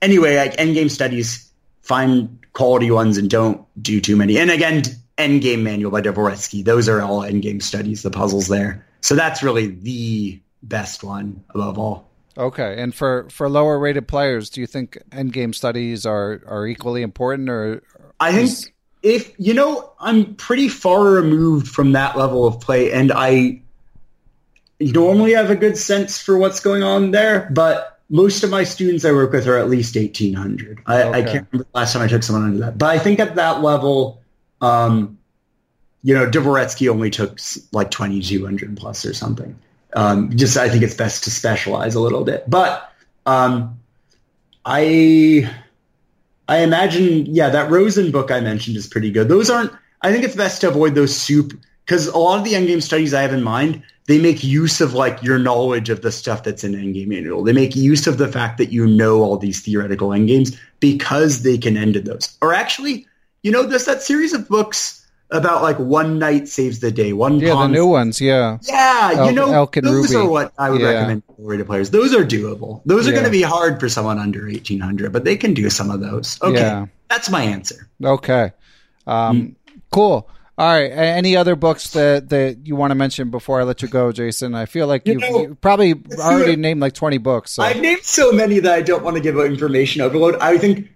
[0.00, 1.50] anyway, like endgame studies,
[1.80, 4.38] find quality ones and don't do too many.
[4.38, 4.82] And again,
[5.16, 6.64] Endgame Manual by Dvoretsky.
[6.64, 8.02] Those are all endgame studies.
[8.02, 8.86] The puzzles there.
[9.00, 12.08] So that's really the best one above all.
[12.38, 17.02] Okay, and for for lower rated players, do you think endgame studies are are equally
[17.02, 17.82] important, or
[18.18, 18.70] I think is...
[19.02, 23.62] if you know, I'm pretty far removed from that level of play, and I
[24.80, 28.64] normally I have a good sense for what's going on there, but most of my
[28.64, 30.80] students I work with are at least 1800.
[30.86, 31.08] I, okay.
[31.10, 33.36] I can't remember the last time I took someone under that, but I think at
[33.36, 34.20] that level,
[34.60, 35.18] um,
[36.02, 37.38] you know, Dvoretsky only took
[37.72, 39.56] like 2200 plus or something.
[39.92, 42.92] Um, just I think it's best to specialize a little bit, but
[43.26, 43.78] um,
[44.64, 45.50] I
[46.48, 49.28] I imagine yeah that Rosen book I mentioned is pretty good.
[49.28, 49.72] Those aren't.
[50.02, 51.52] I think it's best to avoid those soup
[51.90, 54.94] because a lot of the endgame studies I have in mind they make use of
[54.94, 57.44] like your knowledge of the stuff that's in endgame manual.
[57.44, 61.56] They make use of the fact that you know all these theoretical endgames because they
[61.56, 62.36] can end in those.
[62.42, 63.06] Or actually,
[63.42, 67.12] you know, there's that series of books about like one knight saves the day.
[67.12, 69.12] One yeah, the new ones, yeah, yeah.
[69.14, 70.16] El- you know, Elk those Ruby.
[70.16, 70.88] are what I would yeah.
[70.88, 71.90] recommend to players.
[71.90, 72.82] Those are doable.
[72.84, 73.16] Those are yeah.
[73.16, 76.00] going to be hard for someone under eighteen hundred, but they can do some of
[76.00, 76.40] those.
[76.42, 76.86] Okay, yeah.
[77.08, 77.88] that's my answer.
[78.02, 78.52] Okay,
[79.06, 79.54] um, mm.
[79.92, 80.28] cool.
[80.60, 80.92] All right.
[80.92, 84.54] Any other books that, that you want to mention before I let you go, Jason?
[84.54, 87.52] I feel like you, you probably already named like 20 books.
[87.52, 87.62] So.
[87.62, 90.34] I've named so many that I don't want to give information overload.
[90.34, 90.90] I think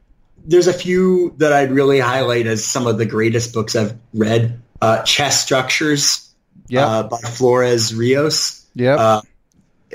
[0.45, 4.61] there's a few that I'd really highlight as some of the greatest books I've read.
[4.83, 6.31] Uh, Chess Structures
[6.69, 6.87] yep.
[6.87, 8.67] uh, by Flores Rios.
[8.75, 8.97] Yeah.
[8.97, 9.23] Uh,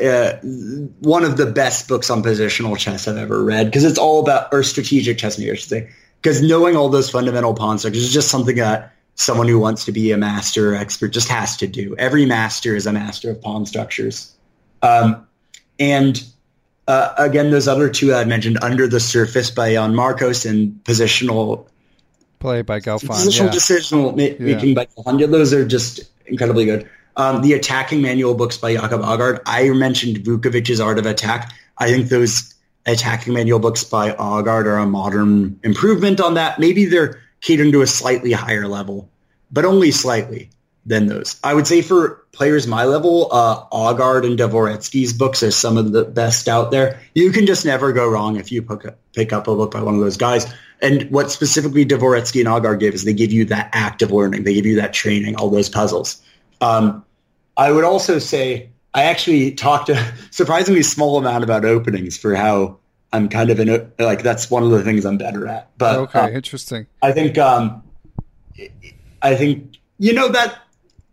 [0.03, 4.21] uh, one of the best books on positional chess I've ever read because it's all
[4.21, 5.89] about, or strategic chess, maybe I should say,
[6.19, 9.91] because knowing all those fundamental pawn structures is just something that someone who wants to
[9.91, 11.93] be a master or expert just has to do.
[11.97, 14.33] Every master is a master of pawn structures.
[14.81, 15.27] Um,
[15.77, 16.23] and
[16.87, 21.67] uh, again, those other two I mentioned, Under the Surface by Jan Markos and Positional
[22.39, 23.09] Play by Gelfand.
[23.09, 23.51] Positional yeah.
[23.51, 24.55] Decisional ma- yeah.
[24.55, 25.29] Making by Gelfand.
[25.31, 26.89] Those are just incredibly good.
[27.17, 29.41] Um, the Attacking Manual books by Jakob Aagaard.
[29.45, 31.53] I mentioned Vukovic's Art of Attack.
[31.77, 32.55] I think those
[32.85, 36.57] Attacking Manual books by Aagaard are a modern improvement on that.
[36.57, 39.09] Maybe they're catering to a slightly higher level,
[39.51, 40.49] but only slightly
[40.85, 41.39] than those.
[41.43, 45.91] I would say for players my level, uh, Aagaard and Dvoretsky's books are some of
[45.91, 46.99] the best out there.
[47.13, 48.61] You can just never go wrong if you
[49.13, 50.51] pick up a book by one of those guys.
[50.81, 54.43] And what specifically Dvoretsky and Aagaard give is they give you that active learning.
[54.43, 56.21] They give you that training, all those puzzles.
[56.61, 57.05] Um,
[57.57, 62.79] I would also say I actually talked a surprisingly small amount about openings for how
[63.11, 65.71] I'm kind of in a like that's one of the things I'm better at.
[65.77, 66.87] But okay, um, interesting.
[67.01, 67.83] I think um,
[69.21, 70.59] I think you know that.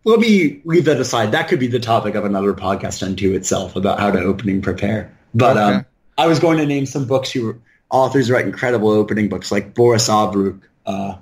[0.03, 1.33] Let me leave that aside.
[1.33, 5.13] That could be the topic of another podcast unto itself about how to opening prepare.
[5.33, 5.75] But okay.
[5.77, 5.85] um,
[6.17, 7.59] I was going to name some books who
[7.89, 10.61] authors write incredible opening books, like Boris Avrukh.
[10.85, 11.17] Uh,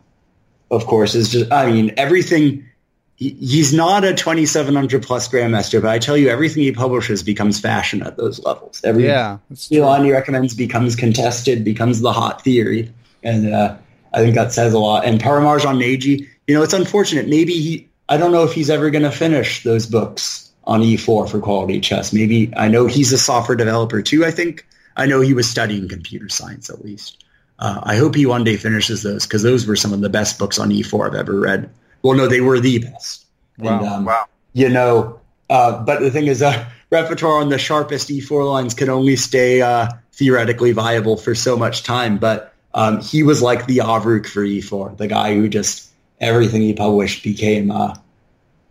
[0.70, 2.70] of course, is just I mean everything
[3.18, 8.04] he's not a 2700 plus grandmaster, but I tell you, everything he publishes becomes fashion
[8.04, 8.82] at those levels.
[8.84, 9.38] Every yeah,
[9.72, 12.92] Elon he recommends becomes contested, becomes the hot theory,
[13.24, 13.78] and uh,
[14.14, 15.06] I think that says a lot.
[15.06, 17.28] And Parimarjan Negi, you know, it's unfortunate.
[17.28, 21.30] Maybe he, I don't know if he's ever going to finish those books on E4
[21.30, 22.12] for quality chess.
[22.12, 24.26] Maybe I know he's a software developer too.
[24.26, 24.66] I think
[24.98, 27.24] I know he was studying computer science at least.
[27.60, 30.38] Uh, I hope he one day finishes those because those were some of the best
[30.38, 31.70] books on E4 I've ever read.
[32.06, 33.26] Well, no, they were the best.
[33.58, 33.80] Wow.
[33.80, 34.26] And, um, wow.
[34.54, 38.90] You know, uh, but the thing is, uh, repertoire on the sharpest E4 lines can
[38.90, 42.20] only stay uh, theoretically viable for so much time.
[42.20, 45.90] But um, he was like the Avrukh for E4, the guy who just
[46.22, 47.96] everything he published became uh,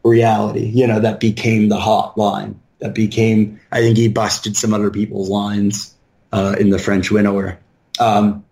[0.05, 0.67] reality.
[0.67, 2.61] You know, that became the hot line.
[2.79, 5.93] That became, I think he busted some other people's lines
[6.31, 7.57] uh, in the French Winawer.
[7.99, 8.45] Um,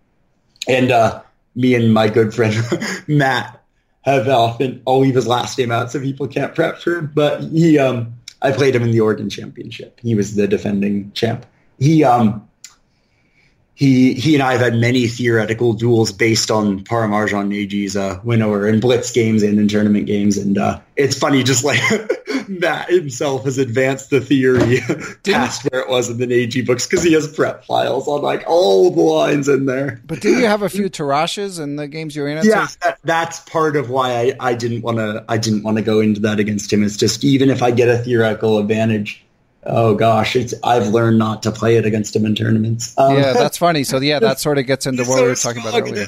[0.67, 1.23] and uh,
[1.55, 2.57] me and my good friend
[3.07, 3.62] Matt
[4.03, 7.11] have often I'll leave his last name out so people can't prep for him.
[7.15, 10.01] But he um I played him in the Oregon Championship.
[10.01, 11.47] He was the defending champ.
[11.79, 12.49] He um
[13.75, 18.69] he he and I have had many theoretical duels based on Parimarjan Negi's uh, Winawer
[18.69, 21.81] in blitz games and in tournament games, and uh, it's funny just like
[22.61, 24.79] Matt himself has advanced the theory
[25.25, 28.45] past where it was in the Negi books because he has prep files on like
[28.47, 30.01] all the lines in there.
[30.05, 32.45] But did you have a few Tarrasches in the games you're in?
[32.45, 35.83] Yeah, that, that's part of why I, I didn't want to I didn't want to
[35.83, 36.83] go into that against him.
[36.83, 39.25] It's just even if I get a theoretical advantage
[39.65, 42.97] oh gosh, it's I've learned not to play it against him in tournaments.
[42.99, 43.85] Um, yeah, that's funny.
[43.85, 46.07] So yeah, that sort of gets into what so we were talking about earlier.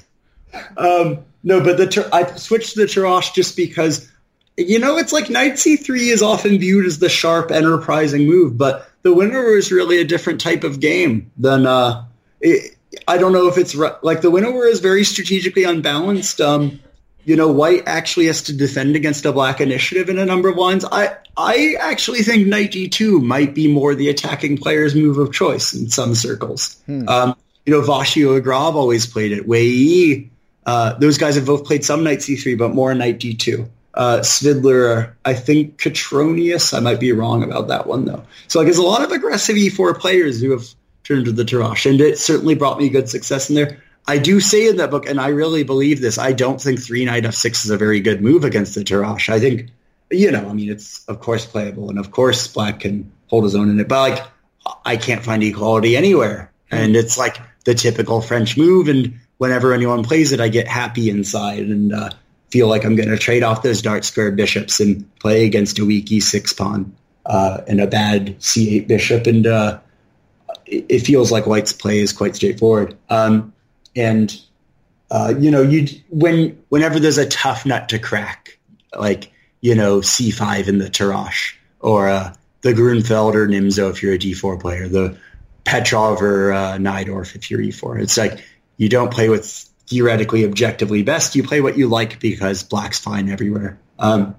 [0.76, 4.10] Um, no, but the I switched to the Tarrasch just because
[4.56, 8.88] you know it's like knight c3 is often viewed as the sharp, enterprising move, but
[9.02, 11.66] the Winawer is really a different type of game than.
[11.66, 12.04] Uh,
[12.40, 12.76] it,
[13.08, 16.40] I don't know if it's re- like the Winawer is very strategically unbalanced.
[16.40, 16.80] Um,
[17.24, 20.56] you know, white actually has to defend against a black initiative in a number of
[20.56, 20.84] lines.
[20.90, 25.74] I I actually think knight d2 might be more the attacking player's move of choice
[25.74, 26.80] in some circles.
[26.86, 27.08] Hmm.
[27.08, 27.36] Um,
[27.66, 29.48] you know, Vachier-Lagrave always played it.
[29.48, 30.30] Wei Yi,
[30.66, 33.68] uh, those guys have both played some knight c3, but more knight d2.
[33.94, 38.24] Uh, Svidler, I think Catronius, I might be wrong about that one though.
[38.48, 40.66] So like there's a lot of aggressive e4 players who have
[41.04, 43.80] turned to the Tarrasch, and it certainly brought me good success in there.
[44.06, 47.04] I do say in that book, and I really believe this, I don't think three
[47.04, 49.28] knight f6 is a very good move against the Tarrasch.
[49.30, 49.70] I think,
[50.10, 53.54] you know, I mean, it's of course playable, and of course Black can hold his
[53.54, 54.22] own in it, but like,
[54.84, 56.50] I can't find equality anywhere.
[56.70, 61.10] And it's like the typical French move, and whenever anyone plays it, I get happy
[61.10, 62.10] inside and uh,
[62.54, 65.84] feel like I'm going to trade off those dark square bishops and play against a
[65.84, 66.94] weak e6 pawn
[67.26, 69.80] uh, and a bad c8 bishop, and uh,
[70.64, 72.96] it, feels like White's play is quite straightforward.
[73.10, 73.52] Um,
[73.96, 74.40] and
[75.10, 78.56] uh, you know, you when whenever there's a tough nut to crack,
[78.96, 84.14] like you know, C5 in the Tarrasch or uh, the Grunfeld or Nimzo if you're
[84.14, 85.18] a D4 player, the
[85.64, 88.00] Petrov or uh, Najdorf if you're E4.
[88.00, 88.44] It's like
[88.76, 91.36] you don't play with theoretically objectively best.
[91.36, 93.78] You play what you like because black's fine everywhere.
[93.98, 94.36] Um,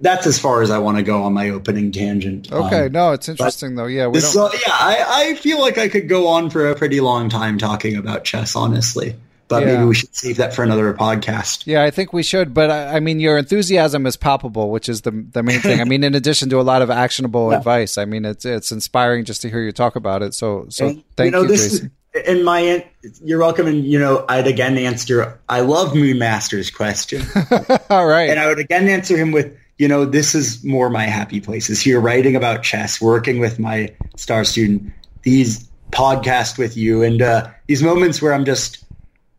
[0.00, 2.52] that's as far as I want to go on my opening tangent.
[2.52, 3.86] Okay, um, no, it's interesting though.
[3.86, 4.36] Yeah, we don't...
[4.36, 7.58] uh, yeah, I, I feel like I could go on for a pretty long time
[7.58, 9.16] talking about chess, honestly.
[9.46, 9.74] But yeah.
[9.74, 11.66] maybe we should save that for another podcast.
[11.66, 12.54] Yeah, I think we should.
[12.54, 15.80] But I, I mean, your enthusiasm is palpable, which is the the main thing.
[15.80, 17.58] I mean, in addition to a lot of actionable yeah.
[17.58, 20.34] advice, I mean, it's it's inspiring just to hear you talk about it.
[20.34, 21.92] So so and, thank you, know, you Jason.
[22.26, 22.84] In my
[23.22, 27.20] you're welcome and you know i'd again answer i love moon master's question
[27.90, 31.04] all right and i would again answer him with you know, this is more my
[31.04, 34.92] happy places here, writing about chess, working with my star student,
[35.22, 38.84] these podcast with you, and uh, these moments where I'm just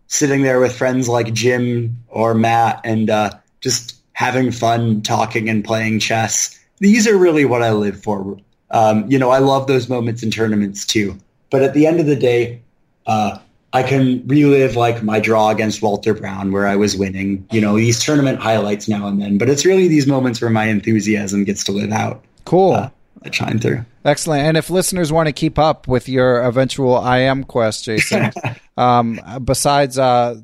[0.07, 3.31] sitting there with friends like Jim or Matt and uh,
[3.61, 6.59] just having fun talking and playing chess.
[6.79, 8.37] These are really what I live for.
[8.71, 11.17] Um, you know, I love those moments in tournaments too.
[11.49, 12.61] But at the end of the day,
[13.05, 13.39] uh,
[13.73, 17.75] I can relive like my draw against Walter Browne where I was winning, you know,
[17.75, 19.37] these tournament highlights now and then.
[19.37, 22.23] But it's really these moments where my enthusiasm gets to live out.
[22.45, 22.71] Cool.
[22.73, 22.89] Uh,
[23.25, 23.83] that shine through.
[24.05, 24.43] Excellent.
[24.43, 28.31] And if listeners want to keep up with your eventual IM quest, Jason,
[28.77, 30.39] um, besides, uh,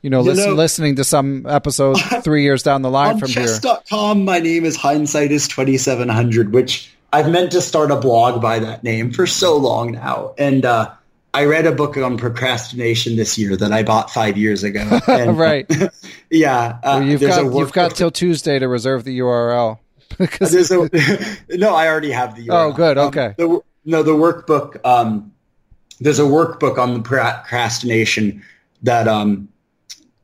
[0.00, 3.28] you know, you listen, know, listening to some episodes three years down the line from
[3.28, 3.60] chess.
[3.60, 3.76] here.
[3.90, 8.60] Com, my name is Hindsight is 2700, which I've meant to start a blog by
[8.60, 10.34] that name for so long now.
[10.38, 10.92] And, uh,
[11.38, 14.98] I read a book on procrastination this year that I bought five years ago.
[15.08, 15.70] And, right.
[16.30, 16.80] yeah.
[16.82, 19.78] Uh, well, you've got you've got till Tuesday to reserve the URL.
[20.18, 22.72] there's a, no, I already have the URL.
[22.72, 22.98] Oh, good.
[22.98, 23.26] Um, okay.
[23.26, 24.84] Um, the, no, the workbook.
[24.84, 25.32] Um,
[26.00, 28.42] there's a workbook on the procrastination
[28.82, 29.48] that um,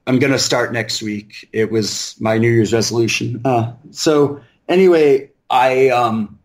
[0.08, 1.48] I'm going to start next week.
[1.52, 3.40] It was my New Year's resolution.
[3.44, 6.40] Uh, so anyway, I um,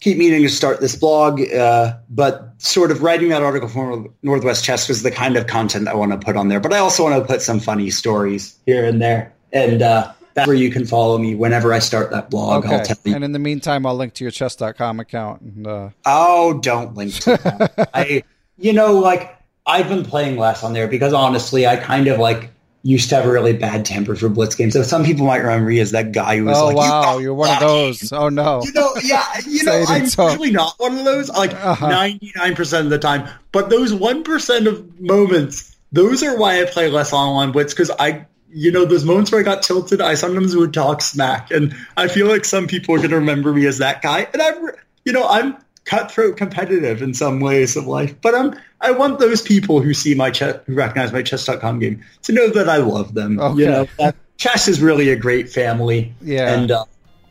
[0.00, 4.64] keep meaning to start this blog, uh, but sort of writing that article for Northwest
[4.64, 6.60] Chess was the kind of content I want to put on there.
[6.60, 9.32] But I also want to put some funny stories here and there.
[9.52, 12.64] And uh, that's where you can follow me whenever I start that blog.
[12.64, 12.76] Okay.
[12.76, 13.14] I'll tell you.
[13.14, 15.42] And in the meantime, I'll link to your chess.com account.
[15.42, 15.88] And, uh...
[16.06, 17.90] Oh, don't link to that.
[17.94, 18.22] I,
[18.56, 22.50] you know, like I've been playing less on there because honestly, I kind of like
[22.88, 24.72] used to have a really bad temper for blitz games.
[24.72, 27.32] So some people might remember me as that guy who was oh, like, wow, you
[27.32, 28.12] are one of those.
[28.12, 28.62] Oh no.
[28.64, 30.26] You know, yeah, you know, I'm so.
[30.26, 31.28] really not one of those.
[31.28, 31.86] Like uh-huh.
[31.86, 33.28] 99% of the time.
[33.52, 38.26] But those 1% of moments, those are why I play less online blitz because I
[38.50, 42.08] you know, those moments where I got tilted, I sometimes would talk smack, and I
[42.08, 44.26] feel like some people are going to remember me as that guy.
[44.32, 44.70] And I'm,
[45.04, 45.54] you know, I'm
[45.84, 48.18] cutthroat competitive in some ways of life.
[48.22, 52.04] But I'm, I want those people who see my chess, who recognize my chess.com game
[52.22, 53.40] to know that I love them.
[53.40, 53.60] Okay.
[53.60, 56.14] You know, that chess is really a great family.
[56.20, 56.54] Yeah.
[56.54, 56.84] And, uh,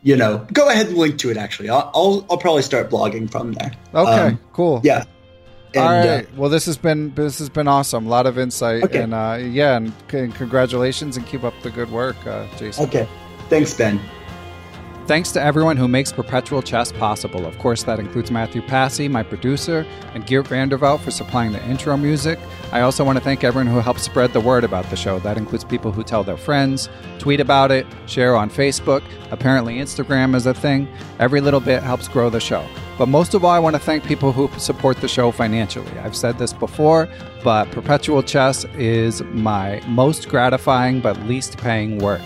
[0.03, 1.38] you know, go ahead and link to it.
[1.38, 3.72] Actually, I'll I'll, I'll probably start blogging from there.
[3.94, 4.82] Okay, um, cool.
[4.84, 5.03] Yeah.
[5.74, 6.26] And, All right.
[6.26, 8.06] Uh, well, this has been this has been awesome.
[8.06, 9.02] A lot of insight, okay.
[9.02, 12.86] and uh, yeah, and, and, congratulations, and keep up the good work, uh, Jason.
[12.86, 13.07] Okay.
[13.49, 13.99] Thanks, Ben.
[15.07, 17.45] Thanks to everyone who makes Perpetual Chess possible.
[17.45, 21.53] Of course, that includes Matthew Passy, my producer, and Geert Van der Velde for supplying
[21.53, 22.38] the intro music.
[22.73, 25.17] I also want to thank everyone who helps spread the word about the show.
[25.19, 26.89] That includes people who tell their friends,
[27.19, 29.01] tweet about it, share on Facebook.
[29.31, 30.89] Apparently, Instagram is a thing.
[31.19, 32.67] Every little bit helps grow the show.
[32.97, 35.97] But most of all, I want to thank people who support the show financially.
[35.99, 37.07] I've said this before,
[37.45, 42.19] but Perpetual Chess is my most gratifying but least paying work.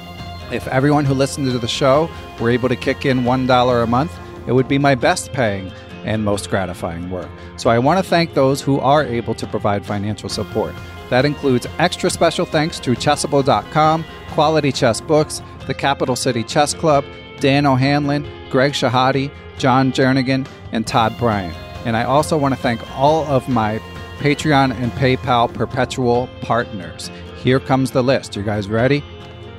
[0.52, 2.10] If everyone who listened to the show
[2.40, 4.11] were able to kick in $1 a month,
[4.48, 5.72] it would be my best paying
[6.03, 7.30] and most gratifying work.
[7.57, 10.73] So I want to thank those who are able to provide financial support.
[11.10, 17.06] That includes extra special thanks to Chessable.com, Quality Chess Books, the Capital City Chess Club,
[17.40, 21.56] Dan O'Hanlon, Greg Shahade, John Jernigan, and Todd Bryant.
[21.86, 23.80] And I also want to thank all of my
[24.19, 27.10] Patreon and PayPal perpetual partners.
[27.38, 28.36] Here comes the list.
[28.36, 29.03] You guys ready?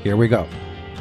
[0.02, 0.48] Here we go.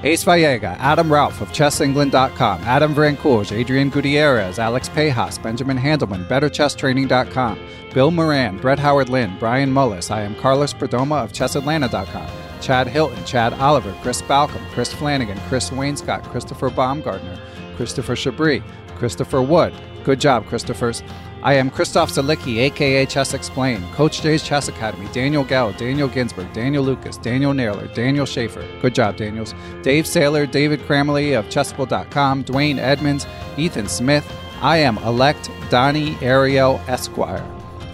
[0.03, 7.60] Ace Vallega, Adam Ralph of ChessEngland.com, Adam Vrancouge, Adrian Gutierrez, Alex Pejas, Benjamin Handelman, BetterChessTraining.com,
[7.94, 10.10] Bill Moran, Brett Howard Lynn, Brian Mullis.
[10.10, 12.28] IM Carlos Perdomo of ChessAtlanta.com,
[12.61, 17.38] Chad Hilton, Chad Oliver, Chris Balcom, Chris Flanagan, Chris Wainscott, Christopher Baumgartner,
[17.76, 18.64] Christopher Chabris,
[19.02, 19.73] Christopher Wood.
[20.03, 21.02] Good job, Christophers.
[21.41, 26.53] I am Christof Sielecki, aka Chess Explained, Coach Jay's Chess Academy, Daniel Gell, Daniel Ginsburg,
[26.53, 28.64] Daniel Lucas, Daniel Naylor, Daniel Schaefer.
[28.80, 29.56] Good job, Daniels.
[29.82, 33.26] Dave Saylor, David Kramaley of Chessable.com, Dwayne Edmonds,
[33.57, 34.32] Ethan Smith.
[34.61, 37.44] I am Elect Donnie Ariel Esquire.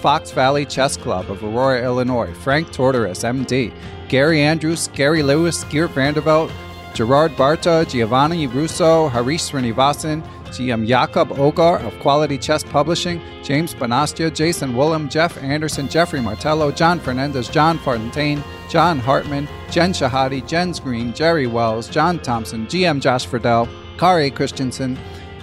[0.01, 3.73] Fox Valley Chess Club of Aurora, Illinois, Frank Tortoris, MD,
[4.09, 6.51] Gary Andrews, Gary Lewis, Geert Van der Velde,
[6.93, 14.34] Gerard Barta, Giovanni Russo, Harish Srinivasan, GM Jacob Aagaard of Quality Chess Publishing, James Bonastia,
[14.34, 20.80] Jason Willem, Jeff Anderson, Jeffrey Martello, John Fernandez, John Fontaine, John Hartman, Jen Shahade, Jens
[20.80, 23.68] Green, Jerry Wells, John Thompson, GM Josh Friedel,
[23.98, 24.98] Kari Christensen,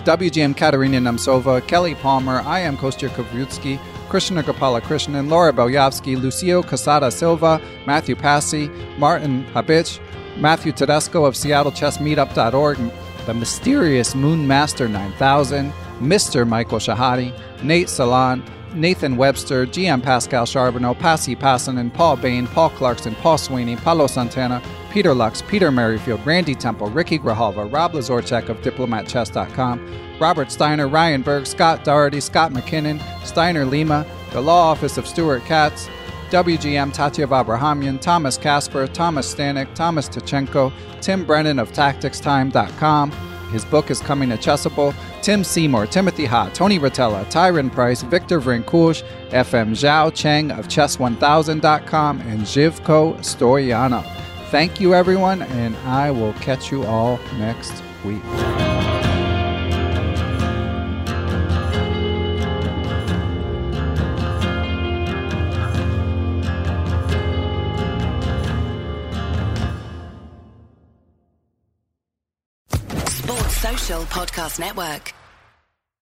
[0.05, 7.11] WGM Katerina Nemcova, Kelly Palmer, IM Kostya Kavutskiy, Krishna Gopala Krishnan, Laura Belyavsky, Lucio Casada
[7.13, 8.69] Silva, Matthew Passy,
[8.99, 9.99] Martin Habich,
[10.37, 12.79] Matthew Tedesco of SeattleChessMeetup.org,
[13.27, 16.47] the mysterious Moon Master 9000, Mr.
[16.47, 17.33] Michael Shahade,
[17.63, 18.43] Nate Salon,
[18.75, 24.61] Nathan Webster, GM Pascal Charbonneau, Passy Passanen, Paul Bain, Paul Clarkson, Paul Sweeney, Paulo Santana,
[24.91, 31.23] Peter Lux, Peter Merrifield, Randy Temple, Ricky Grijalva, Rob Lazorchek of DiplomatChess.com, Robert Steiner, Ryan
[31.23, 35.89] Berg, Scott Doherty, Scott McKinnon, Steiner Lima, the Law Office of Stuart Katz,
[36.35, 43.13] WGM Tatev Abrahamyan, Thomas Casper, Thomas Stanek, Thomas Tachenko, Tim Brennan of TacticsTime.com.
[43.53, 44.93] His book is coming to Chessable.
[45.23, 52.21] Tim Seymour, Timothy Ha, Tony Rotella, Tyron Price, Victor Vrancouche, FM Zhao Cheng of Chess1000.com,
[52.23, 54.05] and Zhivko Stoyanov.
[54.51, 59.14] Thank you, everyone, and I will catch you all next week.
[73.85, 75.24] Podcast Network.